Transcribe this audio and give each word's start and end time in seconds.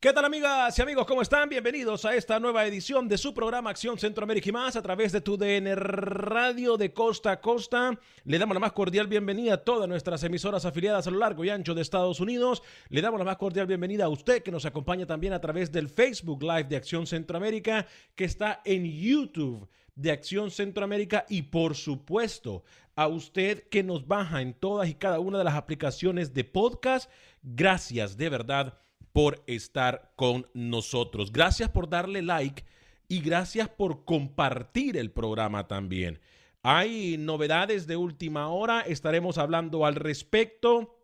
¿Qué 0.00 0.12
tal 0.12 0.24
amigas 0.24 0.76
y 0.76 0.82
amigos? 0.82 1.06
¿Cómo 1.06 1.22
están? 1.22 1.48
Bienvenidos 1.48 2.04
a 2.04 2.16
esta 2.16 2.40
nueva 2.40 2.66
edición 2.66 3.06
de 3.06 3.16
su 3.16 3.32
programa 3.32 3.70
Acción 3.70 3.96
Centroamérica 3.96 4.48
y 4.48 4.52
más 4.52 4.74
a 4.74 4.82
través 4.82 5.12
de 5.12 5.20
tu 5.20 5.36
DN 5.36 5.72
Radio 5.76 6.76
de 6.76 6.92
Costa 6.92 7.30
a 7.30 7.40
Costa. 7.40 7.96
Le 8.24 8.38
damos 8.40 8.54
la 8.54 8.60
más 8.60 8.72
cordial 8.72 9.06
bienvenida 9.06 9.54
a 9.54 9.56
todas 9.58 9.88
nuestras 9.88 10.24
emisoras 10.24 10.64
afiliadas 10.64 11.06
a 11.06 11.12
lo 11.12 11.18
largo 11.20 11.44
y 11.44 11.50
ancho 11.50 11.76
de 11.76 11.82
Estados 11.82 12.18
Unidos. 12.18 12.64
Le 12.88 13.00
damos 13.00 13.20
la 13.20 13.24
más 13.24 13.36
cordial 13.36 13.68
bienvenida 13.68 14.06
a 14.06 14.08
usted 14.08 14.42
que 14.42 14.50
nos 14.50 14.64
acompaña 14.64 15.06
también 15.06 15.32
a 15.32 15.40
través 15.40 15.70
del 15.70 15.88
Facebook 15.90 16.42
Live 16.42 16.64
de 16.64 16.76
Acción 16.76 17.06
Centroamérica 17.06 17.86
que 18.16 18.24
está 18.24 18.62
en 18.64 18.84
YouTube 18.84 19.68
de 19.94 20.10
Acción 20.10 20.50
Centroamérica 20.50 21.24
y 21.28 21.42
por 21.42 21.76
supuesto 21.76 22.64
a 22.96 23.06
usted 23.06 23.68
que 23.68 23.84
nos 23.84 24.08
baja 24.08 24.42
en 24.42 24.54
todas 24.54 24.88
y 24.88 24.94
cada 24.94 25.20
una 25.20 25.38
de 25.38 25.44
las 25.44 25.54
aplicaciones 25.54 26.34
de 26.34 26.42
podcast. 26.42 27.08
Gracias 27.44 28.16
de 28.16 28.28
verdad 28.28 28.78
por 29.18 29.42
estar 29.48 30.12
con 30.14 30.46
nosotros. 30.54 31.32
Gracias 31.32 31.70
por 31.70 31.88
darle 31.88 32.22
like 32.22 32.62
y 33.08 33.18
gracias 33.18 33.68
por 33.68 34.04
compartir 34.04 34.96
el 34.96 35.10
programa 35.10 35.66
también. 35.66 36.20
Hay 36.62 37.16
novedades 37.18 37.88
de 37.88 37.96
última 37.96 38.46
hora, 38.46 38.82
estaremos 38.82 39.36
hablando 39.36 39.84
al 39.84 39.96
respecto. 39.96 41.00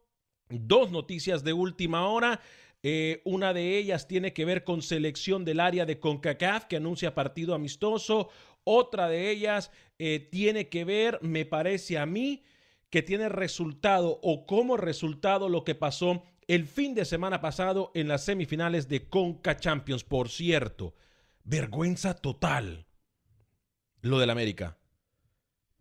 Dos 0.49 0.93
noticias 0.93 1.43
de 1.43 1.55
última 1.55 2.07
hora. 2.07 2.41
Eh, 2.85 3.21
una 3.25 3.53
de 3.53 3.79
ellas 3.79 4.07
tiene 4.07 4.33
que 4.33 4.45
ver 4.45 4.63
con 4.63 4.81
selección 4.81 5.45
del 5.45 5.59
área 5.59 5.85
de 5.85 5.99
CONCACAF 5.99 6.67
que 6.67 6.77
anuncia 6.77 7.17
partido 7.17 7.53
amistoso. 7.53 8.29
Otra 8.63 9.09
de 9.09 9.29
ellas 9.29 9.73
eh, 9.99 10.21
tiene 10.31 10.69
que 10.69 10.85
ver, 10.85 11.19
me 11.21 11.47
parece 11.47 11.99
a 11.99 12.07
mí, 12.07 12.45
que 12.91 13.03
tiene 13.03 13.29
resultado 13.29 14.21
o 14.23 14.47
como 14.47 14.77
resultado 14.77 15.49
lo 15.49 15.65
que 15.65 15.75
pasó 15.75 16.23
el 16.49 16.67
fin 16.67 16.95
de 16.95 17.05
semana 17.05 17.41
pasado 17.41 17.91
en 17.95 18.09
las 18.09 18.25
semifinales 18.25 18.89
de 18.89 19.09
Conca 19.09 19.57
Champions. 19.57 20.05
Por 20.05 20.29
cierto, 20.29 20.95
vergüenza 21.45 22.15
total 22.15 22.87
lo 24.01 24.19
del 24.19 24.31
América. 24.31 24.79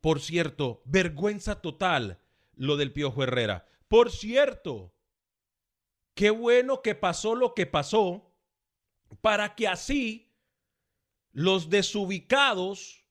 Por 0.01 0.19
cierto, 0.19 0.81
vergüenza 0.85 1.61
total 1.61 2.19
lo 2.55 2.77
del 2.77 2.91
Piojo 2.91 3.23
Herrera. 3.23 3.67
Por 3.87 4.11
cierto, 4.11 4.93
qué 6.13 6.29
bueno 6.29 6.81
que 6.81 6.95
pasó 6.95 7.35
lo 7.35 7.53
que 7.53 7.65
pasó 7.65 8.33
para 9.21 9.55
que 9.55 9.67
así 9.67 10.33
los 11.31 11.69
desubicados 11.69 13.03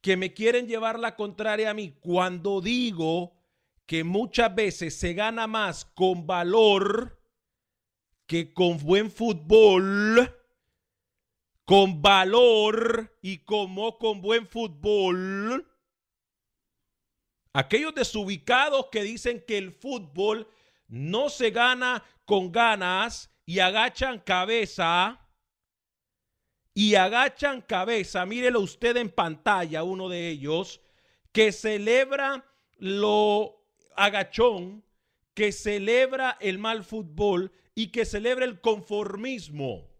que 0.00 0.16
me 0.16 0.34
quieren 0.34 0.66
llevar 0.66 0.98
la 0.98 1.14
contraria 1.16 1.70
a 1.70 1.74
mí 1.74 1.96
cuando 2.00 2.60
digo 2.60 3.41
que 3.86 4.04
muchas 4.04 4.54
veces 4.54 4.98
se 4.98 5.14
gana 5.14 5.46
más 5.46 5.84
con 5.84 6.26
valor 6.26 7.20
que 8.26 8.54
con 8.54 8.78
buen 8.78 9.10
fútbol, 9.10 10.34
con 11.64 12.00
valor 12.00 13.18
y 13.20 13.38
como 13.44 13.98
con 13.98 14.20
buen 14.20 14.46
fútbol. 14.46 15.68
Aquellos 17.52 17.94
desubicados 17.94 18.86
que 18.90 19.02
dicen 19.02 19.44
que 19.46 19.58
el 19.58 19.72
fútbol 19.72 20.48
no 20.88 21.28
se 21.28 21.50
gana 21.50 22.02
con 22.24 22.50
ganas 22.52 23.30
y 23.44 23.58
agachan 23.58 24.20
cabeza. 24.20 25.18
Y 26.74 26.94
agachan 26.94 27.60
cabeza, 27.60 28.24
mírelo 28.24 28.60
usted 28.60 28.96
en 28.96 29.10
pantalla, 29.10 29.82
uno 29.82 30.08
de 30.08 30.30
ellos, 30.30 30.80
que 31.30 31.52
celebra 31.52 32.46
lo 32.78 33.61
agachón 33.96 34.84
que 35.34 35.52
celebra 35.52 36.36
el 36.40 36.58
mal 36.58 36.84
fútbol 36.84 37.52
y 37.74 37.88
que 37.88 38.04
celebra 38.04 38.44
el 38.44 38.60
conformismo. 38.60 39.92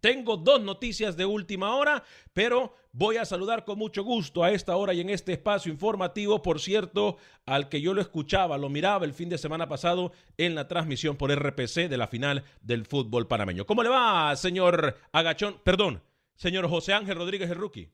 Tengo 0.00 0.36
dos 0.38 0.62
noticias 0.62 1.16
de 1.16 1.26
última 1.26 1.76
hora, 1.76 2.02
pero 2.32 2.74
voy 2.92 3.18
a 3.18 3.24
saludar 3.26 3.64
con 3.64 3.78
mucho 3.78 4.02
gusto 4.02 4.42
a 4.42 4.50
esta 4.50 4.76
hora 4.76 4.94
y 4.94 5.00
en 5.00 5.10
este 5.10 5.32
espacio 5.32 5.70
informativo, 5.70 6.40
por 6.40 6.58
cierto, 6.58 7.18
al 7.44 7.68
que 7.68 7.82
yo 7.82 7.92
lo 7.92 8.00
escuchaba, 8.00 8.56
lo 8.56 8.70
miraba 8.70 9.04
el 9.04 9.12
fin 9.12 9.28
de 9.28 9.36
semana 9.36 9.68
pasado 9.68 10.12
en 10.38 10.54
la 10.54 10.68
transmisión 10.68 11.16
por 11.16 11.30
RPC 11.30 11.88
de 11.88 11.98
la 11.98 12.06
final 12.06 12.44
del 12.62 12.86
fútbol 12.86 13.28
panameño. 13.28 13.66
¿Cómo 13.66 13.82
le 13.82 13.90
va, 13.90 14.34
señor 14.36 14.96
Agachón? 15.12 15.60
Perdón, 15.64 16.02
señor 16.34 16.68
José 16.68 16.94
Ángel 16.94 17.18
Rodríguez 17.18 17.50
el 17.50 17.58
rookie. 17.58 17.92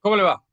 ¿Cómo 0.00 0.16
le 0.16 0.22
va? 0.22 0.47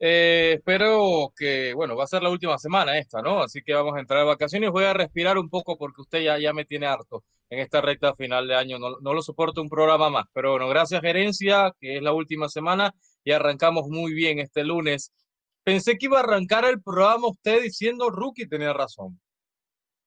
Eh, 0.00 0.54
espero 0.58 1.32
que, 1.36 1.74
bueno, 1.74 1.96
va 1.96 2.04
a 2.04 2.06
ser 2.06 2.22
la 2.22 2.30
última 2.30 2.56
semana 2.58 2.98
esta, 2.98 3.20
¿no? 3.20 3.42
Así 3.42 3.62
que 3.62 3.74
vamos 3.74 3.96
a 3.96 4.00
entrar 4.00 4.20
a 4.20 4.24
vacaciones. 4.24 4.70
Voy 4.70 4.84
a 4.84 4.92
respirar 4.92 5.38
un 5.38 5.48
poco 5.48 5.76
porque 5.76 6.02
usted 6.02 6.20
ya, 6.22 6.38
ya 6.38 6.52
me 6.52 6.64
tiene 6.64 6.86
harto 6.86 7.24
en 7.50 7.58
esta 7.60 7.80
recta 7.80 8.14
final 8.14 8.46
de 8.46 8.54
año. 8.54 8.78
No, 8.78 8.98
no 9.00 9.14
lo 9.14 9.22
soporto 9.22 9.60
un 9.60 9.68
programa 9.68 10.10
más. 10.10 10.26
Pero 10.32 10.52
bueno, 10.52 10.68
gracias, 10.68 11.00
gerencia, 11.00 11.72
que 11.80 11.96
es 11.96 12.02
la 12.02 12.12
última 12.12 12.48
semana 12.48 12.94
y 13.24 13.32
arrancamos 13.32 13.88
muy 13.88 14.12
bien 14.14 14.38
este 14.38 14.64
lunes. 14.64 15.12
Pensé 15.64 15.98
que 15.98 16.06
iba 16.06 16.18
a 16.18 16.22
arrancar 16.22 16.64
el 16.64 16.80
programa 16.82 17.28
usted 17.28 17.62
diciendo 17.62 18.10
Rookie 18.10 18.48
tenía 18.48 18.72
razón. 18.72 19.20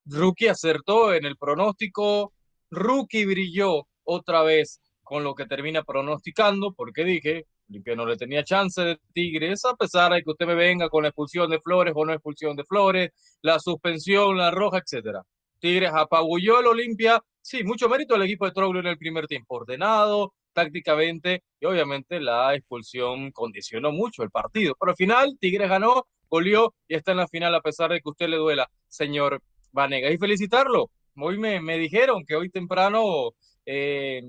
Rookie 0.06 0.48
acertó 0.48 1.14
en 1.14 1.26
el 1.26 1.38
pronóstico. 1.38 2.34
Rookie 2.72 3.26
brilló 3.26 3.88
otra 4.04 4.42
vez 4.44 4.80
con 5.04 5.24
lo 5.24 5.36
que 5.36 5.46
termina 5.46 5.84
pronosticando, 5.84 6.74
porque 6.74 7.04
dije, 7.04 7.46
que 7.84 7.96
no 7.96 8.06
le 8.06 8.18
tenía 8.18 8.44
chance 8.44 8.82
de 8.82 9.00
Tigres, 9.14 9.64
a 9.66 9.76
pesar 9.76 10.12
de 10.14 10.22
que 10.24 10.32
usted 10.32 10.46
me 10.46 10.56
venga 10.56 10.90
con 10.90 11.04
la 11.04 11.10
expulsión 11.10 11.50
de 11.50 11.60
Flores 11.62 11.94
o 11.96 12.06
no 12.06 12.14
expulsión 12.14 12.56
de 12.56 12.64
Flores, 12.66 13.12
la 13.42 13.60
suspensión, 13.60 14.38
la 14.38 14.52
roja, 14.52 14.80
etcétera. 14.80 15.24
Tigres 15.60 15.92
apabulló 15.94 16.58
al 16.58 16.68
Olimpia. 16.68 17.22
Sí, 17.42 17.64
mucho 17.64 17.88
mérito 17.88 18.16
al 18.16 18.24
equipo 18.24 18.46
de 18.46 18.52
Troglio 18.52 18.82
en 18.82 18.88
el 18.88 18.98
primer 18.98 19.28
tiempo, 19.28 19.56
ordenado, 19.56 20.34
tácticamente, 20.54 21.44
y 21.60 21.66
obviamente 21.66 22.20
la 22.20 22.56
expulsión 22.56 23.32
condicionó 23.32 23.92
mucho 23.92 24.24
el 24.24 24.32
partido. 24.32 24.76
Pero 24.80 24.92
al 24.92 24.98
final, 24.98 25.38
Tigres 25.40 25.70
ganó, 25.70 26.08
goleó 26.30 26.74
y 26.88 26.96
está 26.96 27.12
en 27.12 27.18
la 27.18 27.28
final 27.28 27.56
a 27.56 27.62
pesar 27.62 27.92
de 27.92 28.02
que 28.02 28.10
usted 28.10 28.28
le 28.28 28.38
duela, 28.38 28.70
señor 28.88 29.42
Vanega. 29.72 30.12
Y 30.12 30.18
felicitarlo. 30.18 30.92
Hoy 31.16 31.38
me, 31.38 31.62
me 31.62 31.78
dijeron 31.78 32.24
que 32.26 32.36
hoy 32.36 32.50
temprano, 32.50 33.32
eh, 33.66 34.22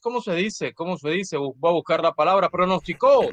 ¿cómo 0.00 0.20
se 0.20 0.34
dice? 0.34 0.72
¿Cómo 0.74 0.96
se 0.98 1.10
dice? 1.10 1.36
Voy 1.36 1.54
a 1.62 1.72
buscar 1.72 2.02
la 2.02 2.12
palabra, 2.12 2.48
pronosticó 2.48 3.28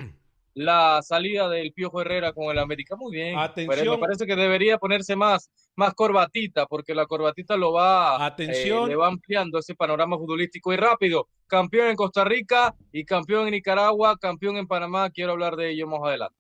la 0.56 1.02
salida 1.02 1.50
del 1.50 1.74
Piojo 1.74 2.02
Herrera 2.02 2.32
con 2.34 2.46
el 2.46 2.58
América. 2.60 2.96
Muy 2.96 3.12
bien. 3.12 3.38
Atención. 3.38 3.96
me 3.96 3.98
parece 3.98 4.26
que 4.26 4.36
debería 4.36 4.78
ponerse 4.78 5.16
más, 5.16 5.52
más 5.76 5.94
corbatita, 5.94 6.66
porque 6.66 6.96
la 6.96 7.06
corbatita 7.06 7.58
lo 7.58 7.74
va, 7.74 8.18
eh, 8.20 8.24
Atención. 8.24 8.90
le 8.90 8.96
va 8.96 9.08
ampliando 9.08 9.60
ese 9.60 9.76
panorama 9.76 10.18
futbolístico 10.18 10.74
y 10.74 10.78
rápido. 10.78 11.28
Campeón 11.46 11.90
en 11.90 11.96
Costa 11.96 12.24
Rica 12.24 12.74
y 12.92 13.04
campeón 13.04 13.48
en 13.48 13.52
Nicaragua, 13.52 14.18
campeón 14.18 14.56
en 14.56 14.66
Panamá. 14.66 15.10
Quiero 15.10 15.34
hablar 15.34 15.58
de 15.58 15.72
ello 15.72 15.88
más 15.88 16.02
adelante. 16.04 16.38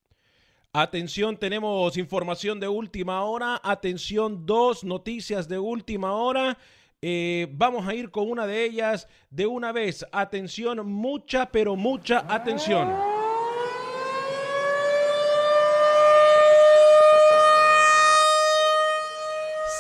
Atención, 0.72 1.38
tenemos 1.38 1.95
información 1.98 2.60
de 2.60 2.68
última 2.68 3.24
hora. 3.24 3.62
Atención, 3.63 4.45
dos 4.45 4.83
noticias 4.83 5.48
de 5.48 5.60
última 5.60 6.13
hora. 6.13 6.57
Eh, 7.01 7.47
vamos 7.51 7.88
a 7.88 7.94
ir 7.94 8.09
con 8.09 8.30
una 8.30 8.47
de 8.47 8.63
ellas 8.63 9.07
de 9.30 9.45
una 9.45 9.71
vez. 9.71 10.06
Atención, 10.12 10.86
mucha, 10.89 11.51
pero 11.51 11.75
mucha 11.75 12.25
atención. 12.27 12.94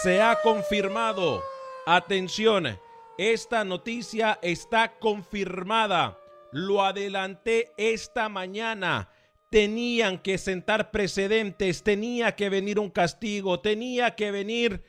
Se 0.01 0.21
ha 0.21 0.39
confirmado. 0.41 1.43
Atención, 1.87 2.79
esta 3.17 3.63
noticia 3.63 4.39
está 4.41 4.99
confirmada. 4.99 6.19
Lo 6.51 6.83
adelanté 6.83 7.71
esta 7.77 8.29
mañana 8.29 9.09
tenían 9.49 10.19
que 10.19 10.37
sentar 10.37 10.91
precedentes, 10.91 11.83
tenía 11.83 12.35
que 12.35 12.49
venir 12.49 12.79
un 12.79 12.89
castigo, 12.89 13.61
tenía 13.61 14.15
que 14.15 14.31
venir 14.31 14.83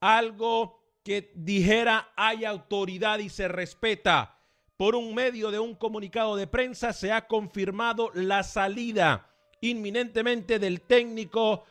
algo 0.00 0.77
que 1.08 1.32
dijera 1.34 2.12
hay 2.16 2.44
autoridad 2.44 3.18
y 3.18 3.30
se 3.30 3.48
respeta. 3.48 4.36
Por 4.76 4.94
un 4.94 5.14
medio 5.14 5.50
de 5.50 5.58
un 5.58 5.74
comunicado 5.74 6.36
de 6.36 6.46
prensa 6.46 6.92
se 6.92 7.12
ha 7.12 7.26
confirmado 7.26 8.10
la 8.12 8.42
salida 8.42 9.30
inminentemente 9.62 10.58
del 10.58 10.82
técnico. 10.82 11.64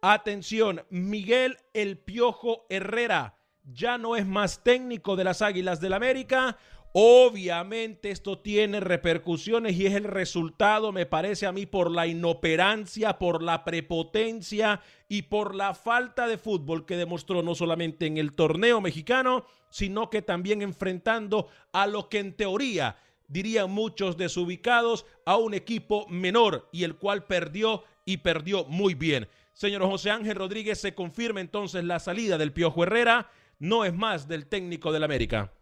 Atención, 0.00 0.82
Miguel 0.88 1.58
El 1.74 1.98
Piojo 1.98 2.64
Herrera 2.70 3.34
ya 3.64 3.98
no 3.98 4.16
es 4.16 4.24
más 4.24 4.64
técnico 4.64 5.14
de 5.14 5.24
las 5.24 5.42
Águilas 5.42 5.82
del 5.82 5.92
América. 5.92 6.56
Obviamente 6.92 8.10
esto 8.10 8.40
tiene 8.40 8.80
repercusiones 8.80 9.76
y 9.76 9.86
es 9.86 9.94
el 9.94 10.04
resultado, 10.04 10.90
me 10.90 11.06
parece 11.06 11.46
a 11.46 11.52
mí, 11.52 11.64
por 11.64 11.88
la 11.88 12.08
inoperancia, 12.08 13.16
por 13.16 13.44
la 13.44 13.64
prepotencia 13.64 14.80
y 15.08 15.22
por 15.22 15.54
la 15.54 15.74
falta 15.74 16.26
de 16.26 16.36
fútbol 16.36 16.86
que 16.86 16.96
demostró 16.96 17.44
no 17.44 17.54
solamente 17.54 18.06
en 18.06 18.18
el 18.18 18.32
torneo 18.32 18.80
mexicano, 18.80 19.44
sino 19.70 20.10
que 20.10 20.20
también 20.20 20.62
enfrentando 20.62 21.46
a 21.72 21.86
lo 21.86 22.08
que 22.08 22.18
en 22.18 22.32
teoría 22.32 22.96
dirían 23.28 23.70
muchos 23.70 24.16
desubicados, 24.16 25.06
a 25.24 25.36
un 25.36 25.54
equipo 25.54 26.08
menor 26.08 26.68
y 26.72 26.82
el 26.82 26.96
cual 26.96 27.24
perdió 27.26 27.84
y 28.04 28.16
perdió 28.16 28.64
muy 28.64 28.94
bien. 28.94 29.28
Señor 29.52 29.82
José 29.82 30.10
Ángel 30.10 30.34
Rodríguez, 30.34 30.80
se 30.80 30.96
confirma 30.96 31.40
entonces 31.40 31.84
la 31.84 32.00
salida 32.00 32.36
del 32.36 32.52
Piojo 32.52 32.82
Herrera, 32.82 33.30
no 33.60 33.84
es 33.84 33.94
más 33.94 34.26
del 34.26 34.46
técnico 34.46 34.90
del 34.90 35.04
América. 35.04 35.52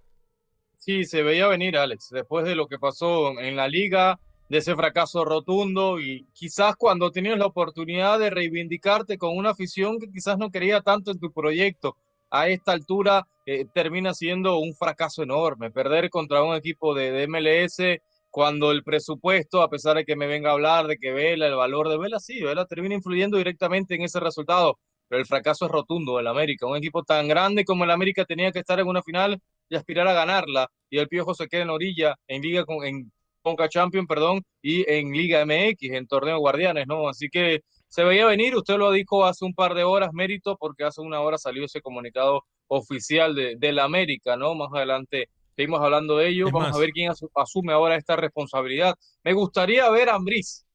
Sí, 0.79 1.05
se 1.05 1.23
veía 1.23 1.47
venir, 1.49 1.77
Alex, 1.77 2.11
después 2.11 2.45
de 2.45 2.55
lo 2.55 2.67
que 2.67 2.79
pasó 2.79 3.39
en 3.39 3.57
la 3.57 3.69
liga, 3.69 4.19
de 4.49 4.59
ese 4.59 4.75
fracaso 4.75 5.25
rotundo 5.25 6.01
y 6.01 6.27
quizás 6.33 6.75
cuando 6.77 7.11
tenías 7.11 7.39
la 7.39 7.47
oportunidad 7.47 8.19
de 8.19 8.31
reivindicarte 8.31 9.19
con 9.19 9.37
una 9.37 9.51
afición 9.51 9.99
que 9.99 10.11
quizás 10.11 10.39
no 10.39 10.51
quería 10.51 10.81
tanto 10.81 11.11
en 11.11 11.21
tu 11.21 11.33
proyecto, 11.33 11.97
a 12.31 12.49
esta 12.49 12.73
altura 12.73 13.27
eh, 13.47 13.67
termina 13.73 14.15
siendo 14.15 14.59
un 14.59 14.75
fracaso 14.75 15.23
enorme. 15.23 15.71
Perder 15.71 16.11
contra 16.11 16.43
un 16.43 16.55
equipo 16.55 16.95
de, 16.95 17.27
MLS 17.27 18.01
cuando 18.31 18.71
el 18.71 18.85
presupuesto, 18.85 19.63
a 19.63 19.71
pesar 19.71 19.97
de 19.97 20.05
que 20.05 20.17
me 20.17 20.27
venga 20.27 20.51
a 20.51 20.53
hablar 20.53 20.87
de 20.87 20.99
que 20.99 21.13
Vela, 21.13 21.47
el 21.47 21.55
valor 21.55 21.89
de 21.89 21.99
Vela, 21.99 22.21
sí, 22.21 22.43
Vela 22.43 22.67
termina 22.67 22.95
influyendo 22.95 23.39
directamente 23.39 23.95
en 23.95 24.03
ese 24.03 24.21
resultado, 24.21 24.79
pero 25.09 25.21
el 25.21 25.27
fracaso 25.27 25.65
es 25.67 25.73
rotundo 25.73 26.19
del 26.19 26.27
América. 26.27 26.67
Un 26.67 26.77
equipo 26.77 27.03
tan 27.03 27.29
grande 27.29 27.65
como 27.65 27.85
el 27.85 27.91
América 27.91 28.25
tenía 28.27 28.53
que 28.53 28.59
estar 28.59 28.79
en 28.81 28.87
una 28.87 29.03
final 29.03 29.41
y 29.69 29.77
aspirar 29.77 30.07
a 30.09 30.13
ganarla. 30.13 30.69
Y 30.91 30.99
el 30.99 31.09
Piojo 31.09 31.35
se 31.35 31.49
queda 31.49 31.63
en 31.63 31.71
orilla, 31.71 32.15
en 32.27 32.43
Liga 32.43 32.65
con, 32.65 32.85
en 32.85 33.11
Conca 33.43 33.69
Champion, 33.69 34.07
perdón, 34.07 34.43
y 34.63 34.91
en 34.91 35.13
Liga 35.13 35.45
MX, 35.45 35.91
en 35.91 36.07
Torneo 36.07 36.39
Guardianes, 36.39 36.87
¿no? 36.87 37.09
Así 37.09 37.29
que 37.29 37.61
se 37.89 38.05
veía 38.05 38.27
venir, 38.27 38.55
usted 38.55 38.77
lo 38.77 38.93
dijo 38.93 39.25
hace 39.25 39.45
un 39.45 39.55
par 39.55 39.75
de 39.75 39.85
horas, 39.85 40.11
mérito, 40.13 40.57
porque 40.57 40.85
hace 40.85 41.01
una 41.01 41.21
hora 41.21 41.39
salió 41.39 41.65
ese 41.65 41.81
comunicado 41.81 42.43
oficial 42.67 43.35
de, 43.35 43.73
la 43.73 43.85
América, 43.85 44.37
¿no? 44.37 44.55
Más 44.55 44.69
adelante 44.75 45.29
seguimos 45.57 45.81
hablando 45.81 46.17
de 46.19 46.29
ello, 46.29 46.51
vamos 46.53 46.77
a 46.77 46.79
ver 46.79 46.91
quién 46.91 47.11
asume 47.35 47.73
ahora 47.73 47.97
esta 47.97 48.17
responsabilidad. 48.17 48.95
Me 49.25 49.33
gustaría 49.33 49.89
ver 49.91 50.11
a 50.11 50.17
Ambriz, 50.17 50.67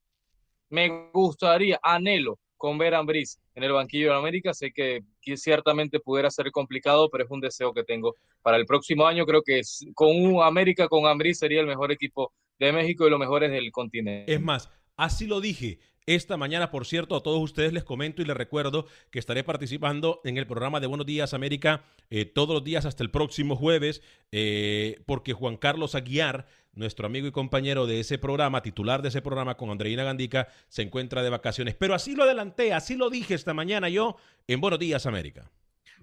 me 0.69 1.12
gustaría, 1.13 1.80
anhelo 1.84 2.40
con 2.63 2.77
ver 2.77 2.95
a 2.95 3.00
Ambriz 3.00 3.42
en 3.56 3.63
el 3.65 3.74
banquillo 3.74 4.12
de 4.12 4.18
América. 4.18 4.54
Sé 4.54 4.71
que, 4.71 5.04
ciertamente 5.36 6.00
pudiera 6.00 6.31
ser 6.31 6.50
complicado, 6.50 7.10
pero 7.10 7.25
es 7.25 7.30
un 7.30 7.42
deseo 7.42 7.74
que 7.74 7.83
tengo 7.83 8.15
para 8.42 8.56
el 8.56 8.65
próximo 8.65 9.06
año. 9.06 9.25
Creo 9.25 9.42
que 9.42 9.60
con 9.94 10.15
un 10.15 10.42
América 10.42 10.88
con 10.88 11.06
Ambriz 11.06 11.39
sería 11.39 11.60
el 11.60 11.68
mejor 11.68 11.92
equipo 11.92 12.31
de 12.57 12.71
México 12.71 13.06
y 13.06 13.10
los 13.10 13.19
mejores 13.19 13.51
del 13.51 13.69
continente. 13.74 14.33
Es 14.33 14.39
más, 14.39 14.71
así 14.95 15.27
lo 15.27 15.42
dije. 15.42 15.80
Esta 16.06 16.38
mañana, 16.38 16.71
por 16.71 16.86
cierto, 16.86 17.18
a 17.18 17.24
todos 17.24 17.42
ustedes 17.42 17.74
les 17.74 17.83
comento 17.83 18.21
y 18.21 18.25
les 18.25 18.36
recuerdo 18.36 18.88
que 19.12 19.19
estaré 19.19 19.44
participando 19.44 20.21
en 20.24 20.38
el 20.38 20.48
programa 20.48 20.80
de 20.80 20.88
Buenos 20.88 21.06
Días 21.06 21.33
América 21.33 21.83
eh, 22.09 22.24
todos 22.24 22.54
los 22.56 22.63
días 22.63 22.86
hasta 22.86 23.04
el 23.04 23.12
próximo 23.12 23.57
jueves, 23.57 24.01
eh, 24.31 25.01
porque 25.06 25.33
Juan 25.33 25.57
Carlos 25.57 25.95
Aguiar 25.95 26.45
nuestro 26.73 27.05
amigo 27.05 27.27
y 27.27 27.31
compañero 27.31 27.85
de 27.85 27.99
ese 27.99 28.17
programa, 28.17 28.61
titular 28.61 29.01
de 29.01 29.09
ese 29.09 29.21
programa 29.21 29.55
con 29.55 29.69
Andreina 29.69 30.03
Gandica, 30.03 30.47
se 30.69 30.81
encuentra 30.81 31.23
de 31.23 31.29
vacaciones. 31.29 31.75
Pero 31.75 31.93
así 31.93 32.15
lo 32.15 32.23
adelanté, 32.23 32.73
así 32.73 32.95
lo 32.95 33.09
dije 33.09 33.33
esta 33.33 33.53
mañana 33.53 33.89
yo 33.89 34.17
en 34.47 34.61
Buenos 34.61 34.79
Días 34.79 35.05
América. 35.05 35.51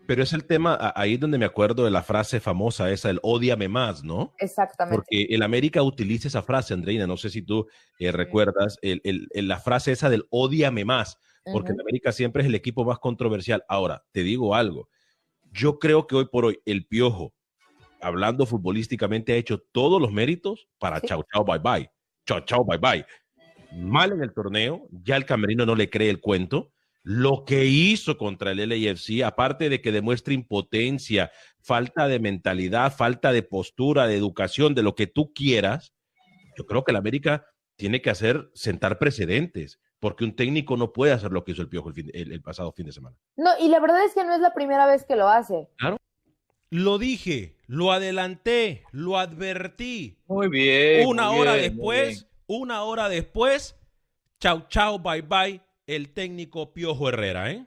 Pero 0.07 0.23
es 0.23 0.33
el 0.33 0.45
tema, 0.45 0.93
ahí 0.97 1.17
donde 1.17 1.39
me 1.39 1.45
acuerdo 1.45 1.85
de 1.85 1.91
la 1.91 2.03
frase 2.03 2.41
famosa 2.41 2.91
esa, 2.91 3.11
el 3.11 3.21
odiame 3.23 3.69
más, 3.69 4.03
¿no? 4.03 4.35
Exactamente. 4.39 4.97
Porque 4.97 5.27
el 5.31 5.43
América 5.43 5.83
utiliza 5.83 6.29
esa 6.29 6.43
frase, 6.43 6.75
Andreina, 6.75 7.07
no 7.07 7.17
sé 7.17 7.31
si 7.31 7.43
tú 7.43 7.69
eh, 7.99 8.11
recuerdas, 8.11 8.79
el, 8.83 9.29
la 9.33 9.61
frase 9.61 9.93
esa 9.93 10.11
del 10.11 10.27
odiame 10.31 10.85
más, 10.85 11.19
porque 11.53 11.73
el 11.73 11.81
América 11.81 12.13
siempre 12.13 12.43
es 12.43 12.49
el 12.49 12.55
equipo 12.55 12.85
más 12.85 12.99
controversial. 12.99 13.65
Ahora, 13.69 14.05
te 14.13 14.23
digo 14.23 14.55
algo, 14.55 14.89
yo 15.53 15.79
creo 15.79 16.07
que 16.07 16.17
hoy 16.17 16.27
por 16.27 16.45
hoy 16.45 16.61
el 16.65 16.87
Piojo, 16.87 17.35
hablando 18.01 18.47
futbolísticamente, 18.47 19.33
ha 19.33 19.37
hecho 19.37 19.59
todos 19.73 20.01
los 20.01 20.13
méritos 20.13 20.69
para 20.79 21.01
chao, 21.01 21.25
chao, 21.33 21.45
bye, 21.45 21.59
bye. 21.59 21.91
Chao, 22.27 22.41
chao, 22.41 22.65
bye, 22.65 22.79
bye. 22.79 23.07
Mal 23.73 24.13
en 24.13 24.23
el 24.23 24.33
torneo, 24.33 24.87
ya 24.91 25.17
el 25.17 25.25
camerino 25.25 25.65
no 25.67 25.75
le 25.75 25.91
cree 25.91 26.11
el 26.11 26.21
cuento. 26.21 26.73
Lo 27.03 27.45
que 27.45 27.65
hizo 27.65 28.19
contra 28.19 28.53
el 28.53 28.69
LAFC, 28.69 29.23
aparte 29.25 29.69
de 29.69 29.81
que 29.81 29.93
demuestra 29.93 30.35
impotencia, 30.35 31.31
falta 31.61 32.09
de 32.09 32.19
mentalidad, 32.19 32.95
falta 32.95 33.33
de 33.33 33.43
postura, 33.43 34.07
de 34.07 34.17
educación, 34.17 34.75
de 34.75 34.83
lo 34.83 34.95
que 34.95 35.07
tú 35.07 35.33
quieras, 35.33 35.95
yo 36.59 36.67
creo 36.67 36.85
que 36.85 36.91
el 36.93 36.97
América 36.97 37.47
tiene 37.77 38.03
que 38.03 38.11
hacer 38.11 38.51
sentar 38.53 38.99
precedentes, 38.99 39.81
porque 39.99 40.25
un 40.25 40.37
técnico 40.37 40.77
no 40.77 40.93
puede 40.93 41.13
hacer 41.13 41.33
lo 41.33 41.45
que 41.45 41.53
hizo 41.53 41.63
el 41.63 41.71
Piojo 41.71 41.91
el, 41.91 42.33
el 42.33 42.43
pasado 42.43 42.73
fin 42.73 42.87
de 42.87 42.93
semana. 42.93 43.17
No, 43.37 43.51
y 43.59 43.69
la 43.69 43.81
verdad 43.81 44.05
es 44.05 44.13
que 44.13 44.25
no 44.25 44.35
es 44.35 44.41
la 44.41 44.53
primera 44.53 44.87
vez 44.87 45.07
que 45.07 45.17
lo 45.17 45.29
hace. 45.29 45.69
Claro. 45.79 45.97
Lo 46.71 46.99
dije, 46.99 47.57
lo 47.67 47.91
adelanté, 47.91 48.85
lo 48.93 49.19
advertí. 49.19 50.19
Muy 50.29 50.49
bien. 50.49 51.05
Una 51.09 51.33
hora 51.33 51.55
después, 51.55 52.29
una 52.47 52.85
hora 52.85 53.09
después, 53.09 53.77
chau, 54.39 54.69
chau, 54.69 55.01
bye, 55.01 55.23
bye, 55.23 55.61
el 55.89 56.13
técnico 56.13 56.73
Piojo 56.73 57.09
Herrera, 57.09 57.51
¿eh? 57.51 57.67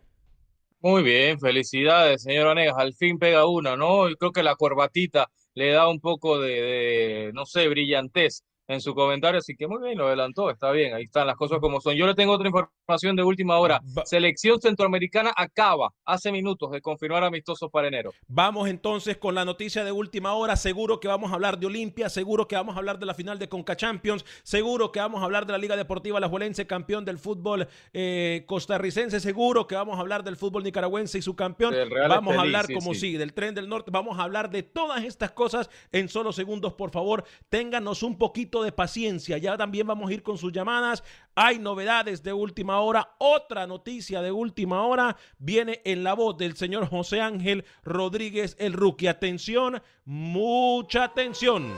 Muy 0.79 1.03
bien, 1.03 1.37
felicidades, 1.37 2.23
señor 2.23 2.47
Anegas. 2.47 2.77
Al 2.77 2.93
fin 2.93 3.19
pega 3.19 3.45
una, 3.45 3.75
¿no? 3.75 4.09
Yo 4.09 4.15
creo 4.15 4.31
que 4.31 4.43
la 4.43 4.55
corbatita 4.55 5.29
le 5.53 5.71
da 5.71 5.89
un 5.89 5.99
poco 5.99 6.39
de, 6.39 7.31
no 7.33 7.45
sé, 7.45 7.67
brillantez 7.67 8.43
en 8.73 8.81
su 8.81 8.93
comentario, 8.93 9.39
así 9.39 9.55
que 9.55 9.67
muy 9.67 9.81
bien, 9.81 9.97
lo 9.97 10.07
adelantó, 10.07 10.49
está 10.49 10.71
bien, 10.71 10.93
ahí 10.93 11.03
están 11.03 11.27
las 11.27 11.35
cosas 11.35 11.59
como 11.59 11.79
son. 11.79 11.95
Yo 11.95 12.07
le 12.07 12.15
tengo 12.15 12.33
otra 12.33 12.47
información 12.47 13.15
de 13.15 13.23
última 13.23 13.57
hora. 13.57 13.81
Selección 14.05 14.59
centroamericana 14.59 15.31
acaba 15.35 15.93
hace 16.05 16.31
minutos 16.31 16.71
de 16.71 16.81
confirmar 16.81 17.23
amistosos 17.23 17.69
para 17.71 17.87
enero. 17.87 18.11
Vamos 18.27 18.67
entonces 18.69 19.17
con 19.17 19.35
la 19.35 19.45
noticia 19.45 19.83
de 19.83 19.91
última 19.91 20.33
hora. 20.33 20.55
Seguro 20.55 20.99
que 20.99 21.07
vamos 21.07 21.31
a 21.31 21.35
hablar 21.35 21.59
de 21.59 21.67
Olimpia, 21.67 22.09
seguro 22.09 22.47
que 22.47 22.55
vamos 22.55 22.75
a 22.75 22.79
hablar 22.79 22.99
de 22.99 23.05
la 23.05 23.13
final 23.13 23.39
de 23.39 23.47
Conca 23.49 23.75
Champions, 23.75 24.25
seguro 24.43 24.91
que 24.91 24.99
vamos 24.99 25.21
a 25.21 25.25
hablar 25.25 25.45
de 25.45 25.51
la 25.51 25.57
Liga 25.57 25.75
Deportiva 25.75 26.19
La 26.19 26.29
Juelense, 26.29 26.67
campeón 26.67 27.05
del 27.05 27.19
fútbol 27.19 27.67
eh, 27.93 28.43
costarricense, 28.47 29.19
seguro 29.19 29.67
que 29.67 29.75
vamos 29.75 29.97
a 29.97 30.01
hablar 30.01 30.23
del 30.23 30.37
fútbol 30.37 30.63
nicaragüense 30.63 31.17
y 31.17 31.21
su 31.21 31.35
campeón. 31.35 31.73
Vamos 32.09 32.35
a 32.35 32.41
hablar, 32.41 32.71
como 32.73 32.93
sí, 32.93 33.17
del 33.17 33.33
tren 33.33 33.55
del 33.55 33.69
norte, 33.69 33.91
vamos 33.91 34.19
a 34.19 34.23
hablar 34.23 34.49
de 34.49 34.63
todas 34.63 35.03
estas 35.03 35.31
cosas 35.31 35.69
en 35.91 36.09
solo 36.09 36.33
segundos, 36.33 36.73
por 36.73 36.91
favor. 36.91 37.23
Ténganos 37.49 38.03
un 38.03 38.17
poquito 38.17 38.62
de 38.63 38.71
paciencia. 38.71 39.37
Ya 39.37 39.57
también 39.57 39.85
vamos 39.85 40.09
a 40.09 40.13
ir 40.13 40.23
con 40.23 40.37
sus 40.37 40.51
llamadas. 40.51 41.03
Hay 41.35 41.59
novedades 41.59 42.23
de 42.23 42.33
última 42.33 42.79
hora. 42.79 43.15
Otra 43.19 43.67
noticia 43.67 44.21
de 44.21 44.31
última 44.31 44.83
hora 44.85 45.17
viene 45.37 45.81
en 45.85 46.03
la 46.03 46.13
voz 46.13 46.37
del 46.37 46.55
señor 46.55 46.87
José 46.87 47.21
Ángel 47.21 47.65
Rodríguez, 47.83 48.55
el 48.59 48.73
rookie. 48.73 49.07
Atención, 49.07 49.81
mucha 50.05 51.03
atención. 51.03 51.71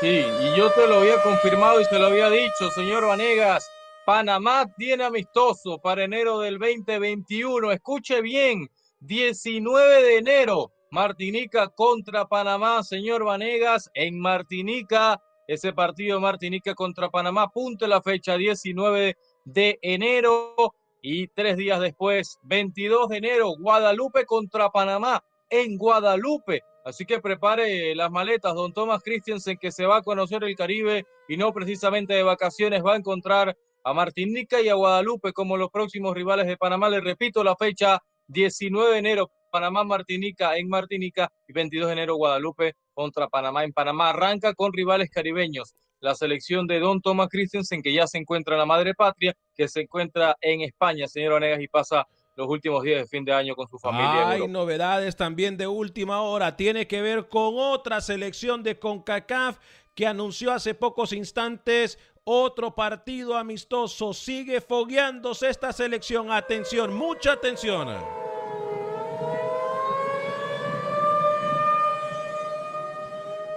Sí, 0.00 0.24
y 0.24 0.56
yo 0.56 0.70
te 0.70 0.86
lo 0.86 1.00
había 1.00 1.20
confirmado 1.22 1.80
y 1.80 1.88
te 1.88 1.98
lo 1.98 2.06
había 2.06 2.30
dicho, 2.30 2.70
señor 2.74 3.06
Vanegas. 3.06 3.68
Panamá 4.06 4.64
tiene 4.76 5.04
amistoso 5.04 5.78
para 5.82 6.04
enero 6.04 6.38
del 6.38 6.58
2021. 6.58 7.72
Escuche 7.72 8.22
bien, 8.22 8.70
19 9.00 10.02
de 10.02 10.18
enero. 10.18 10.72
Martinica 10.90 11.68
contra 11.68 12.26
Panamá, 12.26 12.82
señor 12.82 13.24
Vanegas, 13.24 13.90
en 13.92 14.18
Martinica 14.18 15.20
ese 15.48 15.72
partido 15.72 16.20
Martinica 16.20 16.74
contra 16.74 17.08
Panamá. 17.08 17.48
Punto 17.50 17.86
la 17.88 18.00
fecha 18.02 18.36
19 18.36 19.16
de 19.44 19.78
enero 19.82 20.54
y 21.02 21.26
tres 21.28 21.56
días 21.56 21.80
después, 21.80 22.38
22 22.42 23.08
de 23.08 23.16
enero, 23.16 23.54
Guadalupe 23.58 24.26
contra 24.26 24.70
Panamá 24.70 25.24
en 25.50 25.78
Guadalupe. 25.78 26.62
Así 26.84 27.04
que 27.04 27.20
prepare 27.20 27.94
las 27.94 28.10
maletas, 28.10 28.54
don 28.54 28.72
Thomas 28.72 29.02
Christiansen, 29.02 29.58
que 29.58 29.72
se 29.72 29.86
va 29.86 29.98
a 29.98 30.02
conocer 30.02 30.44
el 30.44 30.54
Caribe 30.54 31.06
y 31.28 31.36
no 31.36 31.52
precisamente 31.52 32.14
de 32.14 32.22
vacaciones, 32.22 32.84
va 32.84 32.94
a 32.94 32.98
encontrar 32.98 33.56
a 33.84 33.94
Martinica 33.94 34.60
y 34.60 34.68
a 34.68 34.74
Guadalupe 34.74 35.32
como 35.32 35.56
los 35.56 35.70
próximos 35.70 36.14
rivales 36.14 36.46
de 36.46 36.56
Panamá. 36.56 36.90
Le 36.90 37.00
repito 37.00 37.42
la 37.42 37.56
fecha, 37.56 38.02
19 38.26 38.92
de 38.92 38.98
enero, 38.98 39.30
Panamá, 39.50 39.84
Martinica 39.84 40.56
en 40.56 40.68
Martinica 40.68 41.30
y 41.46 41.52
22 41.52 41.88
de 41.88 41.92
enero 41.92 42.16
Guadalupe 42.16 42.74
contra 42.94 43.28
Panamá 43.28 43.64
en 43.64 43.72
Panamá. 43.72 44.10
Arranca 44.10 44.54
con 44.54 44.72
rivales 44.72 45.10
caribeños. 45.10 45.74
La 46.00 46.14
selección 46.14 46.66
de 46.66 46.78
Don 46.78 47.00
Thomas 47.00 47.28
Christensen, 47.28 47.82
que 47.82 47.92
ya 47.92 48.06
se 48.06 48.18
encuentra 48.18 48.54
en 48.54 48.60
la 48.60 48.66
madre 48.66 48.94
patria, 48.94 49.34
que 49.56 49.66
se 49.66 49.80
encuentra 49.80 50.36
en 50.40 50.60
España, 50.60 51.08
señor 51.08 51.32
Vanegas, 51.32 51.60
y 51.60 51.68
pasa 51.68 52.06
los 52.36 52.48
últimos 52.48 52.84
días 52.84 53.00
de 53.00 53.06
fin 53.08 53.24
de 53.24 53.32
año 53.32 53.56
con 53.56 53.68
su 53.68 53.78
familia. 53.78 54.28
Hay 54.28 54.46
novedades 54.46 55.16
también 55.16 55.56
de 55.56 55.66
última 55.66 56.22
hora. 56.22 56.56
Tiene 56.56 56.86
que 56.86 57.02
ver 57.02 57.28
con 57.28 57.54
otra 57.56 58.00
selección 58.00 58.62
de 58.62 58.78
CONCACAF 58.78 59.58
que 59.96 60.06
anunció 60.06 60.52
hace 60.52 60.74
pocos 60.74 61.12
instantes 61.12 61.98
otro 62.22 62.74
partido 62.74 63.36
amistoso. 63.36 64.12
Sigue 64.12 64.60
fogueándose 64.60 65.48
esta 65.48 65.72
selección. 65.72 66.30
Atención, 66.30 66.94
mucha 66.94 67.32
atención. 67.32 67.88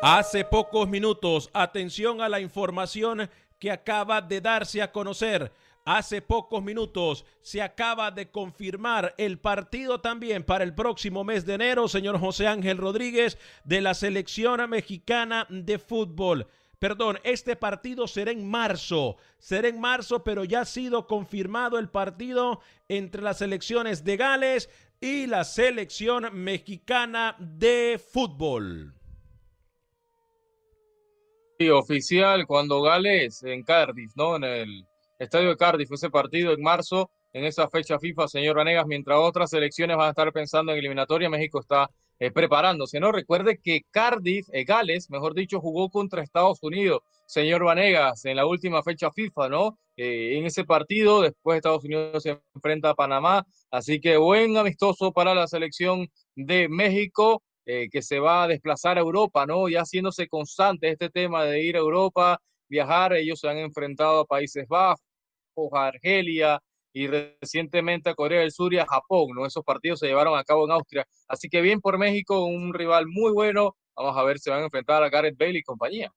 Hace 0.04 0.44
pocos 0.46 0.90
minutos, 0.90 1.52
atención 1.54 2.22
a 2.22 2.30
la 2.30 2.40
información 2.40 3.30
que 3.60 3.70
acaba 3.70 4.20
de 4.20 4.42
darse 4.42 4.82
a 4.82 4.92
conocer. 4.92 5.52
Hace 5.86 6.24
pocos 6.24 6.64
minutos 6.64 7.24
se 7.42 7.62
acaba 7.62 8.10
de 8.10 8.32
confirmar 8.32 9.14
el 9.20 9.38
partido 9.38 10.02
también 10.02 10.44
para 10.44 10.64
el 10.64 10.74
próximo 10.74 11.24
mes 11.24 11.46
de 11.46 11.54
enero, 11.54 11.88
señor 11.88 12.20
José 12.20 12.48
Ángel 12.48 12.78
Rodríguez, 12.78 13.38
de 13.64 13.82
la 13.82 13.94
selección 13.94 14.68
mexicana 14.70 15.46
de 15.50 15.78
fútbol. 15.78 16.48
Perdón, 16.80 17.20
este 17.24 17.56
partido 17.56 18.08
será 18.08 18.32
en 18.32 18.50
marzo, 18.50 19.18
será 19.38 19.68
en 19.68 19.80
marzo, 19.80 20.24
pero 20.24 20.44
ya 20.44 20.62
ha 20.62 20.66
sido 20.66 21.06
confirmado 21.06 21.78
el 21.78 21.90
partido 21.90 22.60
entre 22.90 23.22
las 23.22 23.38
selecciones 23.38 24.04
de 24.04 24.18
Gales 24.18 24.68
y 25.02 25.26
la 25.26 25.44
selección 25.44 26.30
mexicana 26.32 27.36
de 27.40 28.00
fútbol 28.00 28.94
oficial 31.70 32.48
cuando 32.48 32.82
Gales 32.82 33.44
en 33.44 33.64
Cardiff, 33.64 34.12
¿no? 34.16 34.36
En 34.38 34.44
el 34.44 34.86
estadio 35.20 35.50
de 35.50 35.58
Cardiff, 35.58 35.92
ese 35.92 36.10
partido 36.10 36.54
en 36.54 36.62
marzo, 36.62 37.12
en 37.34 37.46
esa 37.46 37.70
fecha 37.70 38.00
FIFA, 38.00 38.28
señor 38.28 38.56
Vanegas, 38.56 38.88
mientras 38.88 39.18
otras 39.20 39.50
selecciones 39.52 39.98
van 39.98 40.08
a 40.08 40.10
estar 40.10 40.32
pensando 40.34 40.72
en 40.72 40.80
eliminatoria, 40.80 41.30
México 41.30 41.60
está 41.60 41.90
eh, 42.22 42.30
preparándose, 42.30 43.00
¿no? 43.00 43.12
Recuerde 43.12 43.60
que 43.64 43.82
Cardiff, 43.90 44.48
eh, 44.54 44.64
Gales, 44.64 45.10
mejor 45.10 45.34
dicho, 45.34 45.60
jugó 45.60 45.90
contra 45.90 46.22
Estados 46.22 46.60
Unidos, 46.62 47.00
señor 47.26 47.64
Vanegas, 47.64 48.26
en 48.26 48.36
la 48.36 48.46
última 48.46 48.84
fecha 48.84 49.10
FIFA, 49.12 49.50
¿no? 49.50 49.80
Eh, 49.98 50.38
en 50.38 50.46
ese 50.46 50.64
partido, 50.64 51.22
después 51.22 51.58
Estados 51.58 51.84
Unidos 51.84 52.22
se 52.22 52.40
enfrenta 52.54 52.92
a 52.92 52.94
Panamá, 52.94 53.44
así 53.72 54.00
que 54.00 54.18
buen 54.18 54.56
amistoso 54.56 55.12
para 55.12 55.34
la 55.34 55.48
selección 55.48 56.08
de 56.36 56.70
México. 56.70 57.42
Que 57.64 58.02
se 58.02 58.20
va 58.20 58.44
a 58.44 58.48
desplazar 58.50 58.98
a 58.98 59.02
Europa, 59.02 59.46
¿no? 59.46 59.70
Ya 59.70 59.82
haciéndose 59.82 60.28
constante 60.28 60.90
este 60.90 61.10
tema 61.10 61.46
de 61.46 61.64
ir 61.64 61.78
a 61.78 61.80
Europa, 61.80 62.42
viajar, 62.68 63.14
ellos 63.14 63.40
se 63.40 63.48
han 63.48 63.60
enfrentado 63.60 64.22
a 64.22 64.26
Países 64.26 64.68
Bajos, 64.68 65.00
a 65.72 65.88
Argelia 65.88 66.60
y 66.94 67.08
recientemente 67.08 68.10
a 68.10 68.16
Corea 68.16 68.42
del 68.42 68.52
Sur 68.52 68.74
y 68.74 68.80
a 68.80 68.86
Japón, 68.86 69.30
¿no? 69.36 69.46
Esos 69.46 69.64
partidos 69.64 70.00
se 70.00 70.08
llevaron 70.08 70.38
a 70.38 70.44
cabo 70.44 70.66
en 70.66 70.72
Austria. 70.72 71.08
Así 71.28 71.50
que 71.50 71.62
bien 71.62 71.82
por 71.82 71.98
México, 71.98 72.46
un 72.46 72.74
rival 72.74 73.08
muy 73.08 73.32
bueno. 73.32 73.76
Vamos 73.96 74.18
a 74.18 74.24
ver 74.24 74.40
si 74.40 74.50
van 74.50 74.62
a 74.62 74.66
enfrentar 74.66 75.04
a 75.04 75.10
Gareth 75.10 75.38
Bale 75.38 75.60
y 75.60 75.64
compañía. 75.64 76.12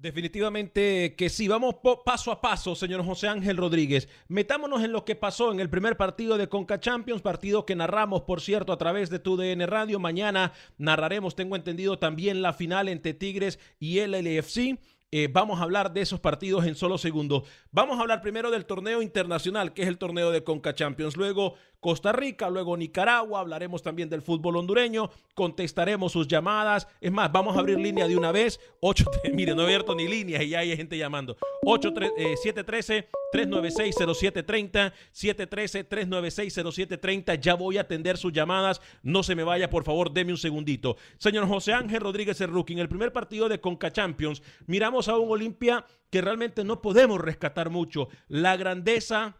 Definitivamente 0.00 1.14
que 1.14 1.28
sí, 1.28 1.46
vamos 1.46 1.74
paso 2.06 2.32
a 2.32 2.40
paso, 2.40 2.74
señor 2.74 3.04
José 3.04 3.28
Ángel 3.28 3.58
Rodríguez. 3.58 4.08
Metámonos 4.28 4.82
en 4.82 4.92
lo 4.92 5.04
que 5.04 5.14
pasó 5.14 5.52
en 5.52 5.60
el 5.60 5.68
primer 5.68 5.98
partido 5.98 6.38
de 6.38 6.48
Conca 6.48 6.80
Champions, 6.80 7.20
partido 7.20 7.66
que 7.66 7.76
narramos, 7.76 8.22
por 8.22 8.40
cierto, 8.40 8.72
a 8.72 8.78
través 8.78 9.10
de 9.10 9.18
tu 9.18 9.36
DN 9.36 9.66
Radio. 9.66 9.98
Mañana 9.98 10.54
narraremos, 10.78 11.36
tengo 11.36 11.54
entendido, 11.54 11.98
también 11.98 12.40
la 12.40 12.54
final 12.54 12.88
entre 12.88 13.12
Tigres 13.12 13.58
y 13.78 13.98
el 13.98 14.14
LFC. 14.14 14.78
Eh, 15.12 15.28
vamos 15.28 15.58
a 15.58 15.64
hablar 15.64 15.92
de 15.92 16.02
esos 16.02 16.20
partidos 16.20 16.64
en 16.66 16.76
solo 16.76 16.96
segundos. 16.96 17.42
Vamos 17.72 17.98
a 17.98 18.02
hablar 18.02 18.22
primero 18.22 18.48
del 18.52 18.64
torneo 18.64 19.02
internacional, 19.02 19.74
que 19.74 19.82
es 19.82 19.88
el 19.88 19.98
torneo 19.98 20.30
de 20.30 20.44
Conca 20.44 20.72
Champions. 20.72 21.16
Luego 21.16 21.54
Costa 21.80 22.12
Rica, 22.12 22.48
luego 22.48 22.76
Nicaragua. 22.76 23.40
Hablaremos 23.40 23.82
también 23.82 24.08
del 24.08 24.22
fútbol 24.22 24.56
hondureño. 24.56 25.10
Contestaremos 25.34 26.12
sus 26.12 26.28
llamadas. 26.28 26.86
Es 27.00 27.10
más, 27.10 27.32
vamos 27.32 27.56
a 27.56 27.58
abrir 27.58 27.80
línea 27.80 28.06
de 28.06 28.16
una 28.16 28.30
vez. 28.30 28.60
8, 28.82 29.04
mire, 29.34 29.56
no 29.56 29.62
he 29.62 29.64
abierto 29.64 29.96
ni 29.96 30.06
líneas 30.06 30.44
y 30.44 30.50
ya 30.50 30.60
hay 30.60 30.76
gente 30.76 30.96
llamando. 30.96 31.36
8, 31.64 31.92
713 32.40 33.08
396-0730, 33.32 34.92
713-396-0730. 35.14 37.40
Ya 37.40 37.54
voy 37.54 37.78
a 37.78 37.82
atender 37.82 38.18
sus 38.18 38.32
llamadas. 38.32 38.80
No 39.02 39.22
se 39.22 39.36
me 39.36 39.44
vaya, 39.44 39.70
por 39.70 39.84
favor, 39.84 40.12
deme 40.12 40.32
un 40.32 40.38
segundito. 40.38 40.96
Señor 41.18 41.46
José 41.46 41.72
Ángel 41.72 42.00
Rodríguez 42.00 42.40
en 42.40 42.78
el 42.78 42.88
primer 42.88 43.12
partido 43.12 43.48
de 43.48 43.60
Conca 43.60 43.92
Champions, 43.92 44.42
miramos 44.66 44.99
a 45.08 45.18
un 45.18 45.30
Olimpia 45.30 45.84
que 46.10 46.20
realmente 46.20 46.64
no 46.64 46.82
podemos 46.82 47.20
rescatar 47.20 47.70
mucho. 47.70 48.08
La 48.28 48.56
grandeza 48.56 49.36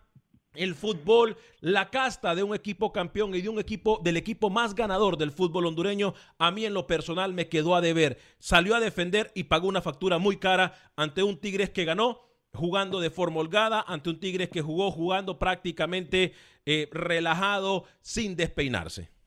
el 0.54 0.74
fútbol, 0.74 1.36
la 1.60 1.90
casta 1.90 2.34
de 2.34 2.42
un 2.42 2.54
equipo 2.54 2.92
campeón 2.92 3.34
y 3.34 3.40
de 3.40 3.48
un 3.48 3.60
equipo 3.60 4.00
del 4.02 4.16
equipo 4.16 4.50
más 4.50 4.74
ganador 4.74 5.16
del 5.16 5.30
fútbol 5.30 5.66
hondureño, 5.66 6.14
a 6.38 6.50
mí 6.50 6.64
en 6.64 6.74
lo 6.74 6.86
personal 6.86 7.32
me 7.32 7.48
quedó 7.48 7.74
a 7.74 7.80
deber. 7.80 8.18
Salió 8.38 8.74
a 8.74 8.80
defender 8.80 9.30
y 9.34 9.44
pagó 9.44 9.68
una 9.68 9.82
factura 9.82 10.18
muy 10.18 10.38
cara 10.38 10.74
ante 10.96 11.22
un 11.22 11.38
Tigres 11.38 11.70
que 11.70 11.84
ganó 11.84 12.20
jugando 12.52 12.98
de 12.98 13.10
forma 13.10 13.40
holgada 13.40 13.84
ante 13.86 14.10
un 14.10 14.18
Tigres 14.18 14.48
que 14.48 14.60
jugó 14.60 14.90
jugando 14.90 15.38
prácticamente 15.38 16.32
eh, 16.66 16.88
relajado, 16.92 17.84
sin 18.00 18.34
despeinarse. 18.34 19.19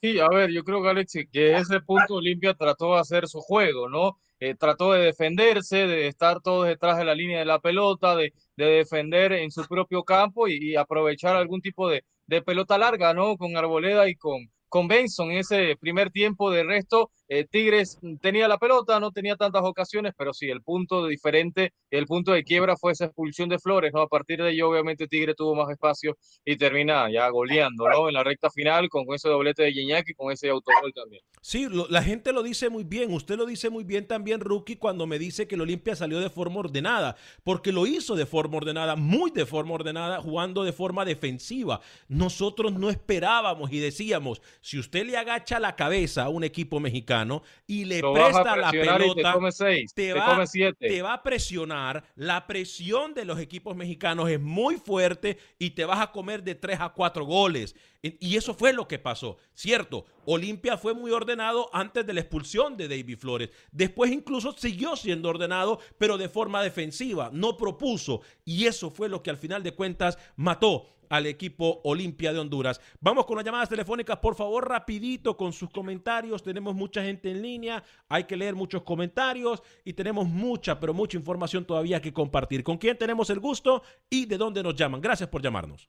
Sí, 0.00 0.20
a 0.20 0.28
ver, 0.28 0.50
yo 0.52 0.62
creo 0.62 0.86
Alex, 0.88 1.12
que 1.32 1.56
ese 1.56 1.80
punto 1.80 2.14
Olimpia 2.14 2.54
trató 2.54 2.94
de 2.94 3.00
hacer 3.00 3.26
su 3.26 3.40
juego, 3.40 3.88
¿no? 3.88 4.16
Eh, 4.38 4.54
trató 4.54 4.92
de 4.92 5.00
defenderse, 5.00 5.88
de 5.88 6.06
estar 6.06 6.40
todos 6.40 6.68
detrás 6.68 6.98
de 6.98 7.04
la 7.04 7.16
línea 7.16 7.40
de 7.40 7.44
la 7.44 7.58
pelota, 7.58 8.14
de, 8.14 8.32
defender 8.56 9.32
en 9.32 9.50
su 9.50 9.66
propio 9.66 10.04
campo 10.04 10.46
y, 10.46 10.76
aprovechar 10.76 11.34
algún 11.34 11.60
tipo 11.60 11.88
de, 11.88 12.04
de, 12.26 12.42
pelota 12.42 12.78
larga, 12.78 13.12
¿no? 13.12 13.36
Con 13.36 13.56
Arboleda 13.56 14.08
y 14.08 14.14
con, 14.14 14.48
con 14.68 14.86
Benson 14.86 15.32
en 15.32 15.38
ese 15.38 15.76
primer 15.80 16.10
tiempo. 16.12 16.52
De 16.52 16.62
resto, 16.62 17.10
eh, 17.28 17.44
Tigres 17.44 17.98
tenía 18.20 18.48
la 18.48 18.58
pelota, 18.58 18.98
no 19.00 19.10
tenía 19.12 19.36
tantas 19.36 19.62
ocasiones, 19.62 20.14
pero 20.16 20.32
sí, 20.32 20.48
el 20.48 20.62
punto 20.62 21.06
diferente, 21.06 21.74
el 21.90 22.06
punto 22.06 22.32
de 22.32 22.42
quiebra 22.42 22.76
fue 22.76 22.92
esa 22.92 23.04
expulsión 23.04 23.50
de 23.50 23.58
Flores, 23.58 23.92
¿no? 23.92 24.00
A 24.00 24.08
partir 24.08 24.42
de 24.42 24.50
ello, 24.50 24.70
obviamente, 24.70 25.06
Tigre 25.06 25.34
tuvo 25.34 25.54
más 25.54 25.70
espacio 25.70 26.16
y 26.44 26.56
termina 26.56 27.10
ya 27.12 27.28
goleando, 27.28 27.86
¿no? 27.88 28.08
En 28.08 28.14
la 28.14 28.24
recta 28.24 28.48
final 28.50 28.88
con 28.88 29.04
ese 29.14 29.28
doblete 29.28 29.62
de 29.64 29.72
Gignac 29.72 30.08
y 30.08 30.14
con 30.14 30.32
ese 30.32 30.48
autogol 30.48 30.92
también. 30.94 31.22
Sí, 31.42 31.68
la 31.90 32.02
gente 32.02 32.32
lo 32.32 32.42
dice 32.42 32.70
muy 32.70 32.84
bien, 32.84 33.12
usted 33.12 33.36
lo 33.36 33.44
dice 33.44 33.68
muy 33.68 33.84
bien 33.84 34.06
también, 34.06 34.40
Rookie, 34.40 34.76
cuando 34.76 35.06
me 35.06 35.18
dice 35.18 35.46
que 35.46 35.54
el 35.54 35.60
Olimpia 35.60 35.96
salió 35.96 36.20
de 36.20 36.30
forma 36.30 36.60
ordenada, 36.60 37.16
porque 37.44 37.72
lo 37.72 37.86
hizo 37.86 38.16
de 38.16 38.26
forma 38.26 38.56
ordenada, 38.56 38.96
muy 38.96 39.30
de 39.30 39.44
forma 39.44 39.74
ordenada, 39.74 40.20
jugando 40.20 40.64
de 40.64 40.72
forma 40.72 41.04
defensiva. 41.04 41.80
Nosotros 42.08 42.72
no 42.72 42.88
esperábamos 42.88 43.70
y 43.70 43.78
decíamos, 43.80 44.40
si 44.62 44.78
usted 44.78 45.04
le 45.04 45.16
agacha 45.18 45.60
la 45.60 45.76
cabeza 45.76 46.24
a 46.24 46.28
un 46.28 46.44
equipo 46.44 46.80
mexicano, 46.80 47.17
y 47.66 47.84
le 47.84 48.00
Lo 48.00 48.12
presta 48.12 48.56
la 48.56 48.70
te 48.70 48.80
pelota, 48.80 49.38
seis, 49.50 49.92
te 49.94 50.12
va, 50.12 50.44
te 50.78 51.02
va 51.02 51.14
a 51.14 51.22
presionar. 51.22 52.04
La 52.16 52.46
presión 52.46 53.14
de 53.14 53.24
los 53.24 53.38
equipos 53.38 53.76
mexicanos 53.76 54.28
es 54.30 54.40
muy 54.40 54.76
fuerte 54.76 55.38
y 55.58 55.70
te 55.70 55.84
vas 55.84 56.00
a 56.00 56.12
comer 56.12 56.42
de 56.42 56.54
3 56.54 56.80
a 56.80 56.88
4 56.90 57.24
goles. 57.24 57.74
Y 58.02 58.36
eso 58.36 58.54
fue 58.54 58.72
lo 58.72 58.86
que 58.86 58.98
pasó. 58.98 59.38
Cierto, 59.54 60.06
Olimpia 60.24 60.78
fue 60.78 60.94
muy 60.94 61.10
ordenado 61.10 61.68
antes 61.72 62.06
de 62.06 62.12
la 62.12 62.20
expulsión 62.20 62.76
de 62.76 62.86
David 62.86 63.18
Flores. 63.18 63.50
Después 63.72 64.12
incluso 64.12 64.52
siguió 64.52 64.94
siendo 64.94 65.28
ordenado, 65.28 65.80
pero 65.98 66.16
de 66.16 66.28
forma 66.28 66.62
defensiva. 66.62 67.30
No 67.32 67.56
propuso. 67.56 68.20
Y 68.44 68.66
eso 68.66 68.90
fue 68.90 69.08
lo 69.08 69.22
que 69.22 69.30
al 69.30 69.36
final 69.36 69.62
de 69.62 69.74
cuentas 69.74 70.18
mató 70.36 70.97
al 71.08 71.26
equipo 71.26 71.80
Olimpia 71.84 72.32
de 72.32 72.38
Honduras. 72.38 72.80
Vamos 73.00 73.26
con 73.26 73.36
las 73.36 73.44
llamadas 73.44 73.68
telefónicas, 73.68 74.18
por 74.18 74.34
favor, 74.34 74.68
rapidito 74.68 75.36
con 75.36 75.52
sus 75.52 75.70
comentarios. 75.70 76.42
Tenemos 76.42 76.74
mucha 76.74 77.02
gente 77.02 77.30
en 77.30 77.42
línea, 77.42 77.82
hay 78.08 78.24
que 78.24 78.36
leer 78.36 78.54
muchos 78.54 78.82
comentarios 78.82 79.62
y 79.84 79.92
tenemos 79.92 80.26
mucha, 80.26 80.78
pero 80.78 80.94
mucha 80.94 81.16
información 81.16 81.64
todavía 81.64 82.00
que 82.00 82.12
compartir. 82.12 82.62
¿Con 82.62 82.78
quién 82.78 82.96
tenemos 82.98 83.30
el 83.30 83.40
gusto 83.40 83.82
y 84.10 84.26
de 84.26 84.38
dónde 84.38 84.62
nos 84.62 84.74
llaman? 84.74 85.00
Gracias 85.00 85.28
por 85.28 85.42
llamarnos. 85.42 85.88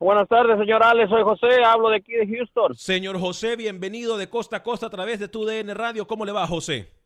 Buenas 0.00 0.28
tardes, 0.28 0.56
señor 0.58 0.82
Alex. 0.84 1.10
Soy 1.10 1.24
José, 1.24 1.64
hablo 1.64 1.88
de 1.90 1.96
aquí 1.96 2.12
de 2.12 2.26
Houston. 2.26 2.74
Señor 2.74 3.18
José, 3.18 3.56
bienvenido 3.56 4.16
de 4.16 4.30
costa 4.30 4.58
a 4.58 4.62
costa 4.62 4.86
a 4.86 4.90
través 4.90 5.18
de 5.18 5.26
tu 5.26 5.44
DN 5.44 5.74
Radio. 5.74 6.06
¿Cómo 6.06 6.24
le 6.24 6.30
va, 6.30 6.46
José? 6.46 6.97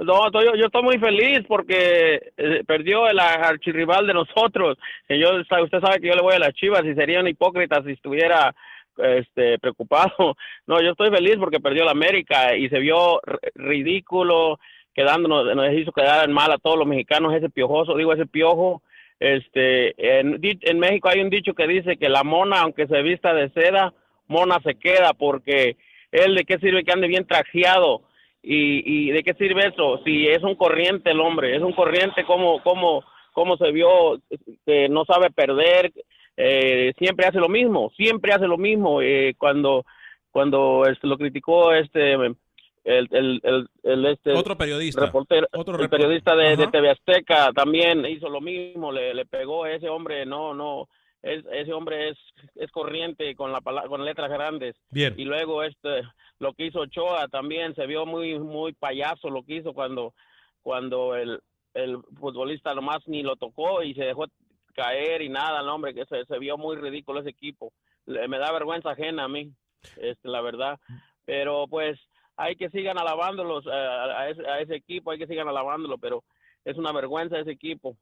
No, 0.00 0.26
estoy- 0.26 0.46
yo, 0.58 0.66
estoy 0.66 0.82
muy 0.82 0.98
feliz 0.98 1.40
porque 1.46 2.32
eh, 2.36 2.62
perdió 2.66 3.06
el 3.08 3.18
archirrival 3.18 4.06
de 4.06 4.14
nosotros. 4.14 4.78
Y 5.08 5.18
yo, 5.18 5.28
usted 5.38 5.80
sabe 5.80 6.00
que 6.00 6.08
yo 6.08 6.14
le 6.14 6.22
voy 6.22 6.34
a 6.34 6.38
las 6.38 6.54
chivas 6.54 6.84
y 6.84 6.94
sería 6.94 7.20
un 7.20 7.28
hipócrita 7.28 7.82
si 7.84 7.92
estuviera 7.92 8.54
este, 8.96 9.58
preocupado. 9.58 10.36
No, 10.66 10.80
yo 10.80 10.92
estoy 10.92 11.10
feliz 11.10 11.36
porque 11.38 11.60
perdió 11.60 11.84
la 11.84 11.90
América 11.90 12.54
y 12.56 12.68
se 12.68 12.78
vio 12.78 13.20
ridículo, 13.54 14.58
quedándonos, 14.94 15.54
nos 15.56 15.72
hizo 15.74 15.90
quedar 15.92 16.24
en 16.24 16.32
mal 16.32 16.50
a 16.52 16.58
todos 16.58 16.78
los 16.78 16.86
mexicanos, 16.86 17.34
ese 17.34 17.50
piojoso, 17.50 17.96
digo, 17.96 18.12
ese 18.12 18.26
piojo. 18.26 18.82
Este, 19.18 20.18
en, 20.20 20.38
en 20.42 20.78
México 20.78 21.08
hay 21.10 21.20
un 21.20 21.28
dicho 21.28 21.52
que 21.54 21.66
dice 21.66 21.96
que 21.98 22.08
la 22.08 22.22
mona, 22.24 22.60
aunque 22.60 22.86
se 22.86 23.02
vista 23.02 23.34
de 23.34 23.50
seda, 23.50 23.92
mona 24.28 24.60
se 24.64 24.76
queda 24.76 25.12
porque 25.12 25.76
él 26.12 26.34
de 26.36 26.44
qué 26.44 26.58
sirve 26.58 26.84
que 26.84 26.92
ande 26.92 27.08
bien 27.08 27.26
trajeado 27.26 28.02
y, 28.42 29.08
y 29.08 29.10
de 29.10 29.22
qué 29.22 29.34
sirve 29.34 29.66
eso 29.68 30.00
si 30.04 30.26
es 30.26 30.42
un 30.42 30.54
corriente 30.54 31.10
el 31.10 31.20
hombre 31.20 31.54
es 31.56 31.62
un 31.62 31.72
corriente 31.72 32.24
como 32.24 32.62
como 32.62 33.04
como 33.32 33.56
se 33.56 33.70
vio 33.70 34.18
que 34.66 34.88
no 34.88 35.04
sabe 35.04 35.30
perder 35.30 35.92
eh, 36.36 36.92
siempre 36.98 37.26
hace 37.26 37.38
lo 37.38 37.48
mismo 37.48 37.90
siempre 37.96 38.32
hace 38.32 38.46
lo 38.46 38.56
mismo 38.56 39.02
eh, 39.02 39.34
cuando 39.36 39.84
cuando 40.30 40.84
este, 40.86 41.06
lo 41.06 41.18
criticó 41.18 41.72
este 41.74 42.14
el, 42.14 42.36
el, 42.84 43.40
el, 43.42 43.68
el, 43.82 44.06
este 44.06 44.32
Otro 44.32 44.56
periodista. 44.56 45.04
reportero, 45.04 45.46
Otro 45.52 45.78
el 45.82 45.90
periodista 45.90 46.34
de, 46.34 46.56
de. 46.56 46.66
TV 46.68 46.90
Azteca 46.90 47.50
también 47.54 48.06
hizo 48.06 48.30
lo 48.30 48.40
mismo 48.40 48.90
le, 48.90 49.12
le 49.12 49.26
pegó 49.26 49.64
a 49.64 49.72
ese 49.72 49.88
hombre 49.90 50.24
no 50.24 50.54
no 50.54 50.88
es, 51.22 51.44
ese 51.52 51.72
hombre 51.72 52.08
es, 52.10 52.18
es 52.54 52.70
corriente 52.70 53.34
con 53.34 53.52
la 53.52 53.60
con 53.60 54.04
letras 54.04 54.30
grandes 54.30 54.74
Bien. 54.90 55.14
y 55.18 55.24
luego 55.24 55.62
este 55.62 56.02
lo 56.38 56.52
que 56.54 56.66
hizo 56.66 56.80
Ochoa 56.80 57.28
también 57.28 57.74
se 57.74 57.86
vio 57.86 58.06
muy 58.06 58.38
muy 58.38 58.72
payaso 58.72 59.28
lo 59.30 59.42
que 59.42 59.56
hizo 59.56 59.72
cuando 59.74 60.14
cuando 60.62 61.14
el, 61.16 61.40
el 61.74 61.98
futbolista 62.18 62.74
nomás 62.74 63.06
ni 63.06 63.22
lo 63.22 63.36
tocó 63.36 63.82
y 63.82 63.94
se 63.94 64.04
dejó 64.04 64.26
caer 64.74 65.20
y 65.22 65.28
nada, 65.28 65.62
no, 65.62 65.74
hombre, 65.74 65.94
que 65.94 66.04
se, 66.06 66.24
se 66.24 66.38
vio 66.38 66.56
muy 66.56 66.76
ridículo 66.76 67.20
ese 67.20 67.30
equipo. 67.30 67.72
Le- 68.06 68.28
me 68.28 68.38
da 68.38 68.52
vergüenza 68.52 68.90
ajena 68.92 69.24
a 69.24 69.28
mí, 69.28 69.50
este, 69.96 70.28
la 70.28 70.40
verdad. 70.40 70.78
Pero 71.24 71.66
pues 71.68 71.98
hay 72.36 72.56
que 72.56 72.70
sigan 72.70 72.98
alabándolos 72.98 73.66
eh, 73.66 73.70
a, 73.70 74.20
a 74.20 74.28
ese, 74.30 74.46
a 74.48 74.60
ese 74.60 74.76
equipo, 74.76 75.10
hay 75.10 75.18
que 75.18 75.26
sigan 75.26 75.48
alabándolo, 75.48 75.98
pero 75.98 76.22
es 76.64 76.76
una 76.76 76.92
vergüenza 76.92 77.38
ese 77.38 77.50
equipo. 77.50 77.96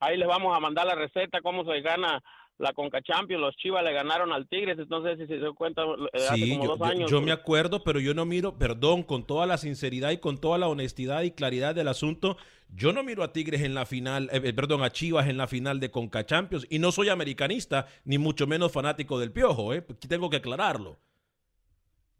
Ahí 0.00 0.16
les 0.16 0.28
vamos 0.28 0.56
a 0.56 0.60
mandar 0.60 0.86
la 0.86 0.94
receta, 0.94 1.40
cómo 1.40 1.64
se 1.64 1.80
gana 1.80 2.20
la 2.58 2.72
Conca 2.72 3.00
Champions. 3.02 3.40
Los 3.40 3.56
Chivas 3.56 3.84
le 3.84 3.92
ganaron 3.92 4.32
al 4.32 4.48
Tigres, 4.48 4.78
entonces 4.78 5.18
si 5.18 5.26
se 5.26 5.36
dio 5.38 5.54
cuenta, 5.54 5.82
eh, 5.82 6.08
hace 6.16 6.34
Sí, 6.36 6.50
como 6.50 6.64
yo, 6.64 6.76
dos 6.76 6.88
años. 6.88 7.10
yo 7.10 7.20
me 7.20 7.32
acuerdo, 7.32 7.82
pero 7.84 8.00
yo 8.00 8.14
no 8.14 8.24
miro, 8.24 8.58
perdón, 8.58 9.02
con 9.02 9.26
toda 9.26 9.46
la 9.46 9.58
sinceridad 9.58 10.10
y 10.10 10.18
con 10.18 10.38
toda 10.38 10.58
la 10.58 10.68
honestidad 10.68 11.22
y 11.22 11.30
claridad 11.30 11.74
del 11.74 11.88
asunto, 11.88 12.36
yo 12.74 12.92
no 12.92 13.02
miro 13.02 13.22
a 13.22 13.32
Tigres 13.32 13.62
en 13.62 13.74
la 13.74 13.86
final, 13.86 14.28
eh, 14.32 14.40
eh, 14.44 14.52
perdón, 14.52 14.82
a 14.82 14.90
Chivas 14.90 15.28
en 15.28 15.36
la 15.38 15.46
final 15.46 15.80
de 15.80 15.90
Conca 15.90 16.26
Champions 16.26 16.66
y 16.68 16.78
no 16.78 16.92
soy 16.92 17.08
americanista, 17.08 17.86
ni 18.04 18.18
mucho 18.18 18.46
menos 18.46 18.72
fanático 18.72 19.18
del 19.18 19.32
Piojo, 19.32 19.72
¿eh? 19.72 19.82
Tengo 20.08 20.28
que 20.28 20.36
aclararlo. 20.38 20.98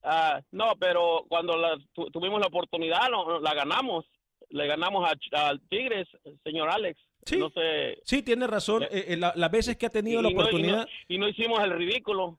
Ah, 0.02 0.40
no, 0.52 0.72
pero 0.78 1.24
cuando 1.28 1.56
la- 1.56 1.76
tu- 1.92 2.10
tuvimos 2.10 2.40
la 2.40 2.46
oportunidad, 2.46 3.10
no, 3.10 3.40
la 3.40 3.52
ganamos. 3.54 4.06
Le 4.50 4.66
ganamos 4.66 5.06
al 5.32 5.60
Tigres, 5.68 6.08
señor 6.44 6.70
Alex. 6.70 6.98
Sí. 7.28 7.36
No 7.38 7.50
sé. 7.50 7.98
Sí, 8.04 8.22
tiene 8.22 8.46
razón, 8.46 8.82
eh, 8.84 8.88
eh, 9.08 9.16
la- 9.16 9.32
las 9.36 9.50
veces 9.50 9.76
que 9.76 9.86
ha 9.86 9.90
tenido 9.90 10.22
la 10.22 10.30
y 10.30 10.34
no- 10.34 10.40
y 10.40 10.42
no- 10.42 10.48
oportunidad... 10.48 10.88
y 11.08 11.18
no 11.18 11.28
hicimos 11.28 11.60
el 11.62 11.72
ridículo. 11.72 12.38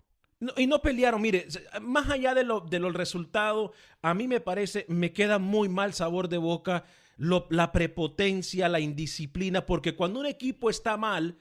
Y 0.56 0.68
no 0.68 0.82
pelearon, 0.82 1.22
mire, 1.22 1.48
más 1.82 2.10
allá 2.10 2.34
de, 2.34 2.46
lo, 2.46 2.62
de 2.62 2.80
los 2.80 2.94
resultados, 2.94 3.72
a 4.02 4.14
mí 4.14 4.26
me 4.28 4.40
parece, 4.40 4.86
me 4.88 5.12
queda 5.12 5.38
muy 5.38 5.68
mal 5.68 5.94
sabor 5.94 6.30
de 6.30 6.38
boca 6.38 6.86
lo- 7.18 7.46
la 7.50 7.74
prepotencia, 7.74 8.70
la 8.70 8.80
indisciplina, 8.80 9.66
porque 9.66 9.96
cuando 9.96 10.22
un 10.22 10.26
equipo 10.26 10.70
está 10.70 10.96
mal, 10.96 11.36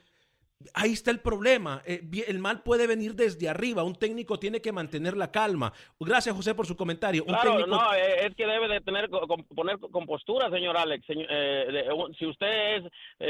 ahí 0.74 0.92
está 0.92 1.10
el 1.10 1.20
problema. 1.20 1.82
Eh, 1.86 2.00
el 2.26 2.38
mal 2.38 2.62
puede 2.62 2.86
venir 2.86 3.14
desde 3.14 3.48
arriba, 3.48 3.84
un 3.84 3.94
técnico 3.94 4.38
tiene 4.38 4.60
que 4.60 4.72
mantener 4.72 5.16
la 5.16 5.30
calma. 5.30 5.72
Gracias, 6.00 6.34
José, 6.34 6.54
por 6.54 6.66
su 6.66 6.76
comentario. 6.76 7.22
Un 7.22 7.28
Claro, 7.28 7.56
técnico- 7.58 7.68
no, 7.68 7.94
eh, 7.94 8.26
es 8.26 8.34
que 8.34 8.46
debe 8.46 8.68
de 8.68 8.80
tener 8.80 9.08
poner 9.54 9.78
compostura, 9.78 10.50
señor 10.50 10.76
Alex. 10.76 11.04
Eh, 11.08 11.84
si 12.18 12.26
usted 12.26 12.76
es, 12.76 12.84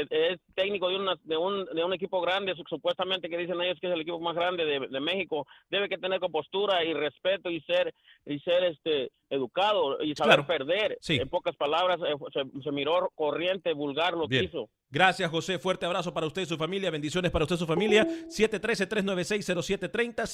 es 0.09 0.39
técnico 0.55 0.89
de, 0.89 0.95
una, 0.97 1.15
de, 1.23 1.37
un, 1.37 1.65
de 1.65 1.83
un 1.83 1.93
equipo 1.93 2.19
grande, 2.21 2.55
su- 2.55 2.63
supuestamente 2.67 3.29
que 3.29 3.37
dicen 3.37 3.61
ellos 3.61 3.77
que 3.79 3.87
es 3.87 3.93
el 3.93 4.01
equipo 4.01 4.19
más 4.19 4.35
grande 4.35 4.65
de, 4.65 4.87
de 4.87 4.99
México, 4.99 5.45
debe 5.69 5.87
que 5.89 5.97
tener 5.97 6.19
compostura 6.19 6.83
y 6.83 6.93
respeto 6.93 7.49
y 7.49 7.61
ser 7.61 7.93
y 8.25 8.39
ser 8.39 8.63
este 8.63 9.11
educado 9.29 10.01
y 10.03 10.15
saber 10.15 10.43
Claro. 10.43 10.47
perder. 10.47 10.97
Sí. 11.01 11.17
En 11.17 11.29
pocas 11.29 11.55
palabras, 11.55 11.99
se, 12.33 12.43
se 12.63 12.71
miró 12.71 13.09
corriente, 13.15 13.73
vulgar 13.73 14.13
lo 14.13 14.27
que 14.27 14.43
hizo. 14.43 14.69
Gracias, 14.91 15.29
José. 15.29 15.59
Fuerte 15.59 15.85
abrazo 15.85 16.11
para 16.13 16.25
usted 16.25 16.41
y 16.41 16.45
su 16.47 16.57
familia. 16.57 16.89
Bendiciones 16.89 17.29
para 17.31 17.45
usted 17.45 17.57
y 17.57 17.59
su 17.59 17.67
familia. 17.67 18.07
713-396-0730. 18.27 20.25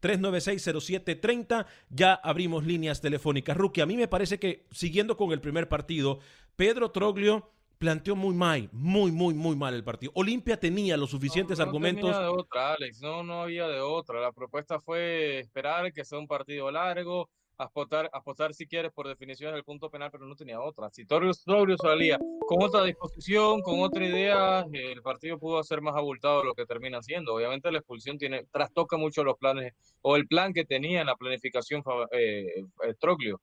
713-396-0730. 0.00 1.66
Ya 1.90 2.14
abrimos 2.14 2.64
líneas 2.64 3.00
telefónicas. 3.00 3.56
Rookie, 3.56 3.80
a 3.82 3.86
mí 3.86 3.96
me 3.96 4.08
parece 4.08 4.38
que, 4.38 4.66
siguiendo 4.70 5.16
con 5.16 5.32
el 5.32 5.40
primer 5.40 5.68
partido, 5.68 6.18
Pedro 6.56 6.90
Troglio 6.90 7.50
planteó 7.78 8.16
muy 8.16 8.34
mal, 8.34 8.68
muy, 8.72 9.12
muy, 9.12 9.34
muy 9.34 9.56
mal 9.56 9.74
el 9.74 9.84
partido. 9.84 10.12
Olimpia 10.14 10.58
tenía 10.58 10.96
los 10.96 11.10
suficientes 11.10 11.58
No 11.58 11.64
argumentos. 11.64 12.10
tenía 12.10 12.20
de 12.22 12.28
otra, 12.28 12.72
Alex. 12.74 13.00
No, 13.02 13.22
no 13.22 13.42
había 13.42 13.68
de 13.68 13.80
otra. 13.80 14.20
La 14.20 14.32
propuesta 14.32 14.80
fue 14.80 15.40
esperar 15.40 15.92
que 15.92 16.04
sea 16.04 16.18
un 16.18 16.26
partido 16.26 16.70
largo, 16.70 17.28
apostar, 17.58 18.10
apostar 18.12 18.54
si 18.54 18.66
quieres 18.66 18.92
por 18.92 19.08
definición 19.08 19.54
del 19.54 19.64
punto 19.64 19.90
penal, 19.90 20.10
pero 20.10 20.26
no 20.26 20.34
tenía 20.34 20.60
otra. 20.60 20.90
Si 20.90 21.04
Torrios, 21.06 21.42
Torrios 21.44 21.80
salía 21.82 22.18
con 22.46 22.62
otra 22.62 22.84
disposición, 22.84 23.62
con 23.62 23.80
otra 23.80 24.04
idea, 24.04 24.64
el 24.72 25.02
partido 25.02 25.38
pudo 25.38 25.62
ser 25.62 25.80
más 25.80 25.96
abultado 25.96 26.40
de 26.40 26.46
lo 26.46 26.54
que 26.54 26.66
termina 26.66 27.02
siendo. 27.02 27.34
Obviamente 27.34 27.70
la 27.70 27.78
expulsión 27.78 28.18
tiene 28.18 28.44
trastoca 28.50 28.96
mucho 28.96 29.24
los 29.24 29.38
planes 29.38 29.74
o 30.02 30.16
el 30.16 30.26
plan 30.26 30.52
que 30.52 30.64
tenía 30.64 31.00
en 31.00 31.06
la 31.06 31.16
planificación 31.16 31.82
eh, 32.12 32.46
eh, 32.84 32.94
Troglio. 32.98 33.40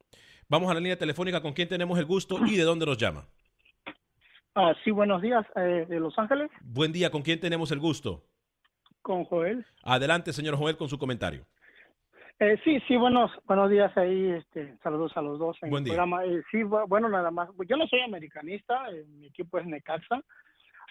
Vamos 0.47 0.69
a 0.69 0.74
la 0.74 0.80
línea 0.80 0.97
telefónica 0.97 1.41
con 1.41 1.54
quién 1.54 1.67
tenemos 1.69 1.97
el 1.97 2.06
gusto 2.06 2.38
y 2.45 2.58
de 2.58 2.63
dónde 2.63 2.86
nos 2.86 2.97
llama. 2.97 3.28
Ah, 4.54 4.74
sí, 4.84 4.91
buenos 4.91 5.21
días, 5.21 5.45
eh, 5.56 5.86
de 5.88 6.00
Los 6.00 6.17
Ángeles, 6.19 6.52
Buen 6.62 6.91
día, 6.91 7.10
¿con 7.10 7.21
quién 7.21 7.39
tenemos 7.39 7.71
el 7.71 7.80
gusto? 7.80 8.26
con 9.02 9.24
Joel. 9.26 9.65
Adelante, 9.84 10.34
señor 10.34 10.56
Joel, 10.58 10.78
con 10.78 10.89
su 10.89 10.97
comentario. 10.97 11.45
Eh, 12.43 12.60
sí, 12.63 12.80
sí, 12.88 12.97
buenos, 12.97 13.32
buenos 13.45 13.69
días 13.69 13.95
ahí, 13.95 14.32
este, 14.32 14.75
saludos 14.82 15.15
a 15.15 15.21
los 15.21 15.38
dos 15.38 15.56
en 15.62 15.69
Buen 15.69 15.82
el 15.82 15.86
día. 15.86 15.93
programa. 15.93 16.25
Eh, 16.25 16.41
sí, 16.49 16.58
bu- 16.63 16.88
bueno, 16.88 17.08
nada 17.08 17.30
más, 17.30 17.49
yo 17.67 17.77
no 17.77 17.86
soy 17.86 17.99
americanista, 18.01 18.89
eh, 18.91 19.06
mi 19.19 19.27
equipo 19.27 19.60
es 19.60 19.67
Necaxa, 19.67 20.23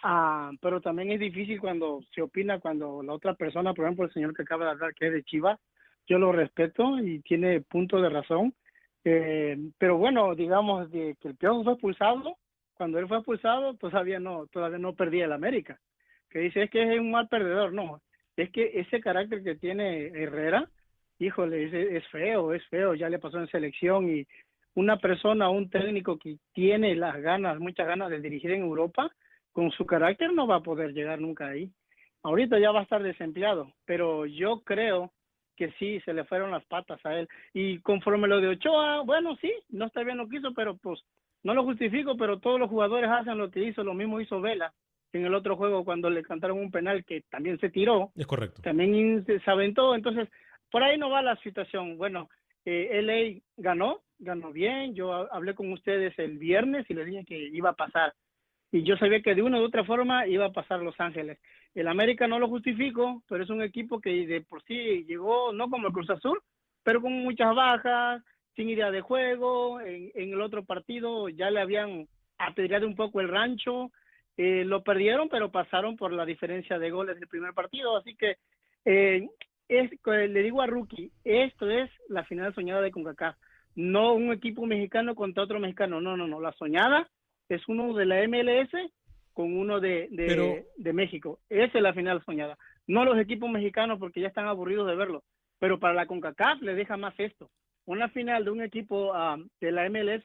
ah, 0.05 0.53
pero 0.61 0.81
también 0.81 1.11
es 1.11 1.19
difícil 1.19 1.61
cuando 1.61 2.03
se 2.15 2.23
opina, 2.23 2.61
cuando 2.61 3.03
la 3.03 3.15
otra 3.15 3.35
persona, 3.35 3.75
por 3.75 3.85
ejemplo, 3.85 4.05
el 4.05 4.13
señor 4.13 4.33
que 4.33 4.43
acaba 4.43 4.67
de 4.67 4.71
hablar, 4.71 4.95
que 4.95 5.09
es 5.09 5.13
de 5.13 5.25
Chivas, 5.25 5.59
yo 6.07 6.21
lo 6.21 6.31
respeto 6.31 7.01
y 7.01 7.19
tiene 7.23 7.61
punto 7.63 8.01
de 8.01 8.09
razón, 8.11 8.55
Eh, 9.03 9.57
pero 9.79 9.97
bueno, 9.97 10.35
digamos 10.35 10.91
de 10.93 11.17
que 11.19 11.29
el 11.29 11.35
Piojo 11.35 11.65
fue 11.65 11.73
expulsado, 11.73 12.37
cuando 12.75 12.99
él 12.99 13.09
fue 13.09 13.17
expulsado 13.17 13.73
todavía 13.79 14.21
no, 14.21 14.47
todavía 14.49 14.77
no 14.77 14.93
perdía 14.95 15.25
el 15.25 15.33
América. 15.33 15.81
Que 16.29 16.41
dice 16.41 16.65
es 16.65 16.71
que 16.71 16.83
es 16.83 17.01
un 17.01 17.11
mal 17.11 17.27
perdedor, 17.27 17.73
no, 17.73 18.03
es 18.37 18.51
que 18.51 18.79
ese 18.79 19.01
carácter 19.01 19.43
que 19.43 19.55
tiene 19.55 20.09
Herrera, 20.09 20.69
híjole, 21.21 21.65
es, 21.65 21.73
es 21.73 22.09
feo, 22.09 22.53
es 22.53 22.67
feo, 22.69 22.95
ya 22.95 23.09
le 23.09 23.19
pasó 23.19 23.39
en 23.39 23.47
selección 23.49 24.11
y 24.11 24.27
una 24.75 24.99
persona, 24.99 25.51
un 25.51 25.69
técnico 25.69 26.19
que 26.19 26.39
tiene 26.53 26.95
las 26.97 27.21
ganas, 27.21 27.59
muchas 27.59 27.87
ganas 27.87 28.11
de 28.11 28.21
dirigir 28.21 28.53
en 28.53 28.63
Europa, 28.63 29.11
con 29.53 29.71
su 29.73 29.85
carácter 29.85 30.33
no 30.33 30.47
va 30.47 30.57
a 30.57 30.63
poder 30.63 30.93
llegar 30.93 31.21
nunca 31.21 31.49
ahí. 31.49 31.71
Ahorita 32.23 32.59
ya 32.59 32.71
va 32.71 32.81
a 32.81 32.83
estar 32.85 33.03
desempleado, 33.03 33.73
pero 33.85 34.27
yo 34.27 34.61
creo 34.65 35.13
que 35.57 35.73
sí, 35.79 36.01
se 36.01 36.15
le 36.15 36.25
fueron 36.25 36.51
las 36.51 36.65
patas 36.67 37.05
a 37.05 37.19
él. 37.19 37.29
Y 37.53 37.81
conforme 37.81 38.29
lo 38.29 38.41
de 38.41 38.49
Ochoa, 38.49 39.03
bueno, 39.03 39.37
sí, 39.41 39.53
no 39.69 39.87
está 39.87 40.03
bien 40.03 40.17
lo 40.17 40.29
que 40.29 40.39
hizo, 40.39 40.55
pero 40.55 40.77
pues 40.77 41.01
no 41.43 41.55
lo 41.55 41.65
justifico, 41.65 42.17
pero 42.17 42.39
todos 42.39 42.59
los 42.59 42.71
jugadores 42.71 43.11
hacen 43.11 43.37
lo 43.37 43.51
que 43.51 43.65
hizo, 43.65 43.85
lo 43.85 43.95
mismo 43.95 44.21
hizo 44.21 44.41
Vela 44.41 44.73
en 45.13 45.25
el 45.27 45.35
otro 45.35 45.57
juego 45.57 45.85
cuando 45.85 46.09
le 46.09 46.23
cantaron 46.23 46.59
un 46.59 46.71
penal 46.71 47.05
que 47.05 47.23
también 47.31 47.59
se 47.59 47.71
tiró. 47.71 48.13
Es 48.17 48.27
correcto. 48.27 48.63
También 48.63 49.27
se 49.27 49.51
aventó, 49.51 49.95
entonces 49.95 50.29
por 50.71 50.83
ahí 50.83 50.99
no 50.99 51.11
va 51.11 51.23
la 51.23 51.37
situación. 51.37 51.97
Bueno, 51.99 52.29
eh, 52.65 53.01
LA 53.03 53.41
ganó, 53.57 54.01
ganó 54.19 54.53
bien. 54.53 54.95
Yo 54.95 55.33
hablé 55.33 55.55
con 55.55 55.73
ustedes 55.73 56.19
el 56.19 56.39
viernes 56.39 56.87
y 56.89 56.95
les 56.95 57.07
dije 57.07 57.25
que 57.25 57.39
iba 57.39 57.71
a 57.71 57.75
pasar. 57.77 58.15
Y 58.73 58.85
yo 58.85 58.97
sabía 58.97 59.21
que 59.21 59.35
de 59.35 59.43
una 59.43 59.61
u 59.61 59.65
otra 59.65 59.85
forma 59.85 60.27
iba 60.27 60.47
a 60.47 60.53
pasar 60.53 60.81
Los 60.81 60.99
Ángeles. 61.01 61.39
El 61.75 61.89
América 61.89 62.27
no 62.27 62.39
lo 62.39 62.49
justifico, 62.49 63.23
pero 63.29 63.43
es 63.45 63.51
un 63.51 63.63
equipo 63.63 64.01
que 64.01 64.27
de 64.27 64.41
por 64.43 64.63
sí 64.65 65.05
llegó, 65.07 65.53
no 65.53 65.69
como 65.69 65.89
el 65.89 65.93
Cruz 65.93 66.11
Azul, 66.11 66.41
pero 66.83 67.01
con 67.01 67.13
muchas 67.13 67.55
bajas, 67.55 68.23
sin 68.55 68.69
idea 68.69 68.91
de 68.91 69.01
juego. 69.01 69.81
En, 69.81 70.11
el 70.15 70.41
otro 70.41 70.65
partido 70.65 71.29
ya 71.29 71.51
le 71.51 71.61
habían 71.61 72.07
apedreado 72.39 72.87
un 72.87 72.95
poco 72.95 73.21
el 73.21 73.29
rancho. 73.29 73.91
Eh, 74.37 74.65
lo 74.65 74.83
perdieron, 74.83 75.29
pero 75.29 75.51
pasaron 75.51 75.97
por 75.97 76.13
la 76.13 76.25
diferencia 76.25 76.79
de 76.79 76.91
goles 76.91 77.19
del 77.19 77.29
primer 77.29 77.53
partido. 77.55 77.97
Así 77.97 78.15
que 78.15 78.37
eh, 78.85 79.29
es, 79.71 79.91
le 80.05 80.43
digo 80.43 80.61
a 80.61 80.67
Rookie, 80.67 81.11
esto 81.25 81.71
es 81.71 81.91
la 82.09 82.25
final 82.25 82.55
soñada 82.55 82.83
de 82.83 82.91
CONCACAF 82.91 83.37
no 83.75 84.15
un 84.15 84.33
equipo 84.33 84.67
mexicano 84.67 85.15
contra 85.15 85.45
otro 85.45 85.61
mexicano, 85.61 86.01
no, 86.01 86.17
no, 86.17 86.27
no, 86.27 86.41
la 86.41 86.53
soñada 86.53 87.09
es 87.49 87.67
uno 87.69 87.95
de 87.95 88.07
la 88.07 88.27
MLS 88.29 88.71
con 89.33 89.57
uno 89.57 89.81
de, 89.81 90.09
de, 90.11 90.93
México. 90.93 91.41
Esa 91.49 91.79
es 91.79 91.83
la 91.83 91.95
final 91.95 92.23
soñada. 92.25 92.59
No 92.87 93.05
los 93.05 93.19
equipos 93.19 93.51
mexicanos 93.51 93.99
porque 93.99 94.21
ya 94.21 94.29
están 94.29 94.47
aburridos 94.47 94.87
de 94.87 94.97
verlo, 94.97 95.25
pero 95.59 95.79
para 95.79 95.95
la 95.95 96.07
CONCACAF 96.07 96.61
le 96.63 96.75
deja 96.75 96.97
más 96.97 97.15
esto. 97.19 97.51
Una 97.87 98.09
final 98.09 98.45
de 98.45 98.51
un 98.51 98.63
equipo 98.63 99.13
ah, 99.15 99.39
de 99.61 99.73
la 99.73 99.89
MLS 99.89 100.25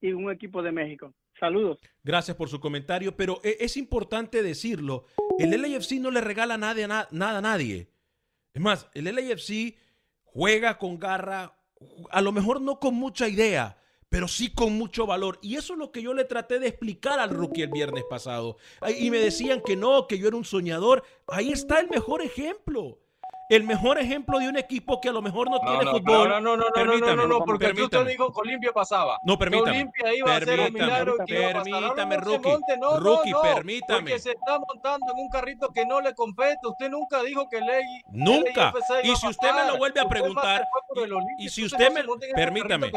y 0.00 0.12
un 0.12 0.30
equipo 0.30 0.62
de 0.62 0.72
México. 0.72 1.12
Saludos. 1.40 1.78
Gracias 2.02 2.36
por 2.36 2.48
su 2.48 2.60
comentario, 2.60 3.16
pero 3.16 3.40
e, 3.42 3.56
es 3.60 3.76
importante 3.76 4.42
decirlo. 4.42 5.06
El 5.38 5.50
LAFC 5.50 5.94
no 6.00 6.10
le 6.10 6.20
regala 6.20 6.56
nada, 6.56 7.08
nada 7.10 7.38
a 7.38 7.42
nadie. 7.42 7.88
Es 8.54 8.62
más, 8.62 8.86
el 8.94 9.04
LAFC 9.04 9.76
juega 10.22 10.78
con 10.78 10.98
garra, 10.98 11.58
a 12.10 12.22
lo 12.22 12.30
mejor 12.30 12.60
no 12.60 12.78
con 12.78 12.94
mucha 12.94 13.28
idea, 13.28 13.76
pero 14.08 14.28
sí 14.28 14.54
con 14.54 14.74
mucho 14.78 15.06
valor. 15.06 15.40
Y 15.42 15.56
eso 15.56 15.72
es 15.72 15.78
lo 15.80 15.90
que 15.90 16.02
yo 16.02 16.14
le 16.14 16.24
traté 16.24 16.60
de 16.60 16.68
explicar 16.68 17.18
al 17.18 17.30
rookie 17.30 17.62
el 17.62 17.70
viernes 17.70 18.04
pasado. 18.08 18.56
Y 18.96 19.10
me 19.10 19.18
decían 19.18 19.60
que 19.60 19.74
no, 19.74 20.06
que 20.06 20.18
yo 20.18 20.28
era 20.28 20.36
un 20.36 20.44
soñador. 20.44 21.02
Ahí 21.26 21.50
está 21.50 21.80
el 21.80 21.90
mejor 21.90 22.22
ejemplo 22.22 23.03
el 23.56 23.64
mejor 23.64 23.98
ejemplo 23.98 24.38
de 24.38 24.48
un 24.48 24.56
equipo 24.56 25.00
que 25.00 25.08
a 25.08 25.12
lo 25.12 25.22
mejor 25.22 25.50
no, 25.50 25.60
tiene 25.60 25.90
fútbol. 25.90 26.28
No, 26.28 26.40
no, 26.40 26.56
no, 26.56 26.70
no, 26.70 27.16
no, 27.16 27.26
no, 27.26 27.44
porque 27.44 27.72
usted 27.72 28.06
dijo 28.06 28.32
que 28.32 28.40
Olimpia 28.40 28.72
pasaba. 28.72 29.18
No, 29.24 29.38
permítame. 29.38 29.70
Olimpia 29.70 30.14
iba 30.14 30.36
a 30.36 30.40
ser 30.40 30.60
el 30.60 30.72
milagro 30.72 31.16
que 31.26 31.34
Permítame, 31.34 32.16
Rookie. 32.16 32.52
rookie, 32.98 33.32
permítame. 33.42 34.00
Porque 34.00 34.18
se 34.18 34.30
está 34.32 34.58
montando 34.58 35.12
en 35.12 35.18
un 35.18 35.28
carrito 35.28 35.72
que 35.72 35.86
no 35.86 36.00
le 36.00 36.14
compete. 36.14 36.58
Usted 36.64 36.90
nunca 36.90 37.22
dijo 37.22 37.48
que 37.48 37.60
ley. 37.60 37.84
Nunca. 38.10 38.72
y 39.02 39.14
si 39.16 39.28
usted 39.28 39.54
me 39.54 39.66
lo 39.66 39.78
vuelve 39.78 40.00
a 40.00 40.08
preguntar. 40.08 40.66
Y, 41.38 41.48
si 41.48 41.64
usted 41.64 41.92
me. 41.92 42.04
Permítame. 42.34 42.90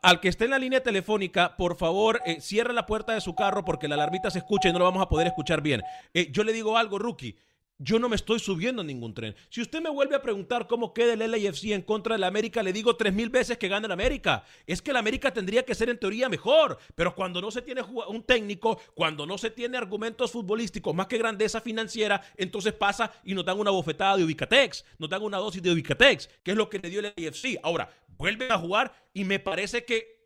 Al 0.00 0.20
que 0.20 0.28
esté 0.28 0.44
en 0.44 0.52
la 0.52 0.58
línea 0.58 0.80
telefónica, 0.80 1.56
por 1.56 1.76
favor, 1.76 2.20
eh, 2.24 2.40
cierre 2.40 2.72
la 2.72 2.86
puerta 2.86 3.14
de 3.14 3.20
su 3.20 3.34
carro 3.34 3.64
porque 3.64 3.88
la 3.88 3.96
alarmita 3.96 4.30
se 4.30 4.38
escucha 4.38 4.68
y 4.68 4.72
no 4.72 4.78
lo 4.78 4.84
vamos 4.84 5.02
a 5.02 5.08
poder 5.08 5.26
escuchar 5.26 5.60
bien. 5.60 5.82
Eh, 6.14 6.28
yo 6.30 6.44
le 6.44 6.52
digo 6.52 6.78
algo, 6.78 7.00
Rookie 7.00 7.36
yo 7.82 7.98
no 7.98 8.08
me 8.08 8.16
estoy 8.16 8.38
subiendo 8.38 8.82
a 8.82 8.84
ningún 8.84 9.12
tren. 9.12 9.34
Si 9.50 9.60
usted 9.60 9.80
me 9.80 9.90
vuelve 9.90 10.14
a 10.14 10.22
preguntar 10.22 10.66
cómo 10.68 10.94
queda 10.94 11.14
el 11.14 11.30
LAFC 11.30 11.72
en 11.72 11.82
contra 11.82 12.14
del 12.14 12.24
América, 12.24 12.62
le 12.62 12.72
digo 12.72 12.96
tres 12.96 13.12
mil 13.12 13.28
veces 13.28 13.58
que 13.58 13.68
gana 13.68 13.86
el 13.86 13.92
América. 13.92 14.44
Es 14.66 14.80
que 14.80 14.92
el 14.92 14.96
América 14.96 15.32
tendría 15.32 15.64
que 15.64 15.74
ser 15.74 15.90
en 15.90 15.98
teoría 15.98 16.28
mejor, 16.28 16.78
pero 16.94 17.14
cuando 17.14 17.40
no 17.40 17.50
se 17.50 17.62
tiene 17.62 17.82
un 17.82 18.22
técnico, 18.22 18.80
cuando 18.94 19.26
no 19.26 19.36
se 19.36 19.50
tiene 19.50 19.76
argumentos 19.76 20.30
futbolísticos 20.30 20.94
más 20.94 21.08
que 21.08 21.18
grandeza 21.18 21.60
financiera, 21.60 22.22
entonces 22.36 22.72
pasa 22.72 23.12
y 23.24 23.34
nos 23.34 23.44
dan 23.44 23.58
una 23.58 23.70
bofetada 23.70 24.16
de 24.16 24.24
Ubicatex, 24.24 24.84
nos 24.98 25.10
dan 25.10 25.22
una 25.22 25.38
dosis 25.38 25.62
de 25.62 25.72
Ubicatex, 25.72 26.28
que 26.42 26.52
es 26.52 26.56
lo 26.56 26.68
que 26.68 26.78
le 26.78 26.88
dio 26.88 27.00
el 27.00 27.12
LAFC. 27.16 27.58
Ahora, 27.62 27.92
vuelven 28.16 28.52
a 28.52 28.58
jugar 28.58 28.94
y 29.12 29.24
me 29.24 29.40
parece 29.40 29.84
que 29.84 30.22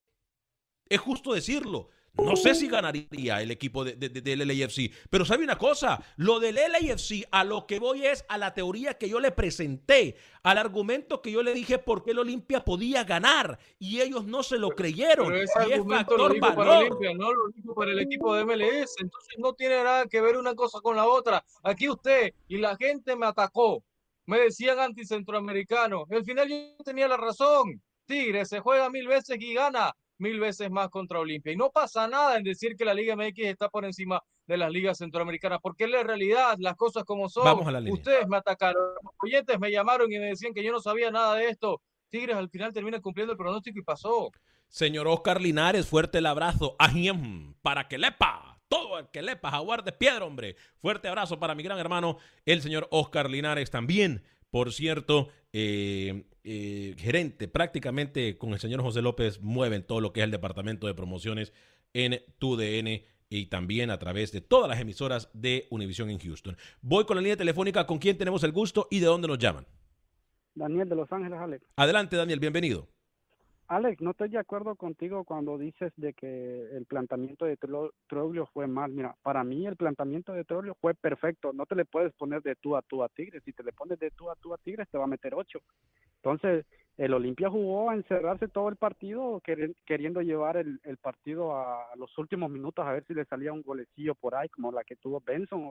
es 0.89 1.01
justo 1.01 1.33
decirlo. 1.33 1.89
No 2.19 2.35
sé 2.35 2.55
si 2.55 2.67
ganaría 2.69 3.43
el 3.43 3.51
equipo 3.51 3.85
de, 3.85 3.95
del 3.95 4.47
LAFC, 4.47 4.91
pero 5.11 5.25
sabe 5.25 5.45
una 5.45 5.59
cosa, 5.59 6.03
lo 6.17 6.41
del 6.41 6.55
LAFC 6.57 7.27
a 7.31 7.45
lo 7.45 7.67
que 7.67 7.79
voy 7.79 8.07
es 8.07 8.25
a 8.29 8.39
la 8.39 8.55
teoría 8.55 8.95
que 8.95 9.09
yo 9.09 9.21
le 9.21 9.33
presenté, 9.33 10.17
al 10.43 10.59
argumento 10.59 11.21
que 11.21 11.31
yo 11.31 11.43
le 11.43 11.53
dije 11.53 11.79
por 11.79 12.03
qué 12.03 12.13
el 12.13 12.21
Olimpia 12.21 12.65
podía 12.65 13.05
ganar 13.05 13.59
y 13.79 14.01
ellos 14.01 14.25
no 14.25 14.43
se 14.43 14.59
lo 14.59 14.71
creyeron. 14.71 15.29
Pero 15.29 15.43
ese 15.43 15.59
argumento 15.59 16.17
lo 16.17 16.29
dijo 16.31 16.55
para 16.55 16.79
Olimpia, 16.79 17.15
no 17.15 17.33
lo 17.33 17.49
dijo 17.49 17.75
para 17.75 17.91
el 17.93 17.99
equipo 17.99 18.35
de 18.35 18.45
MLS, 18.45 18.95
entonces 18.99 19.39
no 19.39 19.53
tiene 19.53 19.83
nada 19.85 20.07
que 20.07 20.21
ver 20.21 20.37
una 20.39 20.55
cosa 20.55 20.81
con 20.81 20.97
la 20.97 21.07
otra. 21.07 21.45
Aquí 21.63 21.89
usted 21.89 22.33
y 22.49 22.57
la 22.59 22.77
gente 22.77 23.15
me 23.15 23.27
atacó, 23.27 23.85
me 24.25 24.39
decían 24.39 24.79
anticentroamericano, 24.79 26.07
al 26.11 26.25
final 26.25 26.49
yo 26.49 26.85
tenía 26.85 27.09
la 27.09 27.17
razón. 27.17 27.83
Tigre 28.07 28.45
se 28.47 28.61
juega 28.61 28.89
mil 28.89 29.07
veces 29.09 29.37
y 29.41 29.53
gana 29.53 29.93
mil 30.19 30.41
veces 30.41 30.71
más 30.71 30.89
contra 30.89 31.21
Olimpia. 31.21 31.53
Y 31.53 31.57
no 31.57 31.71
pasa 31.71 32.09
nada 32.09 32.37
en 32.37 32.45
decir 32.45 32.77
que 32.77 32.85
la 32.85 32.95
Liga 32.95 33.17
MX 33.17 33.39
está 33.39 33.69
por 33.69 33.85
encima 33.85 34.23
de 34.47 34.57
las 34.57 34.71
ligas 34.71 34.99
centroamericanas, 34.99 35.59
porque 35.61 35.85
es 35.85 35.91
la 35.91 36.03
realidad, 36.03 36.57
las 36.59 36.77
cosas 36.77 37.05
como 37.05 37.29
son. 37.29 37.45
Vamos 37.45 37.67
a 37.67 37.73
la 37.73 37.93
Ustedes 37.93 38.27
me 38.29 38.37
atacaron, 38.37 38.83
los 39.03 39.13
oyentes 39.19 39.59
me 39.59 39.71
llamaron 39.71 40.13
y 40.13 40.19
me 40.19 40.27
decían 40.27 40.55
que 40.55 40.63
yo 40.63 40.73
no 40.73 40.81
sabía 40.81 41.11
nada 41.11 41.35
de 41.35 41.49
esto. 41.49 41.81
Tigres 42.11 42.37
al 42.37 42.49
final 42.49 42.73
termina 42.73 43.01
cumpliendo 43.01 43.33
el 43.33 43.39
pronóstico 43.39 43.79
y 43.79 43.83
pasó. 43.83 44.31
Señor 44.69 45.09
Oscar 45.09 45.41
Linares, 45.41 45.87
fuerte 45.87 46.19
el 46.19 46.27
abrazo. 46.27 46.77
Ajiem, 46.79 47.55
para 47.63 47.89
que 47.89 47.99
lepa. 47.99 48.59
Todo 48.69 48.99
el 48.99 49.09
que 49.09 49.23
lepa, 49.23 49.51
jaguar 49.51 49.85
de 49.85 49.93
piedra, 49.93 50.25
hombre. 50.25 50.57
Fuerte 50.81 51.07
abrazo 51.07 51.39
para 51.39 51.55
mi 51.55 51.63
gran 51.63 51.79
hermano, 51.79 52.19
el 52.45 52.63
señor 52.63 52.89
Oscar 52.91 53.31
Linares 53.31 53.71
también. 53.71 54.25
Por 54.57 54.73
cierto, 54.73 55.29
eh, 55.53 56.25
eh, 56.43 56.95
gerente, 56.97 57.47
prácticamente 57.47 58.39
con 58.39 58.55
el 58.55 58.59
señor 58.59 58.81
José 58.81 59.03
López 59.03 59.43
mueven 59.43 59.83
todo 59.83 60.01
lo 60.01 60.15
que 60.15 60.21
es 60.21 60.25
el 60.25 60.31
departamento 60.31 60.87
de 60.87 60.95
promociones 60.95 61.53
en 61.93 62.23
TUDN 62.39 63.03
y 63.29 63.47
también 63.51 63.91
a 63.91 63.99
través 63.99 64.33
de 64.33 64.41
todas 64.41 64.67
las 64.71 64.81
emisoras 64.81 65.29
de 65.35 65.67
Univision 65.69 66.09
en 66.09 66.19
Houston. 66.19 66.57
Voy 66.81 67.05
con 67.05 67.17
la 67.17 67.21
línea 67.21 67.37
telefónica 67.37 67.87
con 67.87 67.99
quien 67.99 68.17
tenemos 68.17 68.45
el 68.45 68.53
gusto 68.53 68.89
y 68.91 69.01
de 69.01 69.05
dónde 69.05 69.29
nos 69.29 69.37
llaman. 69.37 69.67
Daniel 70.55 70.89
de 70.89 70.97
Los 70.97 71.13
Ángeles, 71.13 71.39
Alex. 71.39 71.67
Adelante, 71.77 72.17
Daniel, 72.17 72.41
bienvenido. 72.41 72.89
Alex, 73.69 74.01
no 74.01 74.13
estoy 74.13 74.29
de 74.29 74.39
acuerdo 74.39 74.77
contigo 74.77 75.25
cuando 75.25 75.59
dices 75.59 75.93
de 75.97 76.13
que 76.15 76.77
el 76.77 76.87
planteamiento 76.87 77.47
de 77.47 77.59
Troglio 78.07 78.47
fue 78.53 78.69
mal. 78.69 78.93
Mira, 78.93 79.17
para 79.23 79.43
mí 79.43 79.67
el 79.67 79.77
planteamiento 79.77 80.33
de 80.33 80.45
Troglio 80.45 80.77
fue 80.81 80.95
perfecto. 80.95 81.53
No 81.53 81.67
te 81.67 81.75
le 81.75 81.85
puedes 81.85 82.13
poner 82.15 82.43
de 82.43 82.55
tú 82.55 82.77
a 82.77 82.83
tú 82.83 83.03
a 83.03 83.09
Tigres. 83.09 83.43
Si 83.45 83.53
te 83.53 83.65
le 83.65 83.73
pones 83.73 83.99
de 83.99 84.13
tú 84.13 84.31
a 84.31 84.37
tú 84.37 84.55
a 84.55 84.59
Tigres, 84.59 84.89
te 84.89 84.99
va 84.99 85.05
a 85.05 85.09
meter 85.09 85.35
ocho. 85.35 85.59
Entonces, 86.23 86.65
el 86.97 87.13
Olimpia 87.13 87.51
jugó 87.51 87.91
a 87.91 87.95
encerrarse 87.95 88.49
todo 88.49 88.69
el 88.69 88.77
partido, 88.77 89.43
queriendo 89.85 90.23
llevar 90.23 90.57
el, 90.57 90.81
partido 91.03 91.57
a, 91.57 91.89
los 91.97 92.17
últimos 92.19 92.51
minutos 92.51 92.87
a 92.87 92.93
ver 92.93 93.05
si 93.07 93.15
le 93.15 93.25
salía 93.27 93.53
un 93.53 93.63
golecillo 93.63 94.15
por 94.15 94.35
ahí, 94.35 94.49
como 94.49 94.73
la 94.73 94.85
que 94.85 94.97
tuvo 94.97 95.21
Benson, 95.21 95.69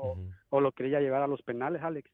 o, 0.49 0.61
lo 0.61 0.71
quería 0.71 0.99
llevar 0.99 1.23
a 1.23 1.27
los 1.27 1.41
penales, 1.41 1.81
Alex. 1.81 2.11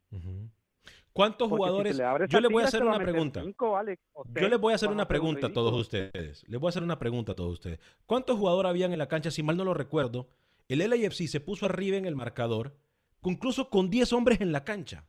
¿Cuántos 1.13 1.49
jugadores? 1.49 1.97
yo 2.29 2.39
le 2.39 2.47
voy 2.47 2.63
a 2.63 2.67
hacer 2.67 2.83
una 2.83 2.99
pregunta. 2.99 3.43
yo 3.43 4.47
les 4.49 4.59
voy 4.59 4.71
a 4.71 4.75
hacer 4.75 4.89
una 4.89 5.07
pregunta 5.07 5.47
a 5.47 5.53
todos 5.53 5.73
ustedes. 5.73 6.43
Les 6.47 6.59
voy 6.59 6.67
a 6.67 6.69
hacer 6.69 6.83
una 6.83 6.99
pregunta 6.99 7.33
a 7.33 7.35
todos 7.35 7.53
ustedes. 7.53 7.79
¿Cuántos 8.05 8.37
jugadores 8.37 8.69
habían 8.69 8.93
en 8.93 8.99
la 8.99 9.07
cancha? 9.07 9.31
Si 9.31 9.43
mal 9.43 9.57
no 9.57 9.65
lo 9.65 9.73
recuerdo, 9.73 10.29
el 10.67 10.79
LAFC 10.79 11.27
se 11.27 11.41
puso 11.41 11.65
arriba 11.65 11.97
en 11.97 12.05
el 12.05 12.15
marcador, 12.15 12.77
incluso 13.23 13.69
con 13.69 13.89
10 13.89 14.13
hombres 14.13 14.41
en 14.41 14.51
la 14.51 14.63
cancha. 14.63 15.05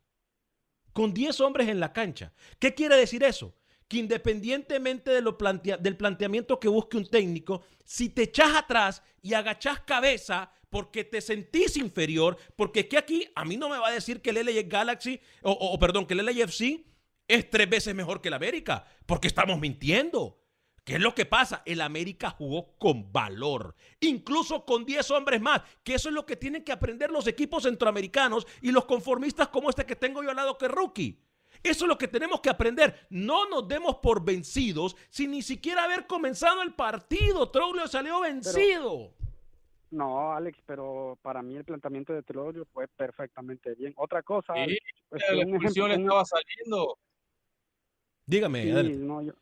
Con 0.92 1.14
10 1.14 1.40
hombres 1.40 1.68
en 1.68 1.80
la 1.80 1.92
cancha. 1.92 2.32
¿Qué 2.58 2.74
quiere 2.74 2.96
decir 2.96 3.22
eso? 3.22 3.54
Que 3.92 3.98
independientemente 3.98 5.10
de 5.10 5.20
lo 5.20 5.36
del 5.78 5.98
planteamiento 5.98 6.58
que 6.58 6.66
busque 6.66 6.96
un 6.96 7.06
técnico, 7.06 7.60
si 7.84 8.08
te 8.08 8.22
echas 8.22 8.56
atrás 8.56 9.02
y 9.20 9.34
agachas 9.34 9.80
cabeza, 9.80 10.50
porque 10.70 11.04
te 11.04 11.20
sentís 11.20 11.76
inferior, 11.76 12.38
porque 12.56 12.80
es 12.80 12.86
que 12.86 12.96
aquí 12.96 13.28
a 13.34 13.44
mí 13.44 13.58
no 13.58 13.68
me 13.68 13.76
va 13.76 13.88
a 13.88 13.92
decir 13.92 14.22
que 14.22 14.30
el 14.30 14.46
LA 14.46 14.62
Galaxy, 14.62 15.20
o, 15.42 15.78
perdón, 15.78 16.06
que 16.06 16.14
el 16.14 16.24
LAFC 16.24 16.86
es 17.28 17.50
tres 17.50 17.68
veces 17.68 17.94
mejor 17.94 18.22
que 18.22 18.28
el 18.28 18.34
América, 18.34 18.86
porque 19.04 19.28
estamos 19.28 19.60
mintiendo. 19.60 20.40
¿Qué 20.84 20.94
es 20.94 21.00
lo 21.00 21.14
que 21.14 21.26
pasa? 21.26 21.62
El 21.66 21.82
América 21.82 22.30
jugó 22.30 22.78
con 22.78 23.12
valor, 23.12 23.76
incluso 24.00 24.64
con 24.64 24.86
10 24.86 25.10
hombres 25.10 25.42
más, 25.42 25.60
que 25.84 25.96
eso 25.96 26.08
es 26.08 26.14
lo 26.14 26.24
que 26.24 26.36
tienen 26.36 26.64
que 26.64 26.72
aprender 26.72 27.10
los 27.10 27.26
equipos 27.26 27.64
centroamericanos 27.64 28.46
y 28.62 28.72
los 28.72 28.86
conformistas 28.86 29.48
como 29.48 29.68
este 29.68 29.84
que 29.84 29.96
tengo 29.96 30.22
yo 30.22 30.30
al 30.30 30.36
lado 30.36 30.56
que 30.56 30.64
es 30.64 30.72
rookie. 30.72 31.21
Eso 31.62 31.84
es 31.84 31.88
lo 31.88 31.96
que 31.98 32.08
tenemos 32.08 32.40
que 32.40 32.50
aprender. 32.50 33.06
No 33.10 33.48
nos 33.48 33.66
demos 33.68 33.96
por 33.96 34.24
vencidos 34.24 34.96
sin 35.10 35.30
ni 35.30 35.42
siquiera 35.42 35.84
haber 35.84 36.06
comenzado 36.06 36.62
el 36.62 36.74
partido. 36.74 37.50
Troglio 37.50 37.86
salió 37.86 38.20
vencido. 38.20 39.12
no, 39.90 40.32
Alex, 40.32 40.58
pero 40.66 41.18
para 41.22 41.42
mí 41.42 41.54
el 41.56 41.64
planteamiento 41.64 42.12
de 42.14 42.22
Troglio 42.22 42.66
fue 42.72 42.88
perfectamente 42.88 43.74
bien. 43.74 43.92
Otra 43.96 44.22
cosa. 44.22 44.54
Sí, 44.54 44.78
este, 45.10 45.34
la 45.36 45.44
un 45.46 45.54
ejemplo- 45.56 45.86
estaba 45.92 46.24
saliendo. 46.24 46.98
Dígame, 48.26 48.62
Sí, 48.62 48.96
no, 48.98 49.20
yo, 49.22 49.32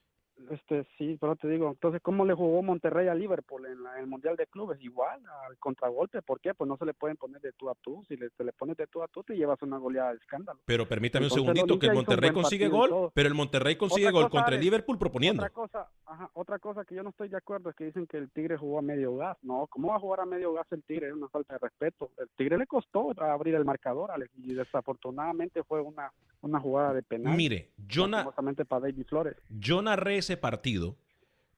este, 0.51 0.87
sí, 0.97 1.17
pero 1.21 1.37
te 1.37 1.49
digo, 1.49 1.69
entonces, 1.69 2.01
¿cómo 2.03 2.25
le 2.25 2.35
jugó 2.35 2.63
Monterrey 2.63 3.09
a 3.09 3.15
Liverpool 3.15 3.67
en, 3.67 3.83
la- 3.83 3.95
en 3.97 4.01
el 4.01 4.07
Mundial 4.07 4.37
de 4.37 4.47
Clubes? 4.47 4.81
Igual, 4.81 5.21
al 5.49 5.59
contragolpe, 5.59 6.23
¿por 6.23 6.41
qué? 6.41 6.55
Pues 6.55 6.69
no 6.69 6.77
se 6.77 6.85
le 6.87 6.95
pueden 6.95 7.17
poner 7.17 7.41
de 7.41 7.53
tú 7.53 7.69
a 7.69 7.75
tú, 7.75 8.05
si 8.09 8.17
le, 8.17 8.31
se 8.31 8.45
le 8.45 8.53
pones 8.53 8.77
de 8.77 8.87
tú 8.87 9.03
a 9.03 9.09
tú, 9.09 9.23
te 9.23 9.35
llevas 9.37 9.61
una 9.63 9.79
goleada 9.79 10.11
de 10.13 10.17
escándalo. 10.19 10.61
Pero 10.65 10.89
permítame 10.89 11.27
un 11.27 11.33
Entonces, 11.33 11.45
segundito 11.55 11.79
que 11.79 11.87
el 11.87 11.93
un 11.93 11.97
Monterrey 11.99 12.31
consigue 12.33 12.69
gol, 12.69 13.11
pero 13.15 13.29
el 13.29 13.35
Monterrey 13.35 13.77
consigue 13.77 14.07
Otra 14.09 14.21
gol 14.21 14.31
contra 14.31 14.49
el 14.49 14.55
Alex, 14.55 14.65
Liverpool 14.65 14.99
proponiendo. 14.99 15.43
Otra 15.43 15.51
cosa, 15.55 15.89
ajá, 16.07 16.31
otra 16.35 16.59
cosa 16.59 16.85
que 16.85 16.95
yo 16.95 17.03
no 17.03 17.11
estoy 17.11 17.29
de 17.29 17.37
acuerdo 17.37 17.71
es 17.71 17.77
que 17.77 17.85
dicen 17.85 18.07
que 18.07 18.17
el 18.17 18.31
Tigre 18.31 18.57
jugó 18.57 18.79
a 18.79 18.83
medio 18.83 19.17
gas. 19.17 19.37
No, 19.43 19.67
¿cómo 19.69 19.89
va 19.89 19.97
a 19.97 20.01
jugar 20.01 20.21
a 20.21 20.27
medio 20.27 20.53
gas 20.53 20.67
el 20.71 20.83
Tigre? 20.83 21.09
Es 21.09 21.15
una 21.15 21.29
falta 21.29 21.55
de 21.55 21.59
respeto. 21.59 22.11
El 22.19 22.29
Tigre 22.37 22.57
le 22.59 22.67
costó 22.67 23.13
abrir 23.21 23.55
el 23.55 23.65
marcador, 23.65 24.11
Alex, 24.11 24.31
y 24.37 24.55
desafortunadamente 24.55 25.63
fue 25.65 25.81
una, 25.81 26.13
una 26.43 26.61
jugada 26.61 26.95
de 26.95 27.03
penal. 27.03 27.37
Mire, 27.37 27.71
yo 27.87 28.07
na- 28.07 28.25
para 28.69 28.81
David 28.81 29.07
Flores. 29.07 29.37
yo 29.49 29.83
narré 29.83 30.21
ese 30.31 30.37
partido 30.37 30.97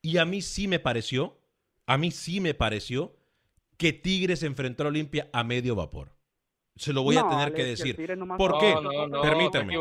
y 0.00 0.16
a 0.16 0.24
mí 0.24 0.40
sí 0.40 0.66
me 0.66 0.80
pareció, 0.80 1.38
a 1.87 1.98
mí 1.98 2.11
sí 2.11 2.40
me 2.40 2.54
pareció 2.54 3.14
que 3.76 3.92
Tigres 3.92 4.42
enfrentó 4.42 4.85
a 4.85 4.87
Olimpia 4.88 5.28
a 5.32 5.44
medio 5.44 5.74
vapor. 5.76 6.12
Se 6.76 6.92
lo 6.94 7.02
voy 7.02 7.16
a 7.18 7.22
tener 7.28 7.38
Alex, 7.48 7.56
que 7.56 7.64
decir. 7.64 7.96
¿Por 8.38 8.52
no- 8.52 8.58
qué? 8.58 8.74
No, 8.74 8.80
no, 8.80 9.06
no, 9.06 9.20
Permítame. 9.20 9.74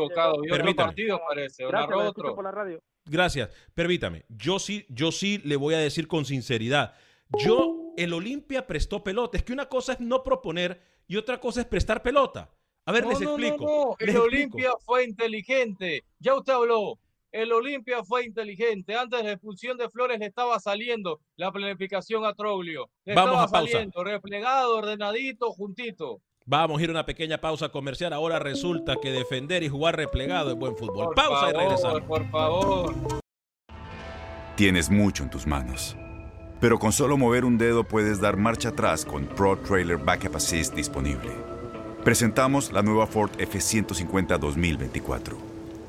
Permítame. 0.50 0.74
partido, 0.74 1.20
parece. 1.26 1.64
o 1.64 1.68
Gracias, 1.68 1.88
narró 1.88 2.02
lo 2.02 2.08
escucho 2.10 2.20
otro. 2.26 2.34
por 2.34 2.44
la 2.44 2.50
radio. 2.50 2.82
Gracias. 3.06 3.48
Permítame. 3.74 4.24
Yo 4.28 4.58
sí, 4.58 4.84
yo 4.90 5.10
sí 5.10 5.40
le 5.44 5.56
voy 5.56 5.72
a 5.74 5.78
decir 5.78 6.06
con 6.06 6.26
sinceridad. 6.26 6.94
Yo, 7.38 7.94
el 7.96 8.12
Olimpia 8.12 8.66
prestó 8.66 9.02
pelota. 9.02 9.38
Es 9.38 9.42
que 9.42 9.54
una 9.54 9.66
cosa 9.70 9.94
es 9.94 10.00
no 10.00 10.22
proponer 10.22 10.82
y 11.08 11.16
otra 11.16 11.40
cosa 11.40 11.62
es 11.62 11.66
prestar 11.66 12.02
pelota. 12.02 12.50
A 12.84 12.92
ver, 12.92 13.04
no, 13.04 13.10
les 13.10 13.22
explico. 13.22 13.64
No, 13.64 13.84
no. 13.84 13.96
les 13.98 14.08
El 14.10 14.16
explico. 14.16 14.24
Olimpia 14.24 14.70
fue 14.84 15.04
inteligente. 15.04 16.04
Ya 16.18 16.34
usted 16.34 16.52
habló. 16.52 16.98
El 17.32 17.50
Olimpia 17.50 18.04
fue 18.04 18.26
inteligente. 18.26 18.94
Antes 18.94 19.20
de 19.20 19.24
la 19.24 19.32
expulsión 19.32 19.78
de 19.78 19.88
Flores 19.88 20.18
le 20.20 20.26
estaba 20.26 20.60
saliendo 20.60 21.18
la 21.36 21.50
planificación 21.50 22.26
a 22.26 22.34
Troglio. 22.34 22.90
Le 23.06 23.14
Vamos 23.14 23.30
estaba 23.30 23.44
a 23.44 23.48
pausa. 23.48 23.72
saliendo 23.72 24.04
replegado, 24.04 24.76
ordenadito, 24.76 25.50
juntito. 25.50 26.20
Vamos 26.44 26.78
a 26.78 26.84
ir 26.84 26.90
a 26.90 26.92
una 26.92 27.06
pequeña 27.06 27.38
pausa 27.38 27.70
comercial. 27.70 28.12
Ahora 28.12 28.38
resulta 28.38 28.96
que 29.00 29.10
defender 29.10 29.62
y 29.62 29.70
jugar 29.70 29.96
replegado 29.96 30.50
es 30.50 30.56
buen 30.56 30.76
fútbol. 30.76 31.06
Por 31.06 31.14
pausa 31.14 31.48
y 31.48 31.52
favor, 31.52 31.62
regresamos. 31.62 32.02
Por 32.02 32.30
favor. 32.30 32.94
Tienes 34.56 34.90
mucho 34.90 35.22
en 35.22 35.30
tus 35.30 35.46
manos. 35.46 35.96
Pero 36.60 36.78
con 36.78 36.92
solo 36.92 37.16
mover 37.16 37.46
un 37.46 37.56
dedo 37.56 37.84
puedes 37.84 38.20
dar 38.20 38.36
marcha 38.36 38.68
atrás 38.68 39.06
con 39.06 39.26
Pro 39.26 39.58
Trailer 39.58 39.96
Backup 39.96 40.36
Assist 40.36 40.74
disponible. 40.74 41.30
Presentamos 42.04 42.72
la 42.72 42.82
nueva 42.82 43.06
Ford 43.06 43.30
F150 43.38 44.38
2024. 44.38 45.51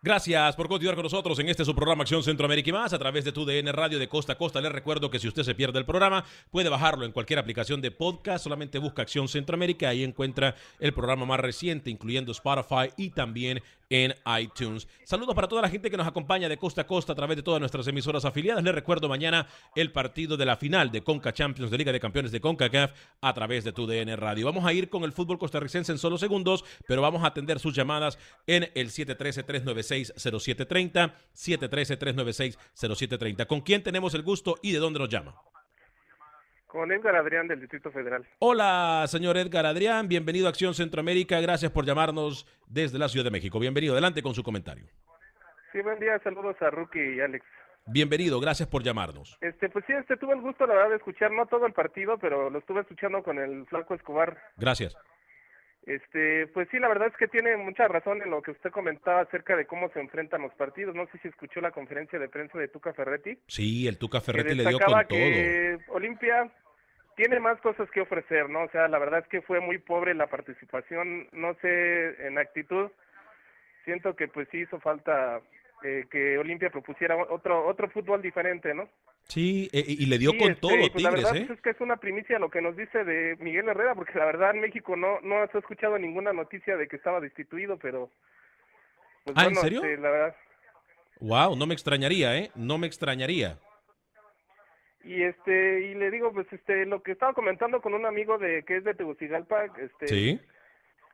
Gracias 0.00 0.54
por 0.54 0.68
continuar 0.68 0.94
con 0.94 1.02
nosotros 1.02 1.36
en 1.40 1.48
este 1.48 1.64
su 1.64 1.74
programa 1.74 2.02
Acción 2.02 2.22
Centroamérica 2.22 2.70
y 2.70 2.72
más 2.72 2.92
a 2.92 3.00
través 3.00 3.24
de 3.24 3.32
tu 3.32 3.44
DN 3.44 3.72
Radio 3.72 3.98
de 3.98 4.08
Costa 4.08 4.34
a 4.34 4.38
Costa. 4.38 4.60
Les 4.60 4.70
recuerdo 4.70 5.10
que 5.10 5.18
si 5.18 5.26
usted 5.26 5.42
se 5.42 5.56
pierde 5.56 5.80
el 5.80 5.86
programa, 5.86 6.24
puede 6.52 6.68
bajarlo 6.68 7.04
en 7.04 7.10
cualquier 7.10 7.40
aplicación 7.40 7.80
de 7.80 7.90
podcast. 7.90 8.44
Solamente 8.44 8.78
busca 8.78 9.02
Acción 9.02 9.26
Centroamérica. 9.26 9.88
Ahí 9.88 10.04
encuentra 10.04 10.54
el 10.78 10.92
programa 10.92 11.26
más 11.26 11.40
reciente, 11.40 11.90
incluyendo 11.90 12.30
Spotify 12.30 12.92
y 12.96 13.10
también 13.10 13.60
en 13.90 14.14
iTunes. 14.40 14.86
Saludos 15.04 15.34
para 15.34 15.48
toda 15.48 15.62
la 15.62 15.68
gente 15.68 15.90
que 15.90 15.96
nos 15.96 16.06
acompaña 16.06 16.48
de 16.48 16.58
costa 16.58 16.82
a 16.82 16.86
costa 16.86 17.12
a 17.12 17.16
través 17.16 17.36
de 17.36 17.42
todas 17.42 17.60
nuestras 17.60 17.86
emisoras 17.86 18.24
afiliadas. 18.24 18.62
Les 18.62 18.74
recuerdo 18.74 19.08
mañana 19.08 19.46
el 19.74 19.90
partido 19.92 20.36
de 20.36 20.46
la 20.46 20.56
final 20.56 20.90
de 20.90 21.02
Conca 21.02 21.32
Champions 21.32 21.70
de 21.70 21.78
Liga 21.78 21.92
de 21.92 22.00
Campeones 22.00 22.32
de 22.32 22.40
CONCACAF 22.40 22.92
a 23.20 23.34
través 23.34 23.64
de 23.64 23.72
tu 23.72 23.86
DN 23.86 24.16
Radio. 24.16 24.46
Vamos 24.46 24.64
a 24.64 24.72
ir 24.72 24.88
con 24.88 25.04
el 25.04 25.12
fútbol 25.12 25.38
costarricense 25.38 25.92
en 25.92 25.98
solo 25.98 26.18
segundos, 26.18 26.64
pero 26.86 27.02
vamos 27.02 27.22
a 27.24 27.28
atender 27.28 27.60
sus 27.60 27.74
llamadas 27.74 28.18
en 28.46 28.70
el 28.74 28.90
713-396-0730, 28.90 31.14
713-396-0730. 31.34 33.46
¿Con 33.46 33.62
quién 33.62 33.82
tenemos 33.82 34.12
el 34.14 34.22
gusto 34.22 34.58
y 34.62 34.72
de 34.72 34.78
dónde 34.78 34.98
nos 34.98 35.08
llama? 35.08 35.34
Con 36.68 36.92
Edgar 36.92 37.16
Adrián 37.16 37.48
del 37.48 37.60
Distrito 37.60 37.90
Federal. 37.90 38.26
Hola, 38.40 39.04
señor 39.08 39.38
Edgar 39.38 39.64
Adrián, 39.64 40.06
bienvenido 40.06 40.46
a 40.46 40.50
Acción 40.50 40.74
Centroamérica, 40.74 41.40
gracias 41.40 41.72
por 41.72 41.86
llamarnos 41.86 42.46
desde 42.68 42.98
la 42.98 43.08
Ciudad 43.08 43.24
de 43.24 43.30
México. 43.30 43.58
Bienvenido, 43.58 43.94
adelante 43.94 44.22
con 44.22 44.34
su 44.34 44.42
comentario. 44.42 44.84
Sí, 45.72 45.80
buen 45.80 45.98
día, 45.98 46.20
saludos 46.22 46.56
a 46.60 46.68
Rookie 46.68 47.16
y 47.16 47.20
Alex. 47.20 47.42
Bienvenido, 47.86 48.38
gracias 48.38 48.68
por 48.68 48.82
llamarnos. 48.82 49.38
Este, 49.40 49.70
pues 49.70 49.82
sí, 49.86 49.94
este, 49.94 50.18
tuve 50.18 50.34
el 50.34 50.42
gusto, 50.42 50.66
la 50.66 50.74
verdad, 50.74 50.90
de 50.90 50.96
escuchar, 50.96 51.32
no 51.32 51.46
todo 51.46 51.64
el 51.64 51.72
partido, 51.72 52.18
pero 52.18 52.50
lo 52.50 52.58
estuve 52.58 52.82
escuchando 52.82 53.22
con 53.22 53.38
el 53.38 53.64
Flaco 53.64 53.94
Escobar. 53.94 54.36
Gracias. 54.58 54.94
Este, 55.88 56.46
pues 56.48 56.68
sí, 56.70 56.78
la 56.78 56.88
verdad 56.88 57.08
es 57.08 57.16
que 57.16 57.28
tiene 57.28 57.56
mucha 57.56 57.88
razón 57.88 58.20
en 58.20 58.30
lo 58.30 58.42
que 58.42 58.50
usted 58.50 58.70
comentaba 58.70 59.22
acerca 59.22 59.56
de 59.56 59.64
cómo 59.64 59.88
se 59.88 60.00
enfrentan 60.00 60.42
los 60.42 60.52
partidos. 60.52 60.94
No 60.94 61.06
sé 61.06 61.16
si 61.22 61.28
escuchó 61.28 61.62
la 61.62 61.70
conferencia 61.70 62.18
de 62.18 62.28
prensa 62.28 62.58
de 62.58 62.68
Tuca 62.68 62.92
Ferretti. 62.92 63.38
Sí, 63.46 63.88
el 63.88 63.96
Tuca 63.96 64.20
Ferretti 64.20 64.54
le 64.54 64.68
dio 64.68 64.78
con 64.78 64.92
todo. 64.92 65.08
que 65.08 65.78
Olimpia 65.88 66.52
tiene 67.16 67.40
más 67.40 67.58
cosas 67.62 67.90
que 67.90 68.02
ofrecer, 68.02 68.50
¿no? 68.50 68.64
O 68.64 68.68
sea, 68.68 68.86
la 68.88 68.98
verdad 68.98 69.20
es 69.20 69.28
que 69.28 69.40
fue 69.40 69.60
muy 69.60 69.78
pobre 69.78 70.14
la 70.14 70.26
participación, 70.26 71.26
no 71.32 71.54
sé, 71.62 72.26
en 72.26 72.36
actitud. 72.36 72.90
Siento 73.86 74.14
que 74.14 74.28
pues 74.28 74.46
sí 74.50 74.58
hizo 74.58 74.78
falta 74.80 75.40
eh, 75.84 76.06
que 76.10 76.38
Olimpia 76.38 76.70
propusiera 76.70 77.16
otro 77.16 77.66
otro 77.66 77.88
fútbol 77.90 78.20
diferente, 78.22 78.74
¿no? 78.74 78.88
Sí, 79.24 79.68
e- 79.72 79.84
y, 79.86 80.06
le 80.06 80.16
dio 80.18 80.30
Sí, 80.32 80.38
con 80.38 80.48
este, 80.50 80.60
todo 80.60 80.70
pues, 80.90 81.02
la 81.02 81.10
Tigres, 81.10 81.24
verdad 81.24 81.36
¿eh? 81.36 81.44
pues, 81.46 81.58
es 81.58 81.62
que 81.62 81.70
es 81.70 81.80
una 81.80 81.96
primicia 81.98 82.38
lo 82.38 82.50
que 82.50 82.62
nos 82.62 82.76
dice 82.76 83.04
de 83.04 83.36
Miguel 83.40 83.68
Herrera, 83.68 83.94
porque 83.94 84.18
la 84.18 84.24
verdad 84.24 84.52
en 84.54 84.60
México 84.62 84.96
no 84.96 85.20
no 85.20 85.46
se 85.48 85.58
ha 85.58 85.60
escuchado 85.60 85.98
ninguna 85.98 86.32
noticia 86.32 86.76
de 86.76 86.88
que 86.88 86.96
estaba 86.96 87.20
destituido, 87.20 87.76
pero 87.78 88.10
pues, 89.24 89.36
Ah, 89.36 89.42
¿en 89.44 89.52
bueno, 89.52 89.60
serio? 89.60 89.82
este, 89.84 89.98
la 89.98 90.10
verdad 90.10 90.36
Wow, 91.20 91.56
no 91.56 91.66
me 91.66 91.74
extrañaría, 91.74 92.36
¿eh? 92.38 92.50
No 92.54 92.78
me 92.78 92.86
extrañaría. 92.86 93.58
y 95.04 95.22
este 95.22 95.80
y 95.86 95.94
le 95.94 96.10
digo 96.10 96.32
pues 96.32 96.46
este 96.52 96.84
lo 96.86 97.02
que 97.02 97.12
estaba 97.12 97.32
comentando 97.32 97.80
con 97.80 97.94
un 97.94 98.04
amigo 98.06 98.36
de 98.38 98.62
que 98.64 98.76
es 98.78 98.84
de 98.84 98.94
Tegucigalpa, 98.94 99.66
este 99.78 100.06
Sí. 100.08 100.40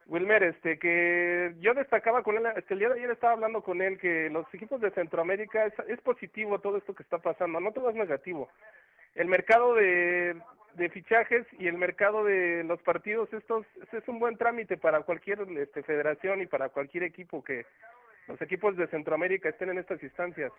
Wilmer, 0.06 0.42
este, 0.42 0.78
que 0.78 1.54
yo 1.60 1.72
destacaba 1.74 2.22
con 2.22 2.36
él, 2.36 2.44
este, 2.56 2.74
el 2.74 2.80
día 2.80 2.88
de 2.90 2.96
ayer 2.98 3.10
estaba 3.10 3.32
hablando 3.32 3.62
con 3.62 3.80
él 3.80 3.98
que 3.98 4.28
los 4.30 4.46
equipos 4.52 4.80
de 4.80 4.90
Centroamérica 4.90 5.66
es, 5.66 6.00
positivo 6.02 6.58
todo 6.58 6.76
esto 6.76 6.94
que 6.94 7.02
está 7.02 7.18
pasando, 7.18 7.58
no 7.60 7.72
todo 7.72 7.88
es 7.90 7.96
negativo. 7.96 8.48
El 9.14 9.28
mercado 9.28 9.74
de, 9.74 10.36
fichajes 10.92 11.46
y 11.58 11.68
el 11.68 11.78
mercado 11.78 12.24
de 12.24 12.64
los 12.64 12.82
partidos, 12.82 13.32
estos 13.32 13.64
es 13.92 14.06
un 14.08 14.18
buen 14.18 14.36
trámite 14.36 14.76
para 14.76 15.00
cualquier 15.02 15.40
este, 15.58 15.82
federación 15.82 16.42
y 16.42 16.46
para 16.46 16.68
cualquier 16.68 17.04
equipo 17.04 17.42
que 17.42 17.64
los 18.28 18.40
equipos 18.42 18.76
de 18.76 18.86
Centroamérica 18.88 19.48
estén 19.48 19.70
en 19.70 19.78
estas 19.78 20.02
instancias. 20.02 20.52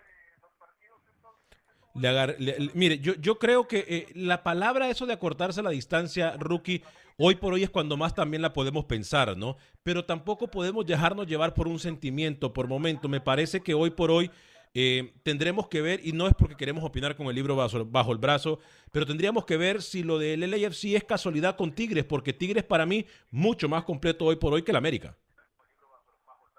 Le- 1.93 2.35
le- 2.39 2.71
mire, 2.73 2.97
yo, 2.99 3.13
yo 3.15 3.39
creo 3.39 3.67
que 3.67 3.85
eh, 3.87 4.07
la 4.15 4.43
palabra 4.43 4.89
eso 4.89 5.05
de 5.05 5.13
acortarse 5.13 5.61
la 5.63 5.69
distancia, 5.69 6.35
rookie, 6.37 6.83
hoy 7.17 7.35
por 7.35 7.53
hoy 7.53 7.63
es 7.63 7.69
cuando 7.69 7.97
más 7.97 8.13
también 8.13 8.41
la 8.41 8.53
podemos 8.53 8.85
pensar, 8.85 9.37
¿no? 9.37 9.57
Pero 9.83 10.05
tampoco 10.05 10.47
podemos 10.47 10.85
dejarnos 10.85 11.27
llevar 11.27 11.53
por 11.53 11.67
un 11.67 11.79
sentimiento, 11.79 12.53
por 12.53 12.67
momento. 12.67 13.07
Me 13.07 13.21
parece 13.21 13.61
que 13.61 13.73
hoy 13.73 13.89
por 13.89 14.11
hoy 14.11 14.29
eh, 14.73 15.13
tendremos 15.23 15.69
que 15.69 15.81
ver, 15.81 16.01
y 16.03 16.11
no 16.11 16.27
es 16.27 16.33
porque 16.33 16.57
queremos 16.57 16.83
opinar 16.83 17.15
con 17.15 17.27
el 17.27 17.35
libro 17.35 17.55
bajo, 17.55 18.11
el 18.11 18.17
brazo, 18.17 18.59
pero 18.91 19.05
tendríamos 19.05 19.45
que 19.45 19.55
ver 19.55 19.81
si 19.81 20.03
lo 20.03 20.19
del 20.19 20.41
LAFC 20.41 20.95
es 20.95 21.03
casualidad 21.05 21.55
con 21.55 21.73
Tigres, 21.73 22.03
porque 22.03 22.33
Tigres 22.33 22.65
para 22.65 22.85
mí 22.85 23.05
mucho 23.31 23.69
más 23.69 23.85
completo 23.85 24.25
hoy 24.25 24.35
por 24.35 24.53
hoy 24.53 24.63
que 24.63 24.71
el 24.71 24.77
América. 24.77 25.17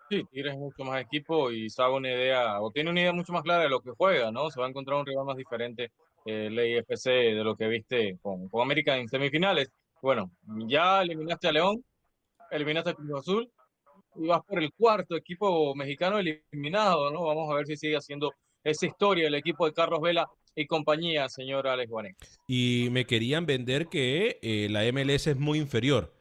Sí, 0.08 0.24
Tigres 0.32 0.54
es 0.54 0.58
mucho 0.58 0.82
más 0.84 1.02
equipo 1.02 1.50
y 1.50 1.68
sabe 1.68 1.94
una 1.94 2.10
idea, 2.10 2.58
o 2.62 2.70
tiene 2.70 2.90
una 2.90 3.00
idea 3.00 3.12
mucho 3.12 3.34
más 3.34 3.42
clara 3.42 3.64
de 3.64 3.68
lo 3.68 3.80
que 3.80 3.90
juega, 3.90 4.30
¿no? 4.30 4.50
Se 4.50 4.60
va 4.60 4.66
a 4.66 4.70
encontrar 4.70 4.98
un 4.98 5.04
rival 5.04 5.26
más 5.26 5.36
diferente 5.36 5.90
el 6.24 6.58
IFC 6.58 7.08
de 7.08 7.44
lo 7.44 7.54
que 7.54 7.68
viste 7.68 8.18
con 8.22 8.48
América 8.60 8.96
en 8.96 9.08
semifinales. 9.08 9.70
Bueno, 10.02 10.30
ya 10.66 11.02
eliminaste 11.02 11.48
a 11.48 11.52
León, 11.52 11.84
eliminaste 12.50 12.90
a 12.90 12.94
Cruz 12.94 13.20
Azul 13.20 13.50
y 14.14 14.26
vas 14.26 14.42
por 14.46 14.62
el 14.62 14.72
cuarto 14.72 15.16
equipo 15.16 15.74
mexicano 15.74 16.18
eliminado, 16.18 17.10
¿no? 17.10 17.24
Vamos 17.24 17.50
a 17.50 17.54
ver 17.56 17.66
si 17.66 17.76
sigue 17.76 17.96
haciendo 17.96 18.32
esa 18.62 18.86
historia 18.86 19.26
el 19.26 19.34
equipo 19.34 19.66
de 19.66 19.72
Carlos 19.72 20.00
Vela 20.00 20.28
y 20.54 20.66
compañía, 20.66 21.28
señor 21.28 21.68
Alex 21.68 21.90
Juanek. 21.90 22.16
Y 22.46 22.88
me 22.90 23.04
querían 23.04 23.46
vender 23.46 23.88
que 23.88 24.38
eh, 24.42 24.68
la 24.70 24.90
MLS 24.90 25.26
es 25.28 25.36
muy 25.36 25.58
inferior 25.58 26.12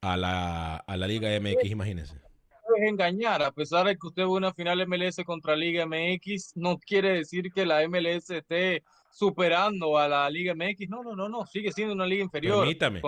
a 0.00 0.16
la, 0.16 0.76
a 0.76 0.96
la 0.96 1.06
Liga 1.06 1.28
MX, 1.40 1.70
imagínense. 1.70 2.14
Es 2.14 2.88
engañar, 2.88 3.42
a 3.42 3.52
pesar 3.52 3.86
de 3.86 3.96
que 3.96 4.06
usted 4.06 4.22
ve 4.22 4.28
una 4.28 4.52
final 4.52 4.86
MLS 4.86 5.16
contra 5.24 5.56
Liga 5.56 5.86
MX, 5.86 6.56
no 6.56 6.78
quiere 6.78 7.12
decir 7.14 7.52
que 7.52 7.64
la 7.64 7.86
MLS 7.88 8.30
esté 8.30 8.82
superando 9.16 9.96
a 9.98 10.06
la 10.08 10.28
Liga 10.30 10.54
MX. 10.54 10.88
No, 10.90 11.02
no, 11.02 11.16
no, 11.16 11.28
no, 11.28 11.46
sigue 11.46 11.72
siendo 11.72 11.94
una 11.94 12.06
liga 12.06 12.22
inferior. 12.22 12.58
Permítame. 12.60 13.00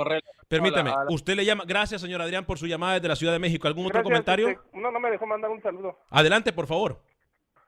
Permítame, 0.48 0.90
la- 0.90 1.04
la- 1.04 1.14
usted 1.14 1.34
le 1.34 1.44
llama, 1.44 1.64
gracias 1.66 2.00
señor 2.00 2.22
Adrián 2.22 2.46
por 2.46 2.58
su 2.58 2.66
llamada 2.66 2.94
desde 2.94 3.08
la 3.08 3.16
Ciudad 3.16 3.34
de 3.34 3.38
México. 3.38 3.68
¿Algún 3.68 3.86
otro 3.86 4.02
comentario? 4.02 4.48
este, 4.48 4.62
no, 4.78 4.90
no 4.90 4.98
me 5.00 5.10
dejó 5.10 5.26
mandar 5.26 5.50
un 5.50 5.60
saludo. 5.62 5.98
Adelante, 6.10 6.52
por 6.52 6.66
favor. 6.66 6.98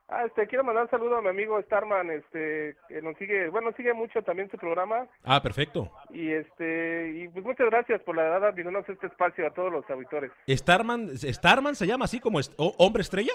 Ah, 0.08 0.24
este, 0.26 0.46
quiero 0.48 0.64
mandar 0.64 0.84
un 0.84 0.90
saludo 0.90 1.18
a 1.18 1.22
mi 1.22 1.28
amigo 1.28 1.60
Starman, 1.62 2.10
este, 2.10 2.74
que 2.88 3.00
nos 3.02 3.16
sigue, 3.18 3.48
bueno, 3.50 3.70
sigue 3.76 3.92
mucho 3.94 4.22
también 4.22 4.50
su 4.50 4.56
programa. 4.56 5.06
Ah, 5.22 5.40
perfecto. 5.40 5.88
Y 6.12 6.32
este, 6.32 7.12
y 7.16 7.28
pues 7.28 7.44
muchas 7.44 7.66
gracias 7.70 8.00
por 8.02 8.16
la 8.16 8.22
verdad 8.22 8.52
brindarnos 8.54 8.88
este 8.88 9.06
espacio 9.06 9.46
a 9.46 9.50
todos 9.50 9.70
los 9.70 9.88
auditores. 9.88 10.32
Starman, 10.48 11.16
Starman 11.16 11.76
se 11.76 11.86
llama 11.86 12.06
así 12.06 12.18
como 12.18 12.40
est- 12.40 12.52
hombre 12.56 13.02
estrella. 13.02 13.32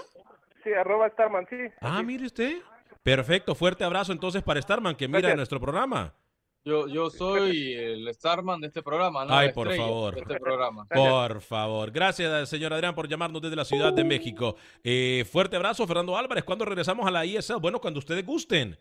Sí, 0.66 0.74
arroba 0.74 1.08
Starman, 1.12 1.46
sí. 1.50 1.56
Ah, 1.80 2.02
mire 2.04 2.26
usted. 2.26 2.58
Perfecto, 3.06 3.54
fuerte 3.54 3.84
abrazo 3.84 4.12
entonces 4.12 4.42
para 4.42 4.60
Starman 4.60 4.96
que 4.96 5.08
mira 5.08 5.20
Gracias. 5.20 5.38
nuestro 5.38 5.60
programa. 5.60 6.16
Yo, 6.64 6.88
yo 6.88 7.12
soy 7.12 7.74
el 7.76 8.12
Starman 8.12 8.60
de 8.60 8.66
este 8.66 8.82
programa, 8.82 9.26
¿no? 9.26 9.38
Ay, 9.38 9.52
por 9.54 9.68
estrella 9.68 9.88
favor. 9.88 10.16
De 10.16 10.22
este 10.22 10.40
programa. 10.40 10.86
Por 10.90 11.42
favor. 11.42 11.92
Gracias, 11.92 12.50
señor 12.50 12.74
Adrián, 12.74 12.96
por 12.96 13.08
llamarnos 13.08 13.44
desde 13.44 13.56
la 13.56 13.64
Ciudad 13.64 13.94
de 13.94 14.04
México. 14.04 14.56
Eh, 14.84 15.24
fuerte 15.32 15.56
abrazo, 15.56 15.86
Fernando 15.86 16.18
Álvarez. 16.18 16.44
¿Cuándo 16.44 16.66
regresamos 16.66 17.06
a 17.06 17.12
la 17.12 17.24
ISL? 17.24 17.60
Bueno, 17.62 17.80
cuando 17.80 18.00
ustedes 18.00 18.26
gusten. 18.26 18.76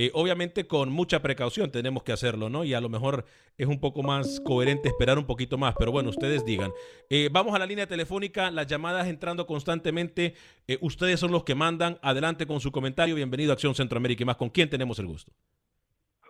Eh, 0.00 0.12
obviamente 0.14 0.68
con 0.68 0.92
mucha 0.92 1.20
precaución 1.22 1.72
tenemos 1.72 2.04
que 2.04 2.12
hacerlo, 2.12 2.48
¿no? 2.48 2.62
Y 2.62 2.72
a 2.72 2.80
lo 2.80 2.88
mejor 2.88 3.24
es 3.56 3.66
un 3.66 3.80
poco 3.80 4.04
más 4.04 4.38
coherente 4.38 4.86
esperar 4.86 5.18
un 5.18 5.26
poquito 5.26 5.58
más, 5.58 5.74
pero 5.76 5.90
bueno, 5.90 6.10
ustedes 6.10 6.44
digan. 6.44 6.70
Eh, 7.10 7.28
vamos 7.32 7.52
a 7.52 7.58
la 7.58 7.66
línea 7.66 7.88
telefónica, 7.88 8.52
las 8.52 8.68
llamadas 8.68 9.08
entrando 9.08 9.44
constantemente. 9.44 10.34
Eh, 10.68 10.78
ustedes 10.82 11.18
son 11.18 11.32
los 11.32 11.42
que 11.42 11.56
mandan. 11.56 11.98
Adelante 12.00 12.46
con 12.46 12.60
su 12.60 12.70
comentario. 12.70 13.16
Bienvenido 13.16 13.50
a 13.50 13.54
Acción 13.54 13.74
Centroamérica 13.74 14.22
y 14.22 14.26
más. 14.26 14.36
¿Con 14.36 14.50
quién 14.50 14.70
tenemos 14.70 15.00
el 15.00 15.08
gusto? 15.08 15.32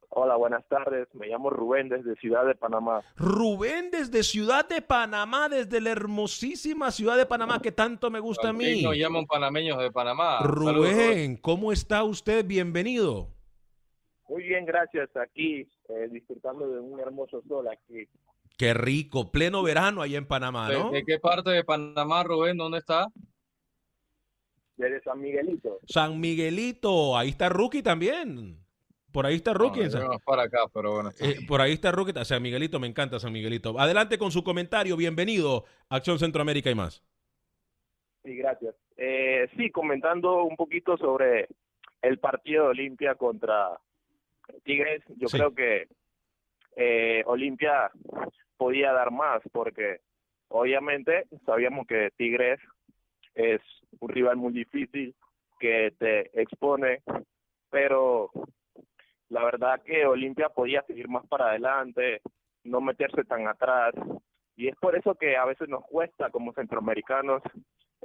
Hola, 0.08 0.36
buenas 0.36 0.66
tardes. 0.66 1.06
Me 1.12 1.26
llamo 1.26 1.50
Rubén 1.50 1.90
desde 1.90 2.16
Ciudad 2.16 2.46
de 2.46 2.54
Panamá. 2.54 3.02
Rubén 3.16 3.90
desde 3.90 4.22
Ciudad 4.22 4.66
de 4.66 4.80
Panamá, 4.80 5.50
desde 5.50 5.82
la 5.82 5.90
hermosísima 5.90 6.90
Ciudad 6.90 7.18
de 7.18 7.26
Panamá 7.26 7.60
que 7.60 7.70
tanto 7.70 8.10
me 8.10 8.18
gusta 8.18 8.48
a 8.48 8.52
mí. 8.54 8.82
nos 8.82 8.96
llaman 8.96 9.26
panameños 9.26 9.78
de 9.78 9.90
Panamá. 9.90 10.38
Saludos, 10.38 10.74
Rubén, 10.74 11.36
¿cómo 11.36 11.70
está 11.70 12.02
usted? 12.02 12.46
Bienvenido. 12.46 13.37
Muy 14.28 14.42
bien, 14.44 14.64
gracias. 14.66 15.08
Aquí 15.16 15.66
eh, 15.88 16.08
disfrutando 16.10 16.68
de 16.68 16.80
un 16.80 17.00
hermoso 17.00 17.42
sol 17.48 17.66
aquí. 17.68 18.06
Qué 18.56 18.74
rico, 18.74 19.30
pleno 19.30 19.62
verano 19.62 20.02
allá 20.02 20.18
en 20.18 20.26
Panamá, 20.26 20.68
¿De, 20.68 20.78
¿no? 20.78 20.90
de 20.90 21.04
qué 21.04 21.18
parte 21.18 21.50
de 21.50 21.64
Panamá, 21.64 22.24
Rubén? 22.24 22.56
¿Dónde 22.56 22.78
está? 22.78 23.06
Desde 24.76 25.00
San 25.02 25.20
Miguelito. 25.20 25.78
San 25.86 26.20
Miguelito, 26.20 27.16
ahí 27.16 27.30
está 27.30 27.48
Rookie 27.48 27.82
también. 27.82 28.58
Por 29.12 29.26
ahí 29.26 29.36
está 29.36 29.52
Rookie. 29.54 29.80
No, 29.80 29.84
en 29.86 29.90
San- 29.90 30.02
yo 30.02 30.08
no, 30.08 30.18
para 30.20 30.42
acá, 30.42 30.58
pero 30.72 30.92
bueno. 30.92 31.10
eh, 31.20 31.36
por 31.48 31.60
ahí 31.60 31.72
está 31.72 31.90
Rookie. 31.90 32.12
San 32.24 32.42
Miguelito, 32.42 32.78
me 32.78 32.86
encanta 32.86 33.18
San 33.18 33.32
Miguelito. 33.32 33.78
Adelante 33.78 34.18
con 34.18 34.30
su 34.30 34.44
comentario. 34.44 34.96
Bienvenido 34.96 35.64
a 35.88 35.96
Acción 35.96 36.18
Centroamérica 36.18 36.70
y 36.70 36.74
más. 36.74 37.02
Sí, 38.24 38.36
gracias. 38.36 38.74
Eh, 38.96 39.48
sí, 39.56 39.70
comentando 39.70 40.42
un 40.44 40.56
poquito 40.56 40.96
sobre 40.98 41.48
el 42.02 42.18
partido 42.18 42.64
de 42.64 42.70
Olimpia 42.70 43.14
contra 43.14 43.78
Tigres, 44.64 45.02
yo 45.16 45.28
creo 45.28 45.54
que 45.54 45.88
eh, 46.76 47.22
Olimpia 47.26 47.90
podía 48.56 48.92
dar 48.92 49.10
más 49.10 49.40
porque 49.52 50.00
obviamente 50.48 51.26
sabíamos 51.44 51.86
que 51.86 52.10
Tigres 52.16 52.60
es 53.34 53.60
un 54.00 54.08
rival 54.08 54.36
muy 54.36 54.52
difícil 54.52 55.14
que 55.58 55.92
te 55.98 56.40
expone, 56.40 57.02
pero 57.70 58.30
la 59.28 59.44
verdad 59.44 59.82
que 59.82 60.06
Olimpia 60.06 60.48
podía 60.48 60.82
seguir 60.82 61.08
más 61.08 61.26
para 61.26 61.50
adelante, 61.50 62.20
no 62.64 62.80
meterse 62.80 63.24
tan 63.24 63.46
atrás, 63.46 63.94
y 64.56 64.68
es 64.68 64.76
por 64.76 64.96
eso 64.96 65.14
que 65.14 65.36
a 65.36 65.44
veces 65.44 65.68
nos 65.68 65.84
cuesta 65.84 66.30
como 66.30 66.52
centroamericanos 66.52 67.42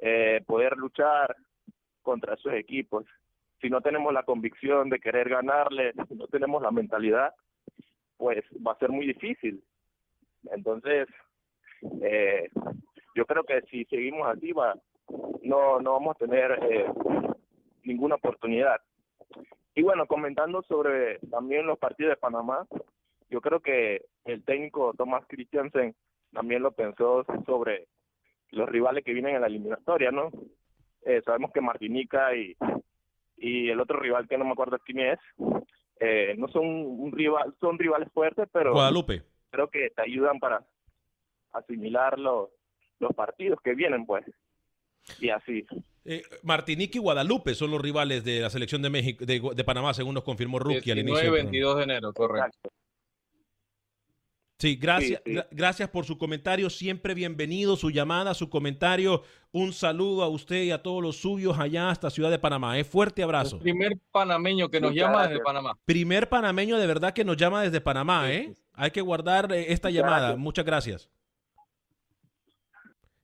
eh, 0.02 0.42
poder 0.46 0.78
luchar 0.78 1.36
contra 2.02 2.36
esos 2.36 2.54
equipos. 2.54 3.06
Si 3.64 3.70
no 3.70 3.80
tenemos 3.80 4.14
la 4.14 4.24
convicción 4.24 4.90
de 4.90 5.00
querer 5.00 5.30
ganarle, 5.30 5.94
si 6.10 6.16
no 6.16 6.28
tenemos 6.28 6.62
la 6.62 6.70
mentalidad, 6.70 7.34
pues 8.18 8.44
va 8.56 8.74
a 8.74 8.78
ser 8.78 8.90
muy 8.90 9.08
difícil. 9.08 9.64
Entonces, 10.52 11.08
eh, 12.02 12.50
yo 13.16 13.26
creo 13.26 13.46
que 13.46 13.62
si 13.72 13.86
seguimos 13.86 14.28
así, 14.28 14.52
va, 14.52 14.76
no, 15.44 15.80
no 15.80 15.94
vamos 15.94 16.18
a 16.18 16.20
tener 16.20 16.60
eh, 16.62 16.86
ninguna 17.86 18.16
oportunidad. 18.16 18.82
Y 19.76 19.82
bueno, 19.82 20.08
comentando 20.08 20.62
sobre 20.64 21.20
también 21.32 21.66
los 21.66 21.80
partidos 21.80 22.12
de 22.12 22.18
Panamá, 22.18 22.68
yo 23.30 23.40
creo 23.40 23.62
que 23.62 24.04
el 24.26 24.44
técnico 24.44 24.94
Tomás 24.98 25.24
Christiansen 25.30 25.96
también 26.34 26.64
lo 26.64 26.74
pensó 26.74 27.26
sobre 27.46 27.88
los 28.52 28.68
rivales 28.68 29.06
que 29.06 29.14
vienen 29.14 29.36
en 29.36 29.42
la 29.42 29.48
eliminatoria, 29.48 30.12
¿no? 30.12 30.32
Eh, 31.06 31.22
sabemos 31.24 31.52
que 31.54 31.62
Martinica 31.62 32.36
y, 32.36 32.58
y 33.44 33.70
el 33.70 33.80
otro 33.82 34.00
rival 34.00 34.26
que 34.28 34.38
no 34.38 34.46
me 34.46 34.52
acuerdo 34.52 34.80
quién 34.86 35.00
es, 35.02 35.20
eh, 36.00 36.34
no 36.38 36.48
son 36.48 36.66
un 36.66 37.12
rival, 37.12 37.54
son 37.60 37.78
rivales 37.78 38.08
fuertes, 38.14 38.48
pero 38.54 38.72
Guadalupe. 38.72 39.24
creo 39.52 39.70
que 39.70 39.90
te 39.90 40.02
ayudan 40.02 40.40
para 40.40 40.66
asimilar 41.52 42.18
los, 42.18 42.50
los 43.00 43.14
partidos 43.14 43.60
que 43.62 43.76
vienen, 43.76 44.06
pues. 44.06 44.26
Y 45.20 45.30
así. 45.30 45.66
Eh, 46.06 46.24
Martinique 46.42 46.98
y 46.98 47.02
Guadalupe 47.02 47.54
son 47.54 47.72
los 47.72 47.82
rivales 47.82 48.24
de 48.24 48.40
la 48.40 48.50
selección 48.50 48.82
de 48.82 48.90
México, 48.90 49.26
de, 49.26 49.42
de 49.54 49.64
Panamá, 49.66 49.94
según 49.94 50.16
nos 50.16 50.24
confirmó 50.24 50.60
Rookie 50.60 50.92
al 50.92 51.00
inicio. 51.00 51.20
19 51.20 51.38
del 51.38 51.48
programa. 51.48 51.52
22 51.52 51.78
de 51.78 51.84
enero, 51.84 52.14
correcto. 52.14 52.70
Sí, 54.60 54.76
gracias, 54.78 55.22
Sí, 55.26 55.32
sí. 55.32 55.38
gra- 55.38 55.48
gracias 55.52 55.90
por 55.90 56.06
su 56.06 56.18
comentario. 56.18 56.70
Siempre 56.70 57.14
bienvenido, 57.14 57.76
su 57.76 57.90
llamada, 57.90 58.34
su 58.34 58.50
comentario. 58.50 59.24
Un 59.52 59.74
saludo 59.74 60.24
a 60.24 60.30
usted 60.30 60.64
y 60.64 60.72
a 60.72 60.82
todos 60.82 61.02
los 61.04 61.18
suyos 61.18 61.60
allá 61.60 61.90
hasta 61.90 62.10
Ciudad 62.10 62.32
de 62.32 62.40
Panamá. 62.40 62.78
Es 62.80 62.88
fuerte 62.88 63.24
abrazo. 63.24 63.60
Primer 63.60 63.98
panameño 64.12 64.70
que 64.70 64.80
nos 64.80 64.92
Muchas 64.92 65.02
llama 65.02 65.14
gracias. 65.18 65.32
desde 65.32 65.44
Panamá. 65.44 65.78
Primer 65.86 66.30
panameño 66.30 66.78
de 66.78 66.88
verdad 66.88 67.14
que 67.14 67.26
nos 67.26 67.36
llama 67.36 67.62
desde 67.64 67.82
Panamá, 67.82 68.32
¿eh? 68.32 68.54
Hay 68.74 68.92
que 68.92 69.02
guardar 69.02 69.52
eh, 69.52 69.66
esta 69.74 69.90
Muchas 69.90 70.02
llamada. 70.02 70.18
gracias. 70.20 70.40
Muchas 70.40 70.66
gracias. 70.66 71.10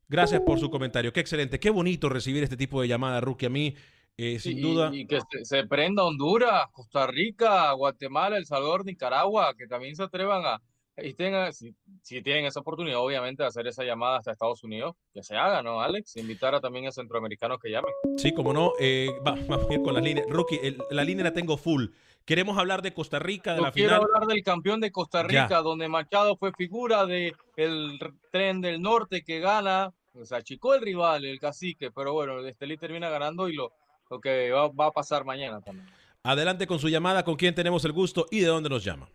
Gracias 0.08 0.42
por 0.42 0.60
su 0.60 0.70
comentario. 0.70 1.14
Qué 1.14 1.20
excelente. 1.20 1.60
Qué 1.60 1.70
bonito 1.70 2.10
recibir 2.10 2.44
este 2.44 2.58
tipo 2.58 2.82
de 2.82 2.88
llamada, 2.88 3.22
Rookie. 3.22 3.46
A 3.46 3.50
mí, 3.50 3.76
eh, 4.18 4.40
sin 4.40 4.58
Y- 4.58 4.62
duda. 4.62 4.90
Y, 4.94 5.06
que 5.06 5.20
se, 5.22 5.46
se 5.46 5.68
prenda 5.68 6.04
Honduras, 6.04 6.66
Costa 6.72 7.06
Rica, 7.08 7.72
Guatemala, 7.74 8.38
El 8.38 8.46
Salvador, 8.46 8.86
Nicaragua, 8.86 9.54
que 9.56 9.68
también 9.68 9.96
se 9.96 10.04
atrevan 10.04 10.44
a, 10.46 10.62
y 11.04 11.14
tengan, 11.14 11.52
si, 11.54 11.74
si 12.02 12.22
tienen 12.22 12.46
esa 12.46 12.60
oportunidad, 12.60 13.00
obviamente, 13.00 13.44
de 13.44 13.48
hacer 13.50 13.68
esa 13.68 13.84
llamada 13.84 14.18
hasta 14.18 14.32
Estados 14.32 14.64
Unidos, 14.64 14.96
que 15.14 15.24
se 15.24 15.36
haga, 15.36 15.62
¿no, 15.64 15.82
Alex? 15.82 16.18
Invitar 16.18 16.56
a 16.56 16.60
también 16.62 16.88
a 16.88 16.92
centroamericanos 16.92 17.60
que 17.60 17.70
llamen. 17.70 17.92
Sí, 18.18 18.34
como 18.34 18.54
no. 18.54 18.74
eh, 18.80 19.10
va- 19.26 19.38
vamos 19.48 19.70
a 19.70 19.74
ir 19.74 19.82
con 19.82 19.94
las 19.94 20.04
líneas. 20.04 20.26
Rookie, 20.30 20.60
el- 20.64 20.78
la 20.92 21.04
línea 21.04 21.24
la 21.24 21.34
tengo 21.34 21.58
full. 21.58 21.88
Queremos 22.26 22.58
hablar 22.58 22.82
de 22.82 22.94
Costa 22.94 23.18
Rica, 23.20 23.52
de 23.54 23.58
Yo 23.58 23.64
la 23.66 23.72
quiero 23.72 23.90
final. 23.96 24.04
hablar 24.04 24.28
del 24.28 24.44
campeón 24.44 24.80
de 24.82 24.92
Costa 24.92 25.24
Rica, 25.24 25.48
Ya. 25.50 25.62
donde 25.62 25.88
Machado 25.88 26.38
fue 26.38 26.52
figura 26.54 27.06
de 27.06 27.34
el 27.56 27.98
r- 28.00 28.14
tren 28.32 28.62
del 28.62 28.82
norte 28.82 29.24
que 29.24 29.40
gana, 29.40 29.92
o 30.14 30.26
sea, 30.26 30.38
achicó 30.40 30.76
el 30.76 30.82
rival, 30.82 31.26
el 31.26 31.40
cacique, 31.40 31.90
pero 31.92 32.14
bueno, 32.14 32.40
el 32.40 32.48
Estelí 32.48 32.78
termina 32.78 33.10
ganando 33.10 33.50
y 33.50 33.54
lo, 33.54 33.72
lo 34.12 34.20
que 34.20 34.52
va, 34.52 34.68
va 34.68 34.88
a 34.88 34.92
pasar 34.92 35.26
mañana 35.26 35.60
también. 35.62 35.88
Adelante 36.22 36.68
con 36.68 36.78
su 36.80 36.90
llamada. 36.90 37.24
¿Con 37.24 37.36
quién 37.36 37.56
tenemos 37.56 37.84
el 37.86 37.94
gusto 37.94 38.26
y 38.30 38.42
de 38.42 38.48
dónde 38.48 38.70
nos 38.70 38.84
llama? 38.84 39.08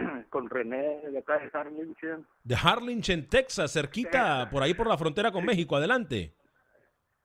con 0.30 0.48
René 0.48 1.00
de 1.10 1.18
acá 1.18 1.38
de 1.38 1.50
Harlingen. 1.52 2.26
De 2.44 2.54
Harlingen, 2.54 3.28
Texas, 3.28 3.72
cerquita, 3.72 4.48
por 4.50 4.62
ahí 4.62 4.74
por 4.74 4.86
la 4.86 4.98
frontera 4.98 5.30
con 5.30 5.44
México. 5.44 5.76
Adelante. 5.76 6.32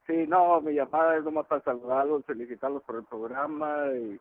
Sí, 0.08 0.26
no, 0.28 0.62
mi 0.62 0.74
llamada 0.74 1.18
es 1.18 1.24
nomás 1.24 1.48
para 1.48 1.64
saludarlos, 1.64 2.26
felicitarlos 2.26 2.84
por 2.84 2.98
el 2.98 3.06
programa 3.06 3.88
y 3.96 4.20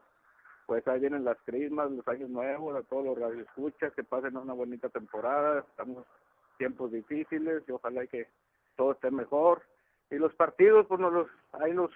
pues 0.66 0.86
ahí 0.88 1.00
vienen 1.00 1.24
las 1.24 1.36
crismas, 1.44 1.90
los 1.90 2.06
años 2.08 2.30
nuevos, 2.30 2.74
a 2.74 2.82
todos 2.82 3.04
los 3.04 3.18
radioescuchas, 3.18 3.92
que 3.92 4.02
pasen 4.02 4.36
una 4.36 4.54
bonita 4.54 4.88
temporada, 4.88 5.60
estamos 5.60 6.06
tiempos 6.56 6.90
difíciles 6.90 7.62
y 7.68 7.72
ojalá 7.72 8.06
que 8.06 8.28
todo 8.76 8.92
esté 8.92 9.10
mejor. 9.10 9.62
Y 10.10 10.16
los 10.16 10.34
partidos, 10.34 10.86
pues 10.86 11.00
no 11.00 11.10
los, 11.10 11.28
hay 11.52 11.74
los, 11.74 11.90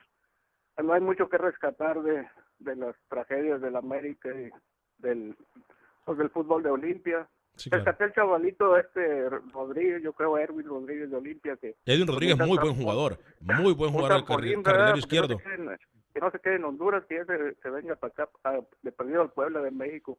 no 0.76 0.92
hay 0.92 1.00
mucho 1.00 1.30
que 1.30 1.38
rescatar 1.38 2.02
de, 2.02 2.28
de 2.58 2.76
las 2.76 2.94
tragedias 3.08 3.62
del 3.62 3.76
América 3.76 4.28
y 4.28 4.50
del, 4.98 5.34
del 6.16 6.30
fútbol 6.30 6.62
de 6.62 6.70
Olimpia. 6.70 7.28
Sí, 7.56 7.68
Rescaté 7.70 8.04
el 8.04 8.12
chavalito 8.12 8.76
este 8.78 9.28
Rodríguez, 9.52 10.00
yo 10.02 10.12
creo 10.12 10.38
Erwin 10.38 10.64
Rodríguez 10.66 11.10
de 11.10 11.16
Olimpia. 11.16 11.56
que 11.56 11.74
Edwin 11.84 12.06
Rodríguez, 12.06 12.36
mucha 12.36 12.46
muy 12.46 12.58
buen 12.58 12.74
jugador. 12.76 13.18
Muy 13.40 13.74
buen 13.74 13.90
jugador 13.92 14.24
carrilero 14.24 14.96
izquierdo. 14.96 15.34
No 15.34 15.38
quede 15.40 15.54
en- 15.54 15.78
que 16.14 16.20
no 16.20 16.30
se 16.30 16.38
quede 16.40 16.54
en 16.56 16.64
Honduras, 16.64 17.04
que 17.08 17.24
se, 17.24 17.54
se 17.60 17.70
venga 17.70 17.94
para 17.96 18.12
acá, 18.12 18.28
a- 18.44 18.60
de 18.82 18.92
perdido 18.92 19.22
al 19.22 19.30
pueblo 19.32 19.60
de 19.62 19.70
México. 19.72 20.18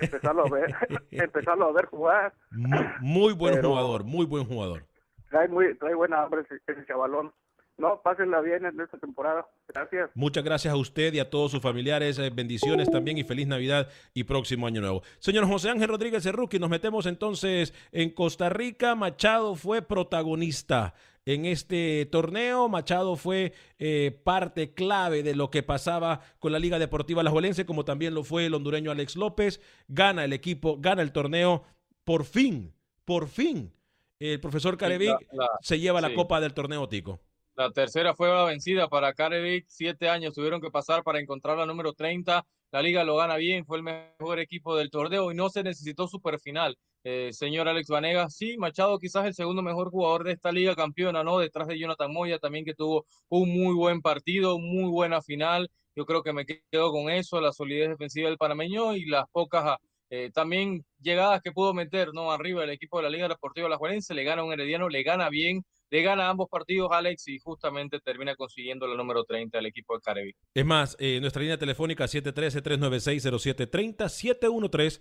Empezarlo 0.00 0.46
a 0.46 0.50
ver, 0.50 0.74
empezarlo 1.10 1.66
a 1.66 1.72
ver 1.72 1.86
jugar. 1.86 2.34
Muy, 2.50 2.84
muy 3.00 3.32
buen 3.34 3.54
Pero- 3.56 3.68
jugador, 3.68 4.04
muy 4.04 4.24
buen 4.26 4.46
jugador. 4.46 4.84
Trae, 5.30 5.48
muy, 5.48 5.74
trae 5.76 5.94
buena 5.94 6.22
hambre 6.22 6.42
ese, 6.42 6.60
ese 6.66 6.86
chavalón. 6.86 7.32
No, 7.78 8.00
pásenla 8.02 8.40
bien 8.40 8.64
en 8.64 8.80
esta 8.80 8.96
temporada. 8.98 9.46
Gracias. 9.68 10.10
Muchas 10.14 10.42
gracias 10.42 10.72
a 10.72 10.76
usted 10.78 11.12
y 11.12 11.18
a 11.18 11.28
todos 11.28 11.50
sus 11.50 11.60
familiares. 11.60 12.18
eh, 12.18 12.30
bendiciones 12.30 12.90
también 12.90 13.18
y 13.18 13.24
feliz 13.24 13.46
Navidad 13.46 13.88
y 14.14 14.24
próximo 14.24 14.66
año 14.66 14.80
nuevo. 14.80 15.02
Señor 15.18 15.46
José 15.46 15.68
Ángel 15.70 15.88
Rodríguez 15.88 16.22
Cerruqui, 16.22 16.58
nos 16.58 16.70
metemos 16.70 17.04
entonces 17.04 17.74
en 17.92 18.10
Costa 18.10 18.48
Rica. 18.48 18.94
Machado 18.94 19.56
fue 19.56 19.82
protagonista 19.82 20.94
en 21.26 21.44
este 21.44 22.06
torneo. 22.06 22.68
Machado 22.70 23.14
fue 23.16 23.52
eh, 23.78 24.18
parte 24.24 24.72
clave 24.72 25.22
de 25.22 25.34
lo 25.36 25.50
que 25.50 25.62
pasaba 25.62 26.20
con 26.38 26.52
la 26.52 26.58
Liga 26.58 26.78
Deportiva 26.78 27.20
Alajuelense, 27.20 27.66
como 27.66 27.84
también 27.84 28.14
lo 28.14 28.24
fue 28.24 28.46
el 28.46 28.54
hondureño 28.54 28.90
Alex 28.90 29.16
López. 29.16 29.60
Gana 29.88 30.24
el 30.24 30.32
equipo, 30.32 30.78
gana 30.80 31.02
el 31.02 31.12
torneo. 31.12 31.64
Por 32.04 32.24
fin, 32.24 32.72
por 33.04 33.28
fin, 33.28 33.70
el 34.18 34.40
profesor 34.40 34.78
Carevic 34.78 35.10
la- 35.32 35.44
la- 35.44 35.50
se 35.60 35.78
lleva 35.78 36.00
la 36.00 36.14
copa 36.14 36.40
del 36.40 36.54
torneo 36.54 36.88
Tico. 36.88 37.20
La 37.56 37.70
tercera 37.70 38.14
fue 38.14 38.28
la 38.28 38.44
vencida 38.44 38.86
para 38.86 39.14
Carevic. 39.14 39.64
Siete 39.68 40.10
años 40.10 40.34
tuvieron 40.34 40.60
que 40.60 40.70
pasar 40.70 41.02
para 41.02 41.20
encontrar 41.20 41.56
la 41.56 41.64
número 41.64 41.94
30. 41.94 42.46
La 42.70 42.82
liga 42.82 43.02
lo 43.02 43.16
gana 43.16 43.36
bien, 43.36 43.64
fue 43.64 43.78
el 43.78 43.82
mejor 43.82 44.38
equipo 44.40 44.76
del 44.76 44.90
torneo 44.90 45.32
y 45.32 45.34
no 45.34 45.48
se 45.48 45.62
necesitó 45.62 46.06
superfinal. 46.06 46.76
Eh, 47.02 47.32
señor 47.32 47.66
Alex 47.66 47.88
Vanegas, 47.88 48.36
sí, 48.36 48.58
Machado 48.58 48.98
quizás 48.98 49.24
el 49.24 49.32
segundo 49.32 49.62
mejor 49.62 49.90
jugador 49.90 50.24
de 50.24 50.32
esta 50.32 50.52
liga 50.52 50.74
campeona, 50.74 51.24
¿no? 51.24 51.38
Detrás 51.38 51.66
de 51.68 51.78
Jonathan 51.78 52.12
Moya 52.12 52.38
también 52.38 52.66
que 52.66 52.74
tuvo 52.74 53.06
un 53.28 53.48
muy 53.48 53.74
buen 53.74 54.02
partido, 54.02 54.58
muy 54.58 54.90
buena 54.90 55.22
final. 55.22 55.70
Yo 55.94 56.04
creo 56.04 56.22
que 56.22 56.34
me 56.34 56.44
quedo 56.44 56.92
con 56.92 57.08
eso, 57.08 57.40
la 57.40 57.52
solidez 57.52 57.88
defensiva 57.88 58.28
del 58.28 58.36
panameño 58.36 58.94
y 58.94 59.06
las 59.06 59.24
pocas 59.30 59.78
eh, 60.10 60.30
también 60.34 60.84
llegadas 61.00 61.40
que 61.42 61.52
pudo 61.52 61.72
meter, 61.72 62.12
¿no? 62.12 62.30
Arriba 62.30 62.64
el 62.64 62.70
equipo 62.70 62.98
de 62.98 63.04
la 63.04 63.10
Liga 63.10 63.28
Deportiva 63.28 63.68
La 63.68 63.76
Juelense, 63.78 64.12
le 64.12 64.24
gana 64.24 64.44
un 64.44 64.52
Herediano, 64.52 64.88
le 64.88 65.02
gana 65.02 65.30
bien, 65.30 65.64
le 65.90 66.02
gana 66.02 66.28
ambos 66.28 66.48
partidos 66.48 66.90
Alex 66.92 67.28
y 67.28 67.38
justamente 67.38 68.00
termina 68.00 68.34
consiguiendo 68.34 68.86
la 68.86 68.96
número 68.96 69.24
30 69.24 69.58
del 69.58 69.66
equipo 69.66 69.94
de 69.94 70.00
Carevi. 70.00 70.34
Es 70.54 70.64
más, 70.64 70.96
eh, 70.98 71.18
nuestra 71.20 71.42
línea 71.42 71.58
telefónica 71.58 72.06
713-396-0730, 72.06 75.00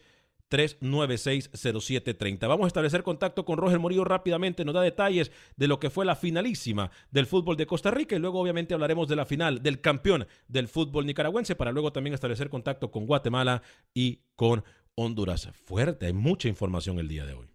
713-396-0730. 0.49 2.47
Vamos 2.47 2.65
a 2.65 2.67
establecer 2.67 3.03
contacto 3.03 3.45
con 3.45 3.57
Roger 3.57 3.79
Morillo 3.79 4.03
rápidamente, 4.03 4.65
nos 4.65 4.75
da 4.75 4.81
detalles 4.81 5.31
de 5.55 5.67
lo 5.67 5.79
que 5.79 5.89
fue 5.89 6.05
la 6.05 6.15
finalísima 6.15 6.91
del 7.11 7.25
fútbol 7.25 7.57
de 7.57 7.65
Costa 7.65 7.91
Rica 7.91 8.15
y 8.15 8.19
luego 8.19 8.39
obviamente 8.39 8.73
hablaremos 8.73 9.07
de 9.07 9.15
la 9.15 9.25
final 9.25 9.63
del 9.63 9.81
campeón 9.81 10.27
del 10.47 10.67
fútbol 10.67 11.05
nicaragüense 11.05 11.55
para 11.55 11.71
luego 11.71 11.91
también 11.91 12.13
establecer 12.13 12.49
contacto 12.49 12.91
con 12.91 13.07
Guatemala 13.07 13.63
y 13.93 14.21
con 14.36 14.63
Honduras. 14.95 15.49
Fuerte, 15.53 16.05
hay 16.05 16.13
mucha 16.13 16.47
información 16.47 16.99
el 16.99 17.07
día 17.07 17.25
de 17.25 17.33
hoy. 17.33 17.55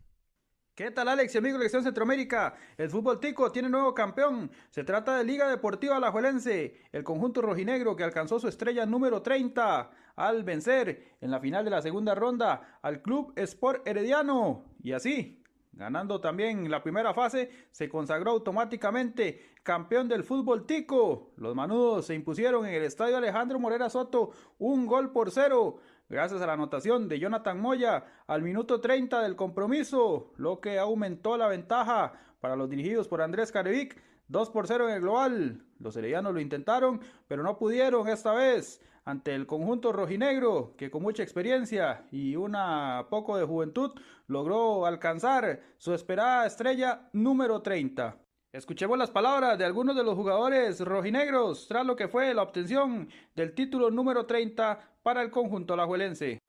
¿Qué 0.81 0.91
tal 0.91 1.09
Alex 1.09 1.35
y 1.35 1.37
amigo 1.37 1.59
de 1.59 1.65
Elección 1.65 1.83
Centroamérica? 1.83 2.55
El 2.79 2.89
fútbol 2.89 3.21
tico 3.21 3.53
tiene 3.53 3.69
nuevo 3.69 3.93
campeón. 3.93 4.51
Se 4.71 4.83
trata 4.83 5.19
de 5.19 5.25
Liga 5.25 5.47
Deportiva 5.47 5.97
Alajuelense, 5.97 6.75
el 6.91 7.05
conjunto 7.05 7.43
rojinegro 7.43 7.95
que 7.95 8.03
alcanzó 8.03 8.41
su 8.41 8.49
estrella 8.49 8.87
número 8.87 9.21
30 9.21 9.91
al 10.17 10.43
vencer 10.43 11.17
en 11.21 11.31
la 11.31 11.39
final 11.39 11.67
de 11.67 11.71
la 11.71 11.83
segunda 11.83 12.15
ronda 12.15 12.79
al 12.81 13.03
Club 13.03 13.35
Sport 13.37 13.87
Herediano. 13.87 14.73
Y 14.83 14.93
así, 14.93 15.45
ganando 15.73 16.19
también 16.19 16.71
la 16.71 16.83
primera 16.83 17.13
fase, 17.13 17.51
se 17.71 17.91
consagró 17.91 18.31
automáticamente 18.31 19.51
campeón 19.63 20.09
del 20.09 20.25
fútbol 20.25 20.65
tico. 20.65 21.35
Los 21.37 21.55
manudos 21.55 22.07
se 22.07 22.15
impusieron 22.15 22.65
en 22.65 22.73
el 22.73 22.85
estadio 22.85 23.19
Alejandro 23.19 23.59
Morera 23.59 23.91
Soto 23.91 24.31
un 24.59 24.87
gol 24.87 25.13
por 25.13 25.31
cero 25.31 25.77
gracias 26.11 26.43
a 26.43 26.47
la 26.47 26.55
anotación 26.55 27.09
de 27.09 27.21
Jonathan 27.21 27.59
Moya 27.61 28.05
al 28.27 28.43
minuto 28.43 28.81
30 28.81 29.23
del 29.23 29.37
compromiso, 29.37 30.33
lo 30.37 30.61
que 30.61 30.79
aumentó 30.79 31.37
la 31.37 31.47
ventaja 31.47 32.13
para 32.41 32.57
los 32.57 32.69
dirigidos 32.69 33.09
por 33.09 33.23
Andrés 33.23 33.53
Carevic, 33.53 34.03
2 34.29 34.51
por 34.51 34.67
0 34.67 34.89
en 34.89 34.95
el 34.97 35.01
global. 35.01 35.65
Los 35.79 35.97
heredianos 35.97 36.35
lo 36.35 36.41
intentaron, 36.41 37.01
pero 37.29 37.43
no 37.43 37.57
pudieron 37.57 38.09
esta 38.09 38.35
vez 38.35 38.83
ante 39.05 39.35
el 39.35 39.47
conjunto 39.47 39.93
rojinegro, 39.93 40.75
que 40.77 40.91
con 40.91 41.03
mucha 41.03 41.23
experiencia 41.23 42.05
y 42.11 42.37
una 42.37 43.07
poco 43.09 43.37
de 43.37 43.45
juventud 43.45 43.93
logró 44.27 44.87
alcanzar 44.87 45.61
su 45.79 45.95
esperada 45.95 46.47
estrella 46.47 47.09
número 47.13 47.63
30. 47.63 48.17
Escuchemos 48.53 48.99
las 48.99 49.13
palabras 49.13 49.57
de 49.57 49.65
algunos 49.65 49.95
de 49.95 50.03
los 50.03 50.17
jugadores 50.17 50.81
rojinegros 50.81 51.69
tras 51.69 51.87
lo 51.87 51.95
que 51.95 52.09
fue 52.09 52.35
la 52.35 52.43
obtención 52.43 53.09
del 53.37 53.55
título 53.55 53.93
número 53.93 54.27
30 54.27 54.77
para 55.05 55.23
el 55.23 55.31
conjunto 55.31 55.75
alajuelense. 55.75 56.41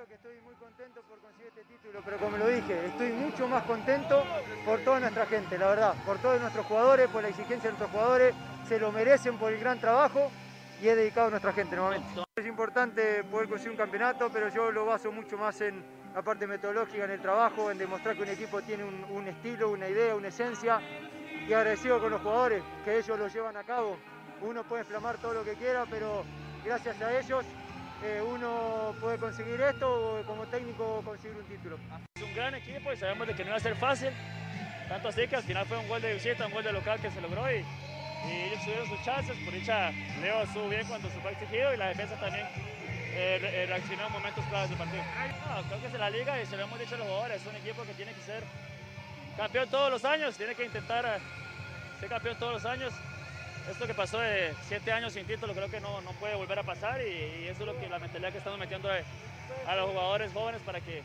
pero 2.03 2.17
como 2.17 2.37
lo 2.37 2.47
dije, 2.47 2.87
estoy 2.87 3.11
mucho 3.11 3.47
más 3.47 3.63
contento 3.65 4.23
por 4.65 4.79
toda 4.79 4.99
nuestra 4.99 5.27
gente, 5.27 5.59
la 5.59 5.67
verdad, 5.67 5.93
por 6.03 6.17
todos 6.17 6.41
nuestros 6.41 6.65
jugadores, 6.65 7.07
por 7.09 7.21
la 7.21 7.29
exigencia 7.29 7.69
de 7.69 7.77
nuestros 7.77 7.91
jugadores, 7.91 8.33
se 8.67 8.79
lo 8.79 8.91
merecen 8.91 9.37
por 9.37 9.53
el 9.53 9.59
gran 9.59 9.79
trabajo 9.79 10.31
y 10.81 10.87
he 10.87 10.95
dedicado 10.95 11.27
a 11.27 11.29
nuestra 11.29 11.53
gente 11.53 11.75
nuevamente. 11.75 12.23
Es 12.35 12.47
importante 12.47 13.23
poder 13.25 13.47
conseguir 13.47 13.73
un 13.73 13.77
campeonato, 13.77 14.31
pero 14.33 14.49
yo 14.49 14.71
lo 14.71 14.87
baso 14.87 15.11
mucho 15.11 15.37
más 15.37 15.61
en 15.61 15.83
la 16.15 16.23
parte 16.23 16.47
metodológica, 16.47 17.05
en 17.05 17.11
el 17.11 17.21
trabajo, 17.21 17.69
en 17.69 17.77
demostrar 17.77 18.15
que 18.15 18.23
un 18.23 18.29
equipo 18.29 18.59
tiene 18.63 18.85
un 18.85 19.27
estilo, 19.27 19.69
una 19.69 19.87
idea, 19.87 20.15
una 20.15 20.29
esencia 20.29 20.81
y 21.47 21.53
agradecido 21.53 21.99
con 21.99 22.11
los 22.11 22.21
jugadores 22.21 22.63
que 22.85 22.97
ellos 22.97 23.17
lo 23.17 23.27
llevan 23.27 23.57
a 23.57 23.63
cabo. 23.63 23.97
Uno 24.41 24.63
puede 24.63 24.83
inflamar 24.83 25.17
todo 25.17 25.33
lo 25.33 25.43
que 25.43 25.53
quiera, 25.53 25.85
pero 25.89 26.23
gracias 26.63 27.01
a 27.01 27.19
ellos 27.19 27.45
eh, 28.03 28.21
uno 28.25 28.95
puede 28.99 29.17
conseguir 29.17 29.61
esto 29.61 30.19
o 30.19 30.25
como 30.25 30.45
técnico 30.47 31.01
conseguir 31.05 31.37
un 31.37 31.45
título. 31.45 31.77
Es 32.15 32.23
un 32.23 32.33
gran 32.33 32.55
equipo 32.55 32.91
y 32.91 32.97
sabemos 32.97 33.27
de 33.27 33.35
que 33.35 33.43
no 33.43 33.49
iba 33.49 33.57
a 33.57 33.59
ser 33.59 33.75
fácil, 33.75 34.09
tanto 34.89 35.09
así 35.09 35.27
que 35.27 35.35
al 35.35 35.43
final 35.43 35.65
fue 35.65 35.77
un 35.77 35.87
gol 35.87 36.01
de 36.01 36.13
visita, 36.13 36.47
un 36.47 36.53
gol 36.53 36.63
de 36.63 36.73
local 36.73 36.99
que 36.99 37.11
se 37.11 37.21
logró 37.21 37.51
y, 37.51 37.57
y 37.57 38.31
ellos 38.47 38.63
tuvieron 38.63 38.87
sus 38.87 39.03
chances, 39.03 39.37
por 39.45 39.53
dicha 39.53 39.91
Leo 40.21 40.41
estuvo 40.41 40.67
bien 40.69 40.87
cuando 40.87 41.09
se 41.09 41.19
fue 41.19 41.31
exigido 41.31 41.73
y 41.73 41.77
la 41.77 41.89
defensa 41.89 42.19
también 42.19 42.47
eh, 43.13 43.39
eh, 43.43 43.65
reaccionó 43.67 44.07
en 44.07 44.13
momentos 44.13 44.45
claves 44.45 44.69
del 44.69 44.79
partido. 44.79 45.03
No, 45.03 45.61
creo 45.67 45.81
que 45.81 45.87
es 45.87 45.93
la 45.93 46.09
liga 46.09 46.41
y 46.41 46.45
se 46.45 46.57
lo 46.57 46.63
hemos 46.63 46.79
dicho 46.79 46.95
a 46.95 46.97
los 46.97 47.07
jugadores, 47.07 47.41
es 47.41 47.47
un 47.47 47.55
equipo 47.55 47.83
que 47.83 47.93
tiene 47.93 48.13
que 48.13 48.21
ser 48.21 48.43
campeón 49.41 49.69
todos 49.71 49.89
los 49.89 50.05
años, 50.05 50.37
tiene 50.37 50.53
que 50.53 50.65
intentar 50.65 51.03
eh, 51.03 51.19
ser 51.99 52.09
campeón 52.09 52.37
todos 52.37 52.53
los 52.53 52.65
años. 52.65 52.93
Esto 53.71 53.87
que 53.87 53.93
pasó 53.95 54.19
de 54.19 54.53
siete 54.67 54.91
años 54.91 55.13
sin 55.13 55.25
título 55.25 55.53
creo 55.53 55.67
que 55.67 55.79
no, 55.79 55.99
no 56.01 56.11
puede 56.13 56.35
volver 56.35 56.59
a 56.59 56.63
pasar 56.63 57.01
y, 57.01 57.47
eso 57.47 57.61
es 57.61 57.65
lo 57.65 57.79
que 57.79 57.89
la 57.89 57.97
mentalidad 57.97 58.31
que 58.31 58.37
estamos 58.37 58.59
metiendo 58.59 58.87
a, 58.89 58.97
a 59.67 59.75
los 59.77 59.89
jugadores 59.89 60.31
jóvenes 60.31 60.61
para 60.61 60.79
que, 60.79 61.01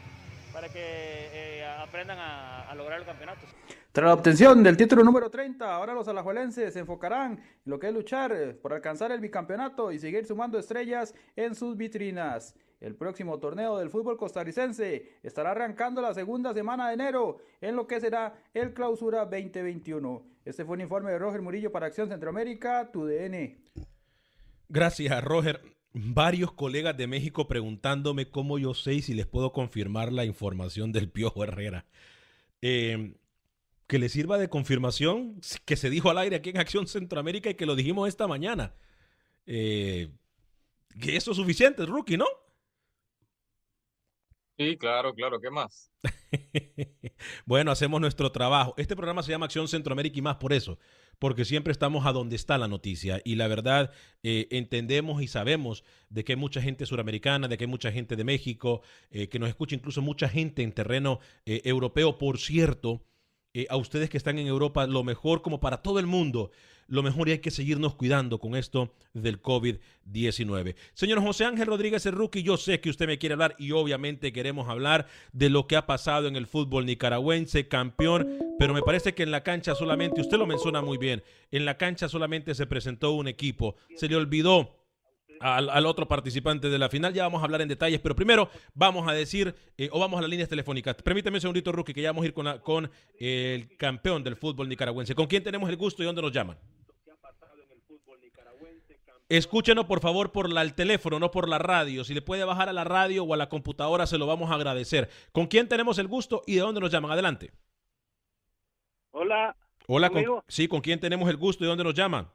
para 0.52 0.68
que 0.68 0.80
eh, 0.82 1.66
aprendan 1.78 2.18
a, 2.18 2.74
lograr 2.74 2.98
los 2.98 3.08
campeonatos. 3.08 3.48
Tras 3.90 4.06
la 4.06 4.12
obtención 4.12 4.62
del 4.62 4.76
título 4.76 5.02
número 5.02 5.30
30, 5.30 5.74
ahora 5.74 5.94
los 5.94 6.06
alajuelenses 6.06 6.74
se 6.74 6.80
enfocarán 6.80 7.32
en 7.32 7.40
lo 7.64 7.78
que 7.78 7.88
es 7.88 7.94
luchar 7.94 8.32
eh, 8.32 8.52
por 8.52 8.74
alcanzar 8.74 9.12
el 9.12 9.20
bicampeonato 9.20 9.92
y 9.92 9.98
seguir 9.98 10.26
sumando 10.26 10.58
estrellas 10.58 11.14
en 11.36 11.54
sus 11.54 11.74
vitrinas. 11.74 12.54
El 12.80 12.94
próximo 12.94 13.38
torneo 13.38 13.78
del 13.78 13.88
fútbol 13.88 14.18
costarricense 14.18 15.18
estará 15.22 15.52
arrancando 15.52 16.02
la 16.02 16.12
segunda 16.12 16.52
semana 16.52 16.88
de 16.88 16.94
enero 16.94 17.38
en 17.60 17.74
lo 17.74 17.86
que 17.86 18.00
será 18.00 18.38
el 18.52 18.74
Clausura 18.74 19.24
2021. 19.24 20.22
Este 20.44 20.64
fue 20.64 20.74
un 20.74 20.82
informe 20.82 21.10
de 21.10 21.18
Roger 21.18 21.40
Murillo 21.40 21.72
para 21.72 21.86
Acción 21.86 22.08
Centroamérica, 22.08 22.90
tu 22.92 23.06
DN. 23.06 23.56
Gracias, 24.68 25.24
Roger. 25.24 25.62
Varios 25.94 26.52
colegas 26.52 26.94
de 26.96 27.06
México 27.06 27.48
preguntándome 27.48 28.28
cómo 28.28 28.58
yo 28.58 28.74
sé 28.74 28.94
y 28.94 29.02
si 29.02 29.14
les 29.14 29.26
puedo 29.26 29.52
confirmar 29.52 30.12
la 30.12 30.26
información 30.26 30.92
del 30.92 31.10
Piojo 31.10 31.44
Herrera. 31.44 31.86
Eh, 32.60 33.14
que 33.86 33.98
le 33.98 34.10
sirva 34.10 34.36
de 34.36 34.50
confirmación 34.50 35.40
que 35.64 35.76
se 35.76 35.88
dijo 35.88 36.10
al 36.10 36.18
aire 36.18 36.36
aquí 36.36 36.50
en 36.50 36.58
Acción 36.58 36.86
Centroamérica 36.86 37.48
y 37.48 37.54
que 37.54 37.64
lo 37.64 37.74
dijimos 37.74 38.08
esta 38.08 38.26
mañana. 38.26 38.74
Eh, 39.46 40.10
que 41.00 41.16
eso 41.16 41.30
es 41.30 41.36
suficiente, 41.36 41.86
rookie, 41.86 42.18
¿no? 42.18 42.26
Sí, 44.58 44.76
claro, 44.78 45.12
claro, 45.14 45.40
¿qué 45.40 45.50
más? 45.50 45.90
Bueno, 47.46 47.70
hacemos 47.70 48.00
nuestro 48.00 48.32
trabajo. 48.32 48.74
Este 48.76 48.96
programa 48.96 49.22
se 49.22 49.30
llama 49.30 49.46
Acción 49.46 49.68
Centroamérica 49.68 50.18
y 50.18 50.22
más 50.22 50.36
por 50.36 50.52
eso, 50.52 50.78
porque 51.18 51.44
siempre 51.44 51.72
estamos 51.72 52.06
a 52.06 52.12
donde 52.12 52.36
está 52.36 52.58
la 52.58 52.68
noticia 52.68 53.20
y 53.24 53.36
la 53.36 53.48
verdad 53.48 53.92
eh, 54.22 54.48
entendemos 54.50 55.22
y 55.22 55.28
sabemos 55.28 55.84
de 56.10 56.24
que 56.24 56.32
hay 56.32 56.36
mucha 56.36 56.60
gente 56.60 56.86
suramericana, 56.86 57.48
de 57.48 57.56
que 57.56 57.64
hay 57.64 57.70
mucha 57.70 57.92
gente 57.92 58.16
de 58.16 58.24
México, 58.24 58.82
eh, 59.10 59.28
que 59.28 59.38
nos 59.38 59.48
escucha 59.48 59.74
incluso 59.76 60.02
mucha 60.02 60.28
gente 60.28 60.62
en 60.62 60.72
terreno 60.72 61.20
eh, 61.46 61.62
europeo. 61.64 62.18
Por 62.18 62.38
cierto, 62.38 63.02
eh, 63.56 63.66
a 63.70 63.76
ustedes 63.78 64.10
que 64.10 64.18
están 64.18 64.38
en 64.38 64.46
Europa 64.46 64.86
lo 64.86 65.02
mejor 65.02 65.40
como 65.40 65.60
para 65.60 65.78
todo 65.78 65.98
el 65.98 66.06
mundo 66.06 66.50
lo 66.88 67.02
mejor 67.02 67.28
y 67.28 67.32
hay 67.32 67.38
que 67.38 67.50
seguirnos 67.50 67.94
cuidando 67.94 68.38
con 68.38 68.54
esto 68.54 68.92
del 69.14 69.40
COVID-19. 69.40 70.76
Señor 70.92 71.20
José 71.22 71.46
Ángel 71.46 71.66
Rodríguez 71.66 72.04
rookie, 72.06 72.42
yo 72.42 72.58
sé 72.58 72.80
que 72.80 72.90
usted 72.90 73.06
me 73.06 73.18
quiere 73.18 73.32
hablar 73.32 73.56
y 73.58 73.72
obviamente 73.72 74.30
queremos 74.30 74.68
hablar 74.68 75.06
de 75.32 75.50
lo 75.50 75.66
que 75.66 75.76
ha 75.76 75.86
pasado 75.86 76.28
en 76.28 76.36
el 76.36 76.46
fútbol 76.46 76.84
nicaragüense, 76.84 77.66
campeón, 77.66 78.38
pero 78.58 78.74
me 78.74 78.82
parece 78.82 79.14
que 79.14 79.22
en 79.22 79.30
la 79.30 79.42
cancha 79.42 79.74
solamente, 79.74 80.20
usted 80.20 80.36
lo 80.36 80.46
menciona 80.46 80.82
muy 80.82 80.98
bien, 80.98 81.22
en 81.50 81.64
la 81.64 81.76
cancha 81.76 82.08
solamente 82.08 82.54
se 82.54 82.66
presentó 82.66 83.12
un 83.12 83.26
equipo, 83.26 83.76
se 83.96 84.08
le 84.08 84.16
olvidó 84.16 84.76
al, 85.40 85.86
otro 85.86 86.06
participante 86.08 86.68
de 86.68 86.78
la 86.78 86.88
final. 86.88 87.12
Ya 87.12 87.24
vamos 87.24 87.40
a 87.42 87.44
hablar 87.44 87.60
en 87.60 87.68
detalles, 87.68 88.00
pero 88.00 88.16
primero 88.16 88.48
vamos 88.74 89.08
a 89.08 89.12
decir, 89.12 89.54
eh, 89.76 89.88
o 89.92 89.98
vamos 89.98 90.18
a 90.18 90.22
las 90.22 90.30
líneas 90.30 90.48
telefónicas. 90.48 90.96
Permíteme 90.96 91.36
un 91.36 91.40
segundito, 91.40 91.72
Rookie, 91.72 91.94
que 91.94 92.02
ya 92.02 92.10
vamos 92.10 92.24
a 92.24 92.26
ir 92.26 92.34
con, 92.34 92.58
con 92.60 92.90
el 93.18 93.76
campeón 93.76 94.22
del 94.24 94.36
fútbol 94.36 94.68
nicaragüense. 94.68 95.14
¿Con 95.14 95.26
quién 95.26 95.42
tenemos 95.42 95.68
el 95.70 95.76
gusto 95.76 96.02
y 96.02 96.06
dónde 96.06 96.22
nos 96.22 96.32
llaman? 96.32 96.56
Escúchenos 99.28 99.86
por 99.86 100.00
favor 100.00 100.30
por 100.30 100.52
la, 100.52 100.62
el 100.62 100.74
teléfono, 100.74 101.18
no 101.18 101.32
por 101.32 101.48
la 101.48 101.58
radio. 101.58 102.04
Si 102.04 102.14
le 102.14 102.22
puede 102.22 102.44
bajar 102.44 102.68
a 102.68 102.72
la 102.72 102.84
radio 102.84 103.24
o 103.24 103.34
a 103.34 103.36
la 103.36 103.48
computadora, 103.48 104.06
se 104.06 104.18
lo 104.18 104.26
vamos 104.26 104.50
a 104.50 104.54
agradecer. 104.54 105.08
¿Con 105.32 105.48
quién 105.48 105.68
tenemos 105.68 105.98
el 105.98 106.06
gusto 106.06 106.42
y 106.46 106.54
de 106.54 106.60
dónde 106.60 106.80
nos 106.80 106.92
llaman? 106.92 107.10
Adelante. 107.10 107.50
Hola. 109.10 109.56
Hola, 109.88 110.10
con, 110.10 110.24
sí, 110.46 110.68
¿con 110.68 110.80
quién 110.80 111.00
tenemos 111.00 111.28
el 111.28 111.36
gusto 111.36 111.64
y 111.64 111.66
dónde 111.66 111.84
nos 111.84 111.94
llaman? 111.94 112.28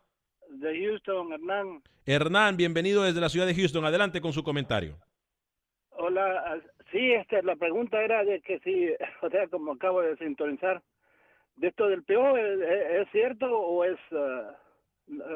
De 0.52 0.86
Houston, 0.86 1.32
Hernán. 1.32 1.82
Hernán, 2.06 2.58
bienvenido 2.58 3.04
desde 3.04 3.22
la 3.22 3.30
ciudad 3.30 3.48
de 3.48 3.56
Houston. 3.56 3.86
Adelante 3.86 4.20
con 4.20 4.34
su 4.34 4.44
comentario. 4.44 4.98
Hola, 5.92 6.62
sí, 6.92 7.14
este, 7.14 7.42
la 7.44 7.56
pregunta 7.56 8.02
era 8.02 8.24
de 8.24 8.42
que 8.42 8.60
si, 8.60 8.90
o 9.26 9.30
sea, 9.30 9.48
como 9.48 9.74
acabo 9.74 10.02
de 10.02 10.18
sintonizar, 10.18 10.82
de 11.56 11.68
esto 11.68 11.88
del 11.88 12.04
PO, 12.04 12.38
¿es, 12.38 13.10
cierto 13.12 13.48
o 13.48 13.84
es... 13.84 14.00
Uh, 14.12 14.52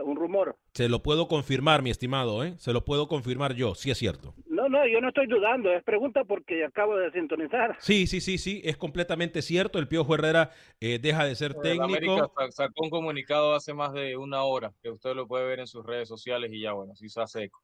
un 0.05 0.15
rumor. 0.15 0.55
Se 0.73 0.87
lo 0.87 1.03
puedo 1.03 1.27
confirmar, 1.27 1.81
mi 1.81 1.89
estimado, 1.89 2.45
¿eh? 2.45 2.53
Se 2.57 2.71
lo 2.71 2.85
puedo 2.85 3.09
confirmar 3.09 3.55
yo, 3.55 3.75
sí 3.75 3.91
es 3.91 3.97
cierto. 3.97 4.33
No, 4.65 4.79
no, 4.79 4.87
yo 4.87 4.99
no 4.99 5.09
estoy 5.09 5.27
dudando, 5.27 5.71
es 5.71 5.83
pregunta 5.83 6.23
porque 6.23 6.65
acabo 6.65 6.95
de 6.97 7.11
sintonizar. 7.11 7.77
Sí, 7.79 8.07
sí, 8.07 8.19
sí, 8.19 8.39
sí, 8.39 8.61
es 8.63 8.77
completamente 8.77 9.41
cierto. 9.43 9.77
El 9.77 9.87
Piojo 9.87 10.15
Herrera 10.15 10.49
eh, 10.79 10.97
deja 10.99 11.23
de 11.25 11.35
ser 11.35 11.53
técnico. 11.53 11.83
América 11.83 12.29
sacó 12.49 12.83
un 12.83 12.89
comunicado 12.89 13.53
hace 13.53 13.73
más 13.73 13.93
de 13.93 14.17
una 14.17 14.43
hora, 14.43 14.73
que 14.81 14.89
usted 14.89 15.13
lo 15.13 15.27
puede 15.27 15.45
ver 15.45 15.59
en 15.59 15.67
sus 15.67 15.85
redes 15.85 16.07
sociales 16.07 16.51
y 16.51 16.61
ya, 16.61 16.73
bueno, 16.73 16.95
sí 16.95 17.09
se 17.09 17.21
hace 17.21 17.43
eco. 17.43 17.61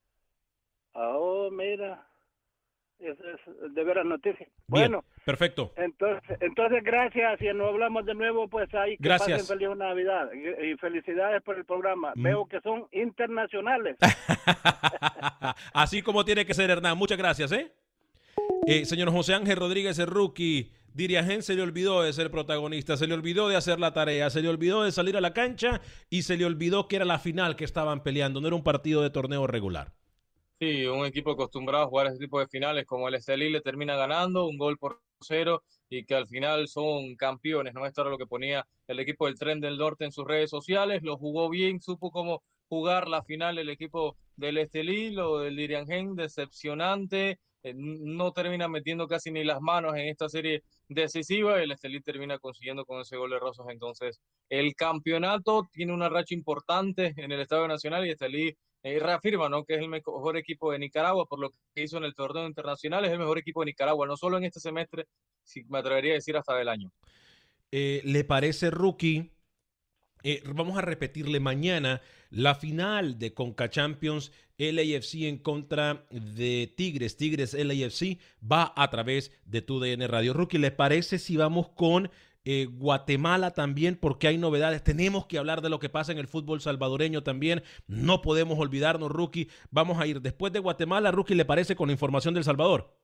Oh, 0.93 1.49
mira 1.51 2.10
es, 3.01 3.17
es 3.19 3.73
de 3.73 3.83
veras 3.83 4.05
noticias. 4.05 4.49
Bueno, 4.67 5.03
perfecto. 5.25 5.73
Entonces, 5.75 6.37
entonces 6.39 6.83
gracias. 6.83 7.41
y 7.41 7.45
nos 7.53 7.69
hablamos 7.69 8.05
de 8.05 8.13
nuevo, 8.13 8.47
pues 8.47 8.73
ahí 8.73 8.97
que 8.97 9.03
gracias. 9.03 9.41
pasen 9.41 9.59
feliz 9.59 9.77
Navidad 9.77 10.29
y, 10.33 10.75
felicidades 10.77 11.41
por 11.41 11.57
el 11.57 11.65
programa. 11.65 12.13
Mm. 12.15 12.23
Veo 12.23 12.45
que 12.45 12.61
son 12.61 12.87
internacionales. 12.91 13.97
Así 15.73 16.01
como 16.01 16.23
tiene 16.25 16.45
que 16.45 16.53
ser, 16.53 16.69
Hernán. 16.69 16.97
Muchas 16.97 17.17
gracias, 17.17 17.51
¿eh? 17.51 17.71
eh 18.67 18.85
señor 18.85 19.11
José 19.11 19.33
Ángel 19.33 19.57
Rodríguez, 19.57 19.99
el 19.99 20.07
rookie. 20.07 20.71
Diriagen 20.93 21.41
se 21.41 21.55
le 21.55 21.61
olvidó 21.61 22.03
de 22.03 22.11
ser 22.11 22.31
protagonista, 22.31 22.97
se 22.97 23.07
le 23.07 23.13
olvidó 23.13 23.47
de 23.47 23.55
hacer 23.55 23.79
la 23.79 23.93
tarea, 23.93 24.29
se 24.29 24.41
le 24.41 24.49
olvidó 24.49 24.83
de 24.83 24.91
salir 24.91 25.15
a 25.15 25.21
la 25.21 25.33
cancha 25.33 25.79
y 26.09 26.23
se 26.23 26.35
le 26.35 26.43
olvidó 26.43 26.89
que 26.89 26.97
era 26.97 27.05
la 27.05 27.17
final 27.17 27.55
que 27.55 27.63
estaban 27.63 28.03
peleando, 28.03 28.41
no 28.41 28.47
era 28.47 28.57
un 28.57 28.63
partido 28.63 29.01
de 29.01 29.09
torneo 29.09 29.47
regular. 29.47 29.93
Sí, 30.61 30.85
un 30.85 31.05
equipo 31.07 31.31
acostumbrado 31.31 31.85
a 31.85 31.87
jugar 31.87 32.07
ese 32.07 32.19
tipo 32.19 32.39
de 32.39 32.47
finales 32.47 32.85
como 32.85 33.07
el 33.07 33.15
Estelí 33.15 33.49
le 33.49 33.61
termina 33.61 33.95
ganando 33.95 34.45
un 34.45 34.59
gol 34.59 34.77
por 34.77 35.01
cero 35.19 35.63
y 35.89 36.05
que 36.05 36.13
al 36.13 36.27
final 36.27 36.67
son 36.67 37.15
campeones, 37.15 37.73
¿no? 37.73 37.83
Esto 37.87 38.01
era 38.01 38.11
lo 38.11 38.17
que 38.19 38.27
ponía 38.27 38.67
el 38.87 38.99
equipo 38.99 39.25
del 39.25 39.39
Tren 39.39 39.59
del 39.59 39.79
Norte 39.79 40.05
en 40.05 40.11
sus 40.11 40.23
redes 40.23 40.51
sociales, 40.51 41.01
lo 41.01 41.17
jugó 41.17 41.49
bien, 41.49 41.81
supo 41.81 42.11
cómo 42.11 42.43
jugar 42.69 43.07
la 43.07 43.23
final 43.23 43.57
el 43.57 43.69
equipo 43.69 44.17
del 44.35 44.59
Estelí, 44.59 45.09
lo 45.09 45.39
del 45.39 45.55
Diriangen, 45.55 46.15
decepcionante, 46.15 47.39
eh, 47.63 47.73
no 47.75 48.31
termina 48.31 48.67
metiendo 48.67 49.07
casi 49.07 49.31
ni 49.31 49.43
las 49.43 49.61
manos 49.61 49.95
en 49.95 50.09
esta 50.09 50.29
serie 50.29 50.63
decisiva, 50.87 51.59
el 51.59 51.71
Estelí 51.71 52.01
termina 52.01 52.37
consiguiendo 52.37 52.85
con 52.85 53.01
ese 53.01 53.17
gol 53.17 53.31
de 53.31 53.39
Rosas, 53.39 53.65
entonces 53.69 54.21
el 54.47 54.75
campeonato 54.75 55.67
tiene 55.71 55.91
una 55.91 56.07
racha 56.07 56.35
importante 56.35 57.15
en 57.17 57.31
el 57.31 57.41
Estadio 57.41 57.67
Nacional 57.67 58.05
y 58.05 58.11
Estelí 58.11 58.55
eh, 58.83 58.99
reafirma 58.99 59.49
¿no? 59.49 59.63
que 59.63 59.75
es 59.75 59.81
el 59.81 59.89
mejor 59.89 60.37
equipo 60.37 60.71
de 60.71 60.79
Nicaragua 60.79 61.25
por 61.25 61.39
lo 61.39 61.51
que 61.73 61.83
hizo 61.83 61.97
en 61.97 62.03
el 62.03 62.15
torneo 62.15 62.47
internacional, 62.47 63.05
es 63.05 63.11
el 63.11 63.19
mejor 63.19 63.37
equipo 63.37 63.61
de 63.61 63.67
Nicaragua, 63.67 64.07
no 64.07 64.17
solo 64.17 64.37
en 64.37 64.45
este 64.45 64.59
semestre, 64.59 65.05
si 65.43 65.63
me 65.65 65.79
atrevería 65.79 66.13
a 66.13 66.15
decir 66.15 66.35
hasta 66.37 66.55
del 66.55 66.69
año. 66.69 66.91
Eh, 67.71 68.01
¿Le 68.03 68.23
parece 68.23 68.69
rookie? 68.69 69.31
Eh, 70.23 70.43
vamos 70.53 70.77
a 70.77 70.81
repetirle 70.81 71.39
mañana 71.39 72.01
la 72.29 72.53
final 72.55 73.17
de 73.17 73.33
Conca 73.33 73.69
Champions 73.69 74.31
LAFC 74.57 75.23
en 75.23 75.37
contra 75.39 76.05
de 76.11 76.71
Tigres. 76.77 77.17
Tigres 77.17 77.53
LAFC 77.53 78.19
va 78.49 78.73
a 78.75 78.89
través 78.89 79.31
de 79.45 79.61
tu 79.61 79.79
DN 79.79 80.07
Radio. 80.07 80.33
Rookie, 80.33 80.59
¿le 80.59 80.71
parece 80.71 81.17
si 81.17 81.37
vamos 81.37 81.69
con 81.69 82.11
eh, 82.43 82.67
Guatemala 82.69 83.51
también, 83.51 83.95
porque 83.95 84.27
hay 84.27 84.37
novedades. 84.37 84.83
Tenemos 84.83 85.25
que 85.27 85.37
hablar 85.37 85.61
de 85.61 85.69
lo 85.69 85.79
que 85.79 85.89
pasa 85.89 86.11
en 86.11 86.17
el 86.17 86.27
fútbol 86.27 86.61
salvadoreño 86.61 87.23
también. 87.23 87.63
No 87.87 88.21
podemos 88.21 88.57
olvidarnos, 88.57 89.11
Rookie. 89.11 89.49
Vamos 89.69 89.99
a 89.99 90.07
ir 90.07 90.21
después 90.21 90.51
de 90.51 90.59
Guatemala, 90.59 91.11
Rookie, 91.11 91.35
¿le 91.35 91.45
parece 91.45 91.75
con 91.75 91.87
la 91.87 91.93
información 91.93 92.33
del 92.33 92.43
Salvador? 92.43 92.97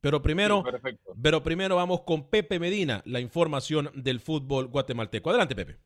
Pero 0.00 0.20
primero, 0.20 0.62
pero 1.22 1.42
primero 1.42 1.76
vamos 1.76 2.02
con 2.02 2.28
Pepe 2.28 2.58
Medina, 2.58 3.00
la 3.06 3.20
información 3.20 3.90
del 3.94 4.20
fútbol 4.20 4.66
guatemalteco. 4.66 5.30
Adelante, 5.30 5.54
Pepe. 5.56 5.78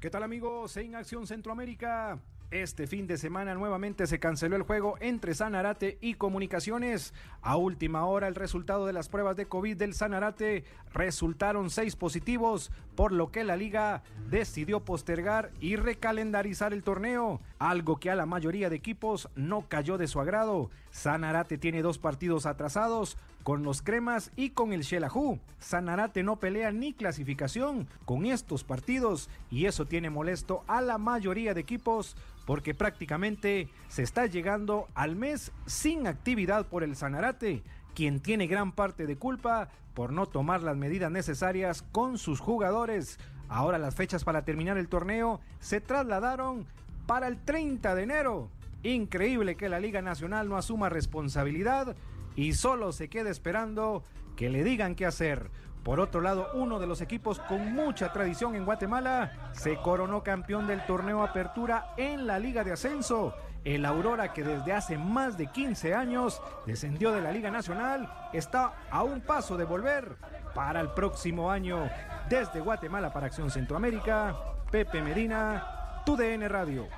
¿Qué 0.00 0.08
tal 0.08 0.22
amigos? 0.22 0.78
En 0.78 0.94
Acción 0.94 1.26
Centroamérica. 1.26 2.22
Este 2.50 2.88
fin 2.88 3.06
de 3.06 3.16
semana 3.16 3.54
nuevamente 3.54 4.08
se 4.08 4.18
canceló 4.18 4.56
el 4.56 4.64
juego 4.64 4.96
entre 4.98 5.36
Sanarate 5.36 5.98
y 6.00 6.14
Comunicaciones. 6.14 7.14
A 7.42 7.56
última 7.56 8.04
hora 8.06 8.26
el 8.26 8.34
resultado 8.34 8.86
de 8.86 8.92
las 8.92 9.08
pruebas 9.08 9.36
de 9.36 9.46
COVID 9.46 9.76
del 9.76 9.94
Sanarate 9.94 10.64
resultaron 10.92 11.70
seis 11.70 11.94
positivos, 11.94 12.72
por 13.00 13.12
lo 13.12 13.32
que 13.32 13.44
la 13.44 13.56
liga 13.56 14.02
decidió 14.28 14.80
postergar 14.80 15.52
y 15.58 15.76
recalendarizar 15.76 16.74
el 16.74 16.82
torneo, 16.82 17.40
algo 17.58 17.98
que 17.98 18.10
a 18.10 18.14
la 18.14 18.26
mayoría 18.26 18.68
de 18.68 18.76
equipos 18.76 19.30
no 19.34 19.62
cayó 19.68 19.96
de 19.96 20.06
su 20.06 20.20
agrado. 20.20 20.68
Sanarate 20.90 21.56
tiene 21.56 21.80
dos 21.80 21.96
partidos 21.96 22.44
atrasados, 22.44 23.16
con 23.42 23.62
los 23.62 23.80
cremas 23.80 24.32
y 24.36 24.50
con 24.50 24.74
el 24.74 24.82
Shelahu. 24.82 25.38
Sanarate 25.58 26.22
no 26.22 26.36
pelea 26.36 26.72
ni 26.72 26.92
clasificación 26.92 27.88
con 28.04 28.26
estos 28.26 28.64
partidos 28.64 29.30
y 29.50 29.64
eso 29.64 29.86
tiene 29.86 30.10
molesto 30.10 30.62
a 30.66 30.82
la 30.82 30.98
mayoría 30.98 31.54
de 31.54 31.62
equipos 31.62 32.18
porque 32.44 32.74
prácticamente 32.74 33.68
se 33.88 34.02
está 34.02 34.26
llegando 34.26 34.88
al 34.94 35.16
mes 35.16 35.52
sin 35.66 36.06
actividad 36.06 36.66
por 36.66 36.82
el 36.82 36.96
Sanarate, 36.96 37.62
quien 38.00 38.20
tiene 38.20 38.46
gran 38.46 38.72
parte 38.72 39.06
de 39.06 39.18
culpa 39.18 39.68
por 39.92 40.10
no 40.10 40.24
tomar 40.24 40.62
las 40.62 40.74
medidas 40.74 41.10
necesarias 41.10 41.84
con 41.92 42.16
sus 42.16 42.40
jugadores. 42.40 43.18
Ahora 43.46 43.76
las 43.76 43.94
fechas 43.94 44.24
para 44.24 44.42
terminar 44.42 44.78
el 44.78 44.88
torneo 44.88 45.38
se 45.58 45.82
trasladaron 45.82 46.64
para 47.06 47.28
el 47.28 47.36
30 47.36 47.94
de 47.94 48.02
enero. 48.02 48.48
Increíble 48.84 49.54
que 49.54 49.68
la 49.68 49.80
Liga 49.80 50.00
Nacional 50.00 50.48
no 50.48 50.56
asuma 50.56 50.88
responsabilidad 50.88 51.94
y 52.36 52.54
solo 52.54 52.92
se 52.92 53.10
quede 53.10 53.28
esperando 53.28 54.02
que 54.34 54.48
le 54.48 54.64
digan 54.64 54.94
qué 54.94 55.04
hacer. 55.04 55.50
Por 55.82 56.00
otro 56.00 56.22
lado, 56.22 56.48
uno 56.54 56.78
de 56.78 56.86
los 56.86 57.02
equipos 57.02 57.38
con 57.38 57.74
mucha 57.74 58.14
tradición 58.14 58.54
en 58.54 58.64
Guatemala 58.64 59.50
se 59.52 59.76
coronó 59.76 60.22
campeón 60.22 60.66
del 60.66 60.86
torneo 60.86 61.22
Apertura 61.22 61.92
en 61.98 62.26
la 62.26 62.38
Liga 62.38 62.64
de 62.64 62.72
Ascenso. 62.72 63.34
El 63.64 63.84
Aurora, 63.84 64.32
que 64.32 64.42
desde 64.42 64.72
hace 64.72 64.96
más 64.96 65.36
de 65.36 65.46
15 65.48 65.94
años 65.94 66.40
descendió 66.66 67.12
de 67.12 67.20
la 67.20 67.32
Liga 67.32 67.50
Nacional, 67.50 68.10
está 68.32 68.88
a 68.90 69.02
un 69.02 69.20
paso 69.20 69.56
de 69.56 69.64
volver 69.64 70.16
para 70.54 70.80
el 70.80 70.90
próximo 70.90 71.50
año. 71.50 71.88
Desde 72.28 72.60
Guatemala 72.60 73.12
para 73.12 73.26
Acción 73.26 73.50
Centroamérica, 73.50 74.36
Pepe 74.70 75.02
Medina, 75.02 76.02
TUDN 76.06 76.48
Radio. 76.48 76.88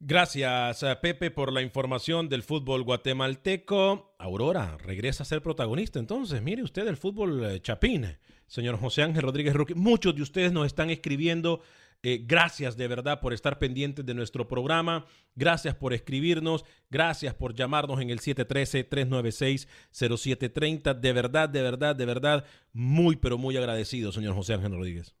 Gracias, 0.00 0.84
eh, 0.84 0.96
Pepe, 1.02 1.32
por 1.32 1.52
la 1.52 1.60
información 1.60 2.28
del 2.28 2.44
fútbol 2.44 2.84
guatemalteco. 2.84 4.14
Aurora 4.18 4.76
regresa 4.78 5.24
a 5.24 5.26
ser 5.26 5.42
protagonista. 5.42 5.98
Entonces, 5.98 6.40
mire 6.40 6.62
usted 6.62 6.86
el 6.86 6.96
fútbol 6.96 7.44
eh, 7.44 7.60
chapín, 7.60 8.16
señor 8.46 8.78
José 8.78 9.02
Ángel 9.02 9.22
Rodríguez 9.22 9.54
Roque. 9.54 9.74
Muchos 9.74 10.14
de 10.14 10.22
ustedes 10.22 10.52
nos 10.52 10.66
están 10.66 10.90
escribiendo. 10.90 11.62
Eh, 12.02 12.22
gracias 12.24 12.76
de 12.76 12.86
verdad 12.86 13.20
por 13.20 13.32
estar 13.32 13.58
pendientes 13.58 14.06
de 14.06 14.14
nuestro 14.14 14.46
programa. 14.46 15.06
Gracias 15.34 15.74
por 15.74 15.92
escribirnos. 15.92 16.64
Gracias 16.90 17.34
por 17.34 17.54
llamarnos 17.54 18.00
en 18.00 18.10
el 18.10 18.20
713-396-0730. 18.20 20.94
De 20.98 21.12
verdad, 21.12 21.48
de 21.48 21.62
verdad, 21.62 21.96
de 21.96 22.06
verdad, 22.06 22.44
muy, 22.72 23.16
pero 23.16 23.38
muy 23.38 23.56
agradecido, 23.56 24.12
señor 24.12 24.34
José 24.34 24.54
Ángel 24.54 24.72
Rodríguez. 24.72 25.17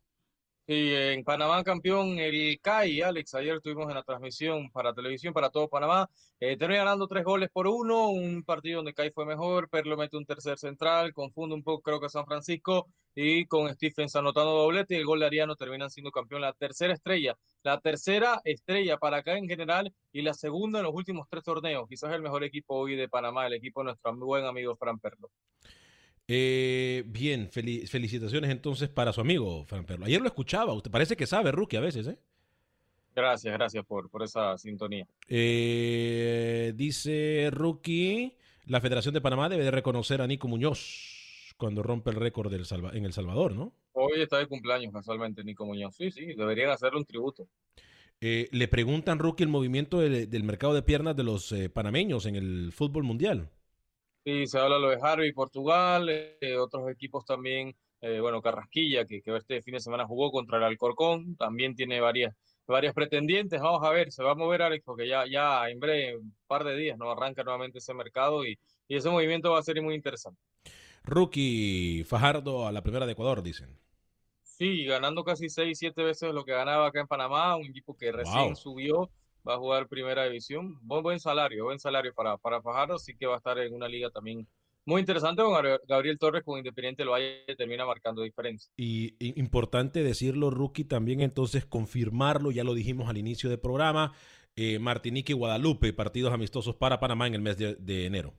Sí, 0.68 0.92
en 0.92 1.24
Panamá 1.24 1.64
campeón 1.64 2.18
el 2.18 2.60
CAI, 2.60 3.00
Alex, 3.00 3.34
ayer 3.36 3.56
estuvimos 3.56 3.88
en 3.88 3.94
la 3.94 4.02
transmisión 4.02 4.70
para 4.70 4.92
televisión 4.92 5.32
para 5.32 5.48
todo 5.48 5.66
Panamá, 5.66 6.10
eh, 6.40 6.58
termina 6.58 6.80
ganando 6.80 7.06
tres 7.08 7.24
goles 7.24 7.48
por 7.50 7.66
uno, 7.66 8.10
un 8.10 8.42
partido 8.44 8.76
donde 8.76 8.92
CAI 8.92 9.10
fue 9.10 9.24
mejor, 9.24 9.70
Perlo 9.70 9.96
mete 9.96 10.18
un 10.18 10.26
tercer 10.26 10.58
central, 10.58 11.14
confunde 11.14 11.54
un 11.54 11.62
poco 11.62 11.80
creo 11.80 12.00
que 12.00 12.10
San 12.10 12.26
Francisco 12.26 12.86
y 13.14 13.46
con 13.46 13.72
Stephens 13.72 14.14
anotando 14.16 14.52
doblete 14.52 14.94
y 14.94 14.98
el 14.98 15.06
gol 15.06 15.20
de 15.20 15.26
Ariano 15.26 15.56
terminan 15.56 15.88
siendo 15.88 16.10
campeón, 16.10 16.42
la 16.42 16.52
tercera 16.52 16.92
estrella, 16.92 17.38
la 17.62 17.80
tercera 17.80 18.42
estrella 18.44 18.98
para 18.98 19.18
acá 19.18 19.38
en 19.38 19.48
general 19.48 19.90
y 20.12 20.20
la 20.20 20.34
segunda 20.34 20.80
en 20.80 20.84
los 20.84 20.94
últimos 20.94 21.28
tres 21.30 21.44
torneos, 21.44 21.88
quizás 21.88 22.12
el 22.12 22.20
mejor 22.20 22.44
equipo 22.44 22.74
hoy 22.74 22.94
de 22.94 23.08
Panamá, 23.08 23.46
el 23.46 23.54
equipo 23.54 23.80
de 23.80 23.84
nuestro 23.86 24.14
buen 24.18 24.44
amigo 24.44 24.76
Fran 24.76 24.98
Perlo. 24.98 25.30
Eh, 26.30 27.04
bien, 27.06 27.48
felicitaciones 27.50 28.50
entonces 28.50 28.90
para 28.90 29.14
su 29.14 29.22
amigo 29.22 29.64
Fran 29.64 29.86
Perlo. 29.86 30.04
Ayer 30.04 30.20
lo 30.20 30.26
escuchaba, 30.26 30.74
usted 30.74 30.90
parece 30.90 31.16
que 31.16 31.26
sabe, 31.26 31.50
Rookie, 31.52 31.78
a 31.78 31.80
veces, 31.80 32.06
¿eh? 32.06 32.18
Gracias, 33.16 33.52
gracias 33.54 33.84
por, 33.86 34.10
por 34.10 34.22
esa 34.22 34.58
sintonía. 34.58 35.06
Eh, 35.26 36.74
dice 36.76 37.48
Rookie, 37.50 38.36
la 38.66 38.82
Federación 38.82 39.14
de 39.14 39.22
Panamá 39.22 39.48
debe 39.48 39.64
de 39.64 39.70
reconocer 39.70 40.20
a 40.20 40.26
Nico 40.26 40.48
Muñoz 40.48 41.54
cuando 41.56 41.82
rompe 41.82 42.10
el 42.10 42.16
récord 42.16 42.52
del 42.52 42.66
Salva 42.66 42.90
en 42.92 43.06
El 43.06 43.14
Salvador, 43.14 43.54
¿no? 43.54 43.72
Hoy 43.92 44.20
está 44.20 44.36
de 44.36 44.46
cumpleaños 44.46 44.92
casualmente 44.92 45.42
Nico 45.42 45.64
Muñoz. 45.64 45.96
Sí, 45.96 46.10
sí, 46.10 46.26
deberían 46.34 46.70
hacerle 46.70 46.98
un 46.98 47.06
tributo. 47.06 47.48
Eh, 48.20 48.48
le 48.52 48.68
preguntan, 48.68 49.18
Rookie, 49.18 49.44
el 49.44 49.48
movimiento 49.48 49.98
del, 50.00 50.44
mercado 50.44 50.74
de 50.74 50.82
piernas 50.82 51.16
de 51.16 51.24
los 51.24 51.54
panameños 51.72 52.26
en 52.26 52.36
el 52.36 52.70
fútbol 52.72 53.02
mundial. 53.02 53.50
Sí, 54.28 54.46
se 54.46 54.58
habla 54.58 54.78
lo 54.78 54.90
de 54.90 54.98
Harvey, 55.00 55.32
Portugal, 55.32 56.06
eh, 56.10 56.58
otros 56.58 56.90
equipos 56.90 57.24
también, 57.24 57.74
eh, 58.02 58.20
bueno, 58.20 58.42
Carrasquilla, 58.42 59.06
que, 59.06 59.22
que, 59.22 59.34
este 59.34 59.62
fin 59.62 59.72
de 59.72 59.80
semana 59.80 60.06
jugó 60.06 60.30
contra 60.30 60.58
el 60.58 60.64
Alcorcón, 60.64 61.34
también 61.36 61.74
tiene 61.74 61.98
varias, 61.98 62.36
varias 62.66 62.92
pretendientes. 62.92 63.58
Vamos 63.58 63.82
a 63.82 63.88
ver, 63.88 64.12
se 64.12 64.22
va 64.22 64.32
a 64.32 64.34
mover 64.34 64.60
Alex, 64.60 64.84
porque 64.84 65.08
ya, 65.08 65.24
ya 65.26 65.66
en 65.70 65.80
breve, 65.80 66.18
un 66.18 66.36
par 66.46 66.64
de 66.64 66.76
días, 66.76 66.98
¿no? 66.98 67.10
Arranca 67.10 67.42
nuevamente 67.42 67.78
ese 67.78 67.94
mercado 67.94 68.44
y, 68.44 68.58
y 68.86 68.96
ese 68.96 69.08
movimiento 69.08 69.52
va 69.52 69.60
a 69.60 69.62
ser 69.62 69.80
muy 69.80 69.94
interesante. 69.94 70.38
Rookie 71.04 72.04
Fajardo 72.04 72.66
a 72.66 72.72
la 72.72 72.82
primera 72.82 73.06
de 73.06 73.12
Ecuador, 73.12 73.42
dicen. 73.42 73.78
Sí, 74.42 74.84
ganando 74.84 75.24
casi 75.24 75.48
seis, 75.48 75.78
siete 75.78 76.02
veces 76.02 76.34
lo 76.34 76.44
que 76.44 76.52
ganaba 76.52 76.88
acá 76.88 77.00
en 77.00 77.06
Panamá, 77.06 77.56
un 77.56 77.64
equipo 77.64 77.96
que 77.96 78.12
recién 78.12 78.56
subió 78.56 79.08
va 79.46 79.54
a 79.54 79.58
jugar 79.58 79.88
primera 79.88 80.24
división. 80.24 80.78
Buen, 80.82 81.02
buen 81.02 81.20
salario, 81.20 81.64
buen 81.64 81.78
salario 81.78 82.14
para, 82.14 82.36
para 82.36 82.62
Fajardo, 82.62 82.94
así 82.94 83.16
que 83.16 83.26
va 83.26 83.34
a 83.34 83.38
estar 83.38 83.58
en 83.58 83.74
una 83.74 83.88
liga 83.88 84.10
también 84.10 84.46
muy 84.88 85.00
interesante 85.00 85.42
con 85.42 85.52
Gabriel 85.86 86.18
Torres 86.18 86.42
con 86.42 86.56
Independiente 86.56 87.04
lo 87.04 87.10
Valle 87.10 87.44
termina 87.58 87.84
marcando 87.84 88.22
diferencia. 88.22 88.72
Y, 88.74 89.14
importante 89.38 90.02
decirlo, 90.02 90.48
Rookie, 90.48 90.84
también 90.84 91.20
entonces 91.20 91.66
confirmarlo, 91.66 92.50
ya 92.50 92.64
lo 92.64 92.72
dijimos 92.72 93.10
al 93.10 93.18
inicio 93.18 93.50
del 93.50 93.60
programa, 93.60 94.14
eh, 94.56 94.78
Martinique 94.78 95.32
y 95.32 95.36
Guadalupe, 95.36 95.92
partidos 95.92 96.32
amistosos 96.32 96.74
para 96.74 96.98
Panamá 96.98 97.26
en 97.26 97.34
el 97.34 97.42
mes 97.42 97.58
de, 97.58 98.06
enero. 98.06 98.32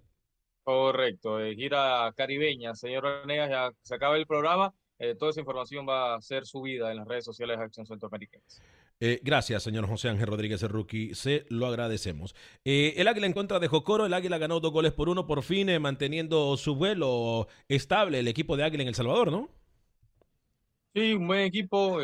Correcto, 0.64 1.40
eh, 1.40 1.56
gira 1.56 2.12
caribeña, 2.18 2.74
señor 2.74 3.04
Renegas, 3.04 3.50
ya 3.52 3.72
se 3.84 3.94
acaba 3.94 4.18
el 4.18 4.26
programa, 4.26 4.74
eh, 4.98 5.14
toda 5.14 5.30
esa 5.30 5.42
información 5.42 5.88
va 5.88 6.16
a 6.16 6.22
ser 6.22 6.48
subida 6.48 6.90
en 6.90 6.98
las 6.98 7.08
redes 7.08 7.26
sociales 7.26 7.60
de 7.60 7.64
Acción 7.66 7.86
Centroamericana. 7.86 8.44
Eh, 9.02 9.22
gracias, 9.24 9.64
señor 9.64 9.88
José 9.88 10.10
Ángel 10.10 10.28
Rodríguez, 10.28 10.62
rookie. 10.64 11.16
Se 11.16 11.46
lo 11.50 11.68
agradecemos. 11.68 12.36
Eh, 12.66 12.96
el 12.98 13.08
Águila 13.08 13.28
en 13.28 13.34
contra 13.34 13.60
de 13.60 13.70
Jocoro. 13.70 14.06
El 14.06 14.14
Águila 14.14 14.38
ganó 14.38 14.60
dos 14.60 14.74
goles 14.74 14.92
por 14.92 15.08
uno, 15.08 15.26
por 15.26 15.42
fin 15.42 15.70
eh, 15.70 15.80
manteniendo 15.80 16.58
su 16.58 16.76
vuelo 16.76 17.48
estable 17.70 18.20
el 18.20 18.28
equipo 18.28 18.58
de 18.58 18.64
Águila 18.64 18.84
en 18.84 18.90
El 18.90 18.96
Salvador, 18.96 19.32
¿no? 19.32 19.50
Sí, 20.94 21.14
un 21.14 21.28
buen 21.28 21.42
equipo. 21.42 22.00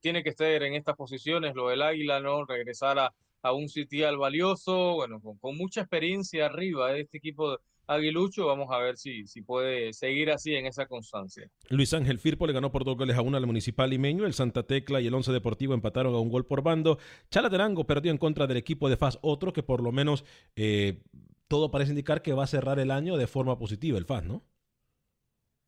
tiene 0.00 0.24
que 0.24 0.30
estar 0.30 0.62
en 0.62 0.74
estas 0.74 0.96
posiciones. 0.96 1.54
Lo 1.54 1.68
del 1.68 1.82
Águila, 1.82 2.18
¿no? 2.18 2.44
Regresar 2.44 2.98
a, 2.98 3.14
a 3.42 3.52
un 3.52 3.68
sitial 3.68 4.16
valioso. 4.16 4.94
Bueno, 4.94 5.20
con, 5.20 5.56
mucha 5.56 5.82
experiencia 5.82 6.46
arriba 6.46 6.96
este 6.96 7.18
equipo 7.18 7.58
aguilucho. 7.90 8.46
Vamos 8.46 8.68
a 8.70 8.78
ver 8.78 8.96
si, 8.96 9.26
si 9.26 9.42
puede 9.42 9.92
seguir 9.92 10.30
así 10.30 10.54
en 10.54 10.66
esa 10.66 10.86
constancia. 10.86 11.50
Luis 11.68 11.92
Ángel 11.92 12.18
Firpo 12.18 12.46
le 12.46 12.52
ganó 12.52 12.70
por 12.70 12.84
dos 12.84 12.96
goles 12.96 13.16
a 13.16 13.22
uno 13.22 13.36
al 13.36 13.46
Municipal 13.46 13.90
Limeño. 13.90 14.26
El 14.26 14.34
Santa 14.34 14.62
Tecla 14.62 15.00
y 15.00 15.06
el 15.06 15.14
Once 15.14 15.32
Deportivo 15.32 15.74
empataron 15.74 16.14
a 16.14 16.18
un 16.18 16.30
gol 16.30 16.46
por 16.46 16.62
bando. 16.62 16.98
Chalaterango 17.30 17.84
perdió 17.84 18.12
en 18.12 18.18
contra 18.18 18.46
del 18.46 18.56
equipo 18.56 18.88
de 18.88 18.96
FAS, 18.96 19.18
otro 19.22 19.52
que 19.52 19.62
por 19.62 19.82
lo 19.82 19.92
menos 19.92 20.24
eh, 20.56 21.02
todo 21.48 21.70
parece 21.70 21.90
indicar 21.90 22.22
que 22.22 22.32
va 22.32 22.44
a 22.44 22.48
cerrar 22.48 22.78
el 22.78 22.90
año 22.90 23.16
de 23.16 23.26
forma 23.26 23.58
positiva, 23.58 23.98
el 23.98 24.04
FAS, 24.04 24.24
¿no? 24.24 24.42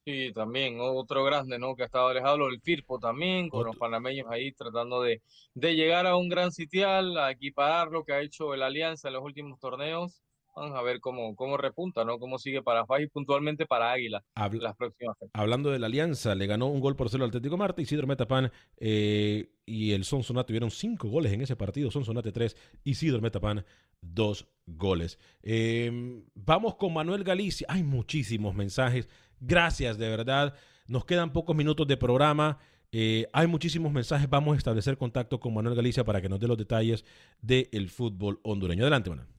Sí, 0.04 0.32
también 0.32 0.78
otro 0.80 1.22
grande, 1.22 1.60
¿no? 1.60 1.76
Que 1.76 1.84
ha 1.84 1.86
estado 1.86 2.08
alejado, 2.08 2.48
el 2.48 2.60
Firpo 2.60 2.98
también, 2.98 3.48
con 3.48 3.64
los 3.64 3.76
panameños 3.76 4.26
ahí 4.28 4.50
tratando 4.52 5.00
de, 5.00 5.22
de 5.54 5.76
llegar 5.76 6.08
a 6.08 6.16
un 6.16 6.28
gran 6.28 6.50
sitial, 6.50 7.16
a 7.18 7.30
equiparar 7.30 7.88
lo 7.88 8.04
que 8.04 8.12
ha 8.12 8.20
hecho 8.20 8.52
el 8.52 8.62
Alianza 8.62 9.08
en 9.08 9.14
los 9.14 9.22
últimos 9.22 9.60
torneos 9.60 10.20
Vamos 10.54 10.78
a 10.78 10.82
ver 10.82 11.00
cómo, 11.00 11.34
cómo 11.34 11.56
repunta, 11.56 12.04
¿no? 12.04 12.18
Cómo 12.18 12.38
sigue 12.38 12.62
para 12.62 12.84
FAS 12.84 13.02
y 13.02 13.06
puntualmente 13.06 13.66
para 13.66 13.92
Águila 13.92 14.22
las 14.60 14.76
próximas 14.76 15.16
Hablando 15.32 15.70
de 15.70 15.78
la 15.78 15.86
alianza, 15.86 16.34
le 16.34 16.46
ganó 16.46 16.66
un 16.66 16.80
gol 16.80 16.94
por 16.94 17.08
cero 17.08 17.24
al 17.24 17.30
Atlético 17.30 17.56
Marte, 17.56 17.82
Isidro 17.82 18.06
Metapan 18.06 18.52
eh, 18.76 19.50
y 19.64 19.92
el 19.92 20.04
Sonsonate 20.04 20.48
tuvieron 20.48 20.70
cinco 20.70 21.08
goles 21.08 21.32
en 21.32 21.40
ese 21.40 21.56
partido, 21.56 21.90
Sonsonate 21.90 22.32
tres, 22.32 22.56
Isidro 22.84 23.20
Metapan 23.20 23.64
dos 24.00 24.46
goles. 24.66 25.18
Em, 25.42 26.24
vamos 26.34 26.74
con 26.74 26.92
Manuel 26.92 27.24
Galicia, 27.24 27.66
hay 27.70 27.82
muchísimos 27.82 28.54
mensajes, 28.54 29.08
gracias 29.40 29.96
de 29.96 30.08
verdad, 30.08 30.54
nos 30.86 31.04
quedan 31.04 31.32
pocos 31.32 31.56
minutos 31.56 31.86
de 31.86 31.96
programa. 31.96 32.58
Eh, 32.94 33.26
hay 33.32 33.46
muchísimos 33.46 33.90
mensajes. 33.90 34.28
Vamos 34.28 34.54
a 34.54 34.58
establecer 34.58 34.98
contacto 34.98 35.40
con 35.40 35.54
Manuel 35.54 35.74
Galicia 35.74 36.04
para 36.04 36.20
que 36.20 36.28
nos 36.28 36.38
dé 36.38 36.46
los 36.46 36.58
detalles 36.58 37.06
del 37.40 37.88
fútbol 37.88 38.40
hondureño. 38.42 38.82
Adelante, 38.82 39.08
Manuel. 39.08 39.31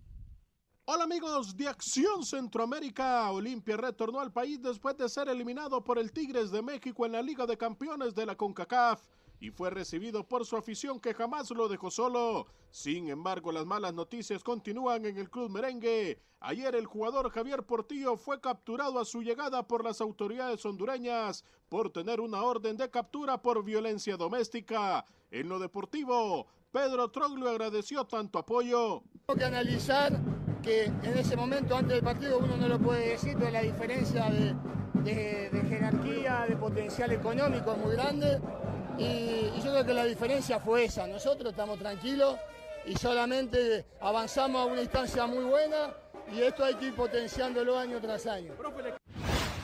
Hola 0.86 1.06
amigos 1.06 1.56
de 1.56 1.70
Acción 1.70 2.26
Centroamérica. 2.26 3.32
Olimpia 3.32 3.78
retornó 3.78 4.20
al 4.20 4.34
país 4.34 4.62
después 4.62 4.98
de 4.98 5.08
ser 5.08 5.30
eliminado 5.30 5.82
por 5.82 5.98
el 5.98 6.12
Tigres 6.12 6.52
de 6.52 6.62
México 6.62 7.06
en 7.06 7.14
la 7.14 7.22
Liga 7.22 7.46
de 7.46 7.58
Campeones 7.58 8.14
de 8.14 8.26
la 8.26 8.36
CONCACAF 8.36 9.02
y 9.40 9.50
fue 9.50 9.70
recibido 9.70 10.28
por 10.28 10.46
su 10.46 10.58
afición 10.58 11.00
que 11.00 11.14
jamás 11.14 11.52
lo 11.52 11.70
dejó 11.70 11.90
solo. 11.90 12.48
Sin 12.70 13.08
embargo, 13.08 13.54
las 13.54 13.66
malas 13.66 13.94
noticias 13.94 14.44
continúan 14.44 15.06
en 15.06 15.18
el 15.18 15.30
club 15.30 15.50
merengue. 15.50 16.20
Ayer 16.42 16.76
el 16.76 16.86
jugador 16.86 17.30
Javier 17.30 17.64
Portillo 17.64 18.18
fue 18.18 18.42
capturado 18.42 19.00
a 19.00 19.06
su 19.06 19.22
llegada 19.22 19.66
por 19.66 19.86
las 19.86 20.02
autoridades 20.02 20.66
hondureñas 20.66 21.46
por 21.70 21.92
tener 21.92 22.20
una 22.20 22.44
orden 22.44 22.76
de 22.76 22.90
captura 22.90 23.42
por 23.42 23.64
violencia 23.64 24.18
doméstica. 24.18 25.06
En 25.32 25.48
lo 25.48 25.60
deportivo, 25.60 26.46
Pedro 26.74 27.10
Troglio 27.10 27.48
agradeció 27.48 28.04
tanto 28.04 28.38
apoyo. 28.38 29.02
Tengo 29.26 29.40
que 29.40 29.46
analizar 29.46 30.20
que 30.64 30.86
en 30.86 31.18
ese 31.18 31.36
momento, 31.36 31.76
antes 31.76 31.96
del 31.96 32.04
partido, 32.04 32.40
uno 32.40 32.58
no 32.58 32.68
lo 32.68 32.80
puede 32.80 33.10
decir, 33.10 33.36
pero 33.38 33.52
la 33.52 33.62
diferencia 33.62 34.30
de, 34.30 35.64
jerarquía, 35.70 36.46
de 36.48 36.56
potencial 36.56 37.12
económico 37.12 37.74
es 37.74 37.78
muy 37.78 37.92
grande. 37.92 38.40
Y, 38.98 39.52
yo 39.62 39.72
creo 39.72 39.86
que 39.86 39.94
la 39.94 40.06
diferencia 40.06 40.60
fue 40.60 40.86
esa. 40.86 41.06
Nosotros 41.06 41.52
estamos 41.52 41.78
tranquilos 41.78 42.38
y 42.86 42.96
solamente 42.96 43.86
avanzamos 44.02 44.62
a 44.62 44.66
una 44.66 44.82
instancia 44.82 45.28
muy 45.28 45.44
buena 45.44 45.94
y 46.34 46.42
esto 46.42 46.64
hay 46.64 46.76
que 46.76 46.86
ir 46.86 46.96
potenciándolo 46.96 47.78
año 47.78 48.00
tras 48.00 48.26
año. 48.26 48.54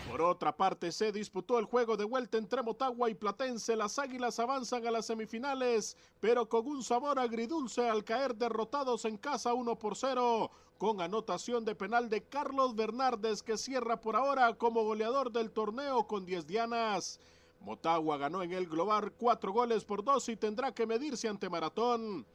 Por 0.10 0.22
otra 0.22 0.56
parte, 0.56 0.91
se 0.91 1.12
disputó 1.12 1.60
el 1.60 1.66
juego 1.66 1.95
de 1.95 2.04
vuelta 2.04 2.38
entre 2.38 2.62
Motagua 2.62 3.10
y 3.10 3.14
Platense. 3.14 3.76
Las 3.76 4.00
Águilas 4.00 4.39
avanzan 4.39 4.86
a 4.86 4.91
las 4.91 5.06
semifinales, 5.06 5.95
pero 6.20 6.50
con 6.50 6.68
un 6.68 6.84
sabor 6.84 7.20
agridulce 7.20 7.88
al 7.88 8.04
caer 8.04 8.36
derrotados 8.36 9.06
en 9.06 9.18
casa 9.18 9.54
1 9.54 9.78
por 9.78 9.95
0, 9.95 10.52
con 10.80 11.02
anotación 11.02 11.66
de 11.66 11.76
penal 11.76 12.10
de 12.10 12.24
Carlos 12.24 12.74
Bernardes, 12.74 13.44
que 13.44 13.58
cierra 13.58 14.00
por 14.00 14.16
ahora 14.16 14.54
como 14.54 14.86
goleador 14.86 15.30
del 15.30 15.52
torneo 15.52 16.08
con 16.08 16.26
10 16.26 16.48
dianas. 16.48 17.20
Motagua 17.60 18.18
ganó 18.18 18.42
en 18.42 18.54
el 18.54 18.66
global 18.66 19.12
4 19.12 19.52
goles 19.52 19.84
por 19.84 20.06
2 20.06 20.30
y 20.30 20.38
tendrá 20.38 20.74
que 20.74 20.88
medirse 20.88 21.28
ante 21.28 21.50
Maratón. 21.50 22.26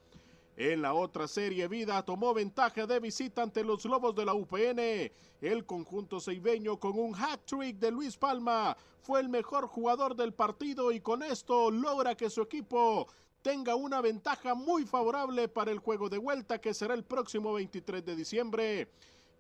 En 0.59 0.83
la 0.83 0.93
otra 0.93 1.27
serie, 1.27 1.67
Vida 1.69 2.05
tomó 2.05 2.35
ventaja 2.35 2.87
de 2.87 3.01
visita 3.01 3.43
ante 3.43 3.65
los 3.65 3.87
Lobos 3.87 4.15
de 4.15 4.27
la 4.27 4.35
UPN. 4.35 5.11
El 5.41 5.65
conjunto 5.65 6.21
ceibeño 6.21 6.79
con 6.79 6.99
un 6.99 7.15
hat-trick 7.15 7.79
de 7.79 7.91
Luis 7.91 8.19
Palma 8.19 8.77
fue 9.01 9.21
el 9.21 9.31
mejor 9.31 9.69
jugador 9.69 10.15
del 10.15 10.35
partido 10.35 10.93
y 10.93 11.01
con 11.01 11.23
esto 11.23 11.71
logra 11.71 12.15
que 12.15 12.29
su 12.29 12.43
equipo 12.43 13.09
tenga 13.45 13.75
una 13.75 14.01
ventaja 14.01 14.55
muy 14.55 14.87
favorable 14.87 15.49
para 15.49 15.71
el 15.71 15.79
juego 15.79 16.09
de 16.09 16.17
vuelta 16.17 16.59
que 16.63 16.73
será 16.73 16.95
el 16.95 17.05
próximo 17.05 17.53
23 17.53 18.03
de 18.03 18.17
diciembre. 18.17 18.89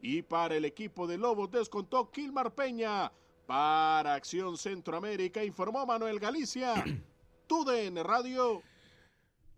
Y 0.03 0.21
para 0.21 0.57
el 0.57 0.67
equipo 0.67 1.07
de 1.07 1.17
Lobos 1.17 1.51
descontó 1.51 2.11
Kilmar 2.11 2.55
Peña. 2.55 3.11
Para 3.47 4.15
Acción 4.15 4.59
Centroamérica 4.59 5.43
informó 5.43 5.87
Manuel 5.87 6.21
Galicia. 6.21 6.85
TUDN 7.47 8.05
Radio. 8.05 8.63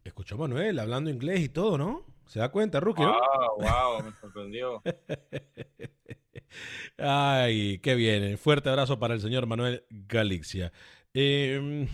Escuchó 0.04 0.36
a 0.36 0.38
Manuel 0.38 0.78
hablando 0.78 1.10
inglés 1.10 1.40
y 1.40 1.48
todo, 1.48 1.76
¿no? 1.76 2.04
¿Se 2.26 2.38
da 2.38 2.48
cuenta, 2.52 2.78
Rookie? 2.78 3.02
Wow, 3.02 3.58
wow, 3.58 4.04
me 4.04 4.12
sorprendió. 4.12 4.80
Ay, 6.98 7.80
qué 7.80 7.96
bien. 7.96 8.38
Fuerte 8.38 8.68
abrazo 8.68 9.00
para 9.00 9.14
el 9.14 9.20
señor 9.20 9.46
Manuel 9.46 9.84
Galicia. 9.90 10.72
Em, 11.12 11.88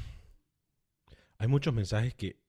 Hay 1.39 1.49
muchos 1.49 1.73
mensajes 1.73 2.15
que 2.15 2.42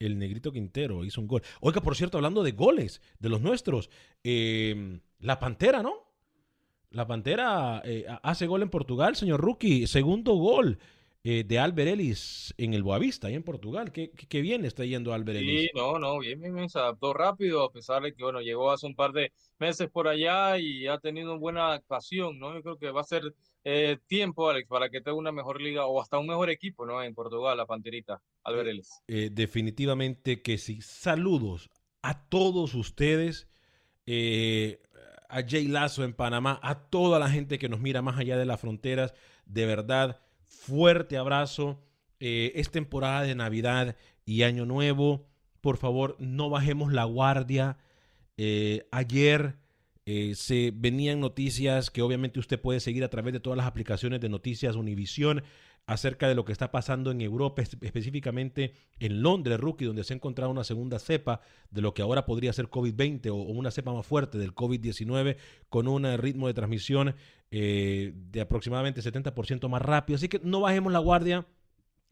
el 0.00 0.18
negrito 0.18 0.50
Quintero 0.50 1.04
hizo 1.04 1.20
un 1.20 1.28
gol. 1.28 1.42
Oiga, 1.60 1.80
por 1.80 1.94
cierto, 1.94 2.18
hablando 2.18 2.42
de 2.42 2.52
goles, 2.52 3.00
de 3.20 3.28
los 3.28 3.40
nuestros, 3.40 3.90
eh, 4.24 4.98
la 5.20 5.38
Pantera, 5.38 5.82
¿no? 5.82 5.92
La 6.90 7.06
Pantera 7.06 7.82
eh, 7.84 8.06
hace 8.22 8.46
gol 8.46 8.62
en 8.62 8.70
Portugal, 8.70 9.14
señor 9.14 9.40
Rookie. 9.40 9.86
Segundo 9.86 10.34
gol 10.34 10.78
eh, 11.22 11.44
de 11.44 11.58
Albert 11.58 11.90
Ellis 11.90 12.54
en 12.58 12.74
el 12.74 12.82
Boavista, 12.82 13.28
ahí 13.28 13.34
en 13.34 13.42
Portugal. 13.42 13.92
¿Qué, 13.92 14.10
qué, 14.10 14.40
bien 14.40 14.64
está 14.64 14.84
yendo 14.84 15.12
Albert 15.12 15.38
Ellis? 15.38 15.64
Sí, 15.64 15.70
no, 15.74 15.98
no, 15.98 16.18
bien, 16.18 16.40
bien, 16.40 16.68
se 16.68 16.78
adaptó 16.78 17.12
rápido, 17.12 17.62
a 17.64 17.72
pesar 17.72 18.02
de 18.02 18.14
que, 18.14 18.22
bueno, 18.22 18.40
llegó 18.40 18.70
hace 18.70 18.86
un 18.86 18.94
par 18.94 19.12
de 19.12 19.32
meses 19.58 19.88
por 19.90 20.08
allá 20.08 20.58
y 20.58 20.86
ha 20.86 20.98
tenido 20.98 21.32
una 21.32 21.40
buena 21.40 21.72
actuación, 21.72 22.38
¿no? 22.38 22.54
Yo 22.54 22.62
creo 22.62 22.78
que 22.78 22.90
va 22.90 23.02
a 23.02 23.04
ser 23.04 23.22
eh, 23.64 23.98
tiempo, 24.06 24.48
Alex, 24.48 24.68
para 24.68 24.88
que 24.90 25.00
tenga 25.00 25.16
una 25.18 25.32
mejor 25.32 25.60
liga 25.60 25.86
o 25.86 26.00
hasta 26.00 26.18
un 26.18 26.26
mejor 26.28 26.50
equipo, 26.50 26.86
¿no? 26.86 27.02
En 27.02 27.14
Portugal, 27.14 27.56
la 27.56 27.66
Panterita, 27.66 28.22
Albert 28.44 28.68
Eh, 28.68 28.70
Ellis. 28.70 29.02
eh, 29.08 29.28
definitivamente 29.32 30.42
que 30.42 30.58
sí. 30.58 30.80
Saludos 30.82 31.70
a 32.02 32.28
todos 32.28 32.74
ustedes, 32.74 33.48
eh, 34.06 34.80
a 35.28 35.42
Jay 35.48 35.68
Lazo 35.68 36.04
en 36.04 36.14
Panamá, 36.14 36.58
a 36.62 36.88
toda 36.88 37.18
la 37.18 37.30
gente 37.30 37.58
que 37.58 37.68
nos 37.68 37.80
mira 37.80 38.02
más 38.02 38.18
allá 38.18 38.36
de 38.38 38.46
las 38.46 38.60
fronteras. 38.60 39.14
De 39.44 39.66
verdad, 39.66 40.20
fuerte 40.50 41.16
abrazo. 41.16 41.80
Eh, 42.18 42.52
es 42.56 42.70
temporada 42.70 43.22
de 43.22 43.34
Navidad 43.34 43.96
y 44.26 44.42
Año 44.42 44.66
Nuevo. 44.66 45.26
Por 45.60 45.76
favor, 45.78 46.16
no 46.18 46.50
bajemos 46.50 46.92
la 46.92 47.04
guardia. 47.04 47.78
Eh, 48.36 48.86
ayer 48.90 49.56
eh, 50.06 50.34
se 50.34 50.72
venían 50.74 51.20
noticias 51.20 51.90
que 51.90 52.02
obviamente 52.02 52.38
usted 52.40 52.60
puede 52.60 52.80
seguir 52.80 53.04
a 53.04 53.10
través 53.10 53.32
de 53.32 53.40
todas 53.40 53.56
las 53.56 53.66
aplicaciones 53.66 54.20
de 54.20 54.28
noticias 54.28 54.76
Univisión 54.76 55.42
acerca 55.86 56.28
de 56.28 56.34
lo 56.34 56.44
que 56.44 56.52
está 56.52 56.70
pasando 56.70 57.10
en 57.10 57.20
Europa, 57.20 57.62
espe- 57.62 57.84
específicamente 57.84 58.74
en 58.98 59.22
Londres, 59.22 59.58
Rookie, 59.58 59.86
donde 59.86 60.04
se 60.04 60.12
ha 60.12 60.16
encontrado 60.16 60.50
una 60.52 60.62
segunda 60.62 60.98
cepa 60.98 61.40
de 61.70 61.80
lo 61.80 61.94
que 61.94 62.02
ahora 62.02 62.26
podría 62.26 62.52
ser 62.52 62.68
COVID-20 62.68 63.28
o, 63.30 63.34
una 63.34 63.70
cepa 63.70 63.92
más 63.92 64.06
fuerte 64.06 64.38
del 64.38 64.54
COVID-19 64.54 65.36
con 65.68 65.88
un 65.88 66.04
ritmo 66.18 66.46
de 66.46 66.54
transmisión 66.54 67.16
eh, 67.50 68.12
de 68.14 68.40
aproximadamente 68.40 69.00
70% 69.00 69.68
más 69.68 69.82
rápido. 69.82 70.16
Así 70.16 70.28
que 70.28 70.40
no 70.42 70.60
bajemos 70.60 70.92
la 70.92 70.98
guardia. 70.98 71.46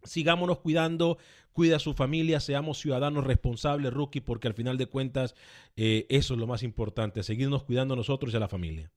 Sigámonos 0.03 0.59
cuidando, 0.59 1.19
cuida 1.53 1.77
a 1.77 1.81
su 1.81 1.93
familia, 1.93 2.39
seamos 2.39 2.79
ciudadanos 2.79 3.25
responsables, 3.25 3.93
rookie, 3.93 4.21
porque 4.21 4.49
al 4.49 4.55
final 4.55 4.79
de 4.79 4.87
cuentas 4.87 5.35
eh, 5.77 6.07
eso 6.09 6.35
es 6.35 6.41
lo 6.41 6.47
más 6.47 6.63
importante, 6.63 7.25
seguirnos 7.25 7.65
cuidando 7.65 7.95
a 7.95 7.97
nosotros 7.97 8.33
y 8.33 8.37
a 8.37 8.41
la 8.41 8.49
familia. 8.49 8.93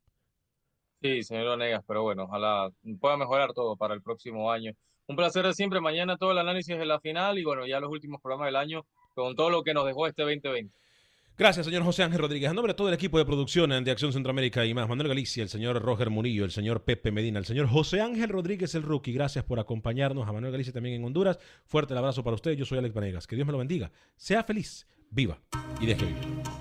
Sí, 1.01 1.23
señor 1.23 1.47
Onegas, 1.47 1.83
pero 1.87 2.03
bueno, 2.03 2.25
ojalá 2.25 2.69
pueda 2.99 3.17
mejorar 3.17 3.53
todo 3.53 3.75
para 3.75 3.95
el 3.95 4.03
próximo 4.03 4.51
año. 4.51 4.73
Un 5.07 5.15
placer 5.15 5.45
de 5.45 5.53
siempre. 5.53 5.81
Mañana 5.81 6.15
todo 6.17 6.31
el 6.31 6.37
análisis 6.37 6.77
de 6.77 6.85
la 6.85 6.99
final 6.99 7.39
y 7.39 7.43
bueno, 7.43 7.65
ya 7.65 7.79
los 7.79 7.89
últimos 7.89 8.21
programas 8.21 8.47
del 8.47 8.55
año 8.55 8.85
con 9.15 9.35
todo 9.35 9.49
lo 9.49 9.63
que 9.63 9.73
nos 9.73 9.85
dejó 9.85 10.07
este 10.07 10.21
2020. 10.21 10.73
Gracias, 11.37 11.65
señor 11.65 11.83
José 11.83 12.03
Ángel 12.03 12.19
Rodríguez. 12.19 12.49
A 12.49 12.53
nombre 12.53 12.73
de 12.73 12.77
todo 12.77 12.89
el 12.89 12.93
equipo 12.93 13.17
de 13.17 13.25
producción 13.25 13.83
de 13.83 13.91
Acción 13.91 14.13
Centroamérica 14.13 14.65
y 14.65 14.73
más, 14.73 14.87
Manuel 14.87 15.07
Galicia, 15.07 15.41
el 15.41 15.49
señor 15.49 15.81
Roger 15.81 16.09
Murillo, 16.09 16.45
el 16.45 16.51
señor 16.51 16.83
Pepe 16.83 17.11
Medina, 17.11 17.39
el 17.39 17.45
señor 17.45 17.67
José 17.67 18.01
Ángel 18.01 18.29
Rodríguez, 18.29 18.75
el 18.75 18.83
rookie. 18.83 19.13
Gracias 19.13 19.43
por 19.43 19.59
acompañarnos. 19.59 20.27
A 20.27 20.31
Manuel 20.31 20.51
Galicia 20.51 20.73
también 20.73 20.95
en 20.95 21.03
Honduras. 21.03 21.39
Fuerte 21.65 21.93
el 21.93 21.97
abrazo 21.97 22.23
para 22.23 22.35
usted. 22.35 22.53
Yo 22.53 22.65
soy 22.65 22.77
Alex 22.77 22.93
Vanegas. 22.93 23.27
Que 23.27 23.35
Dios 23.35 23.45
me 23.45 23.53
lo 23.53 23.57
bendiga. 23.57 23.91
Sea 24.17 24.43
feliz, 24.43 24.85
viva 25.09 25.39
y 25.79 25.87
deje 25.87 26.05
vivir. 26.05 26.60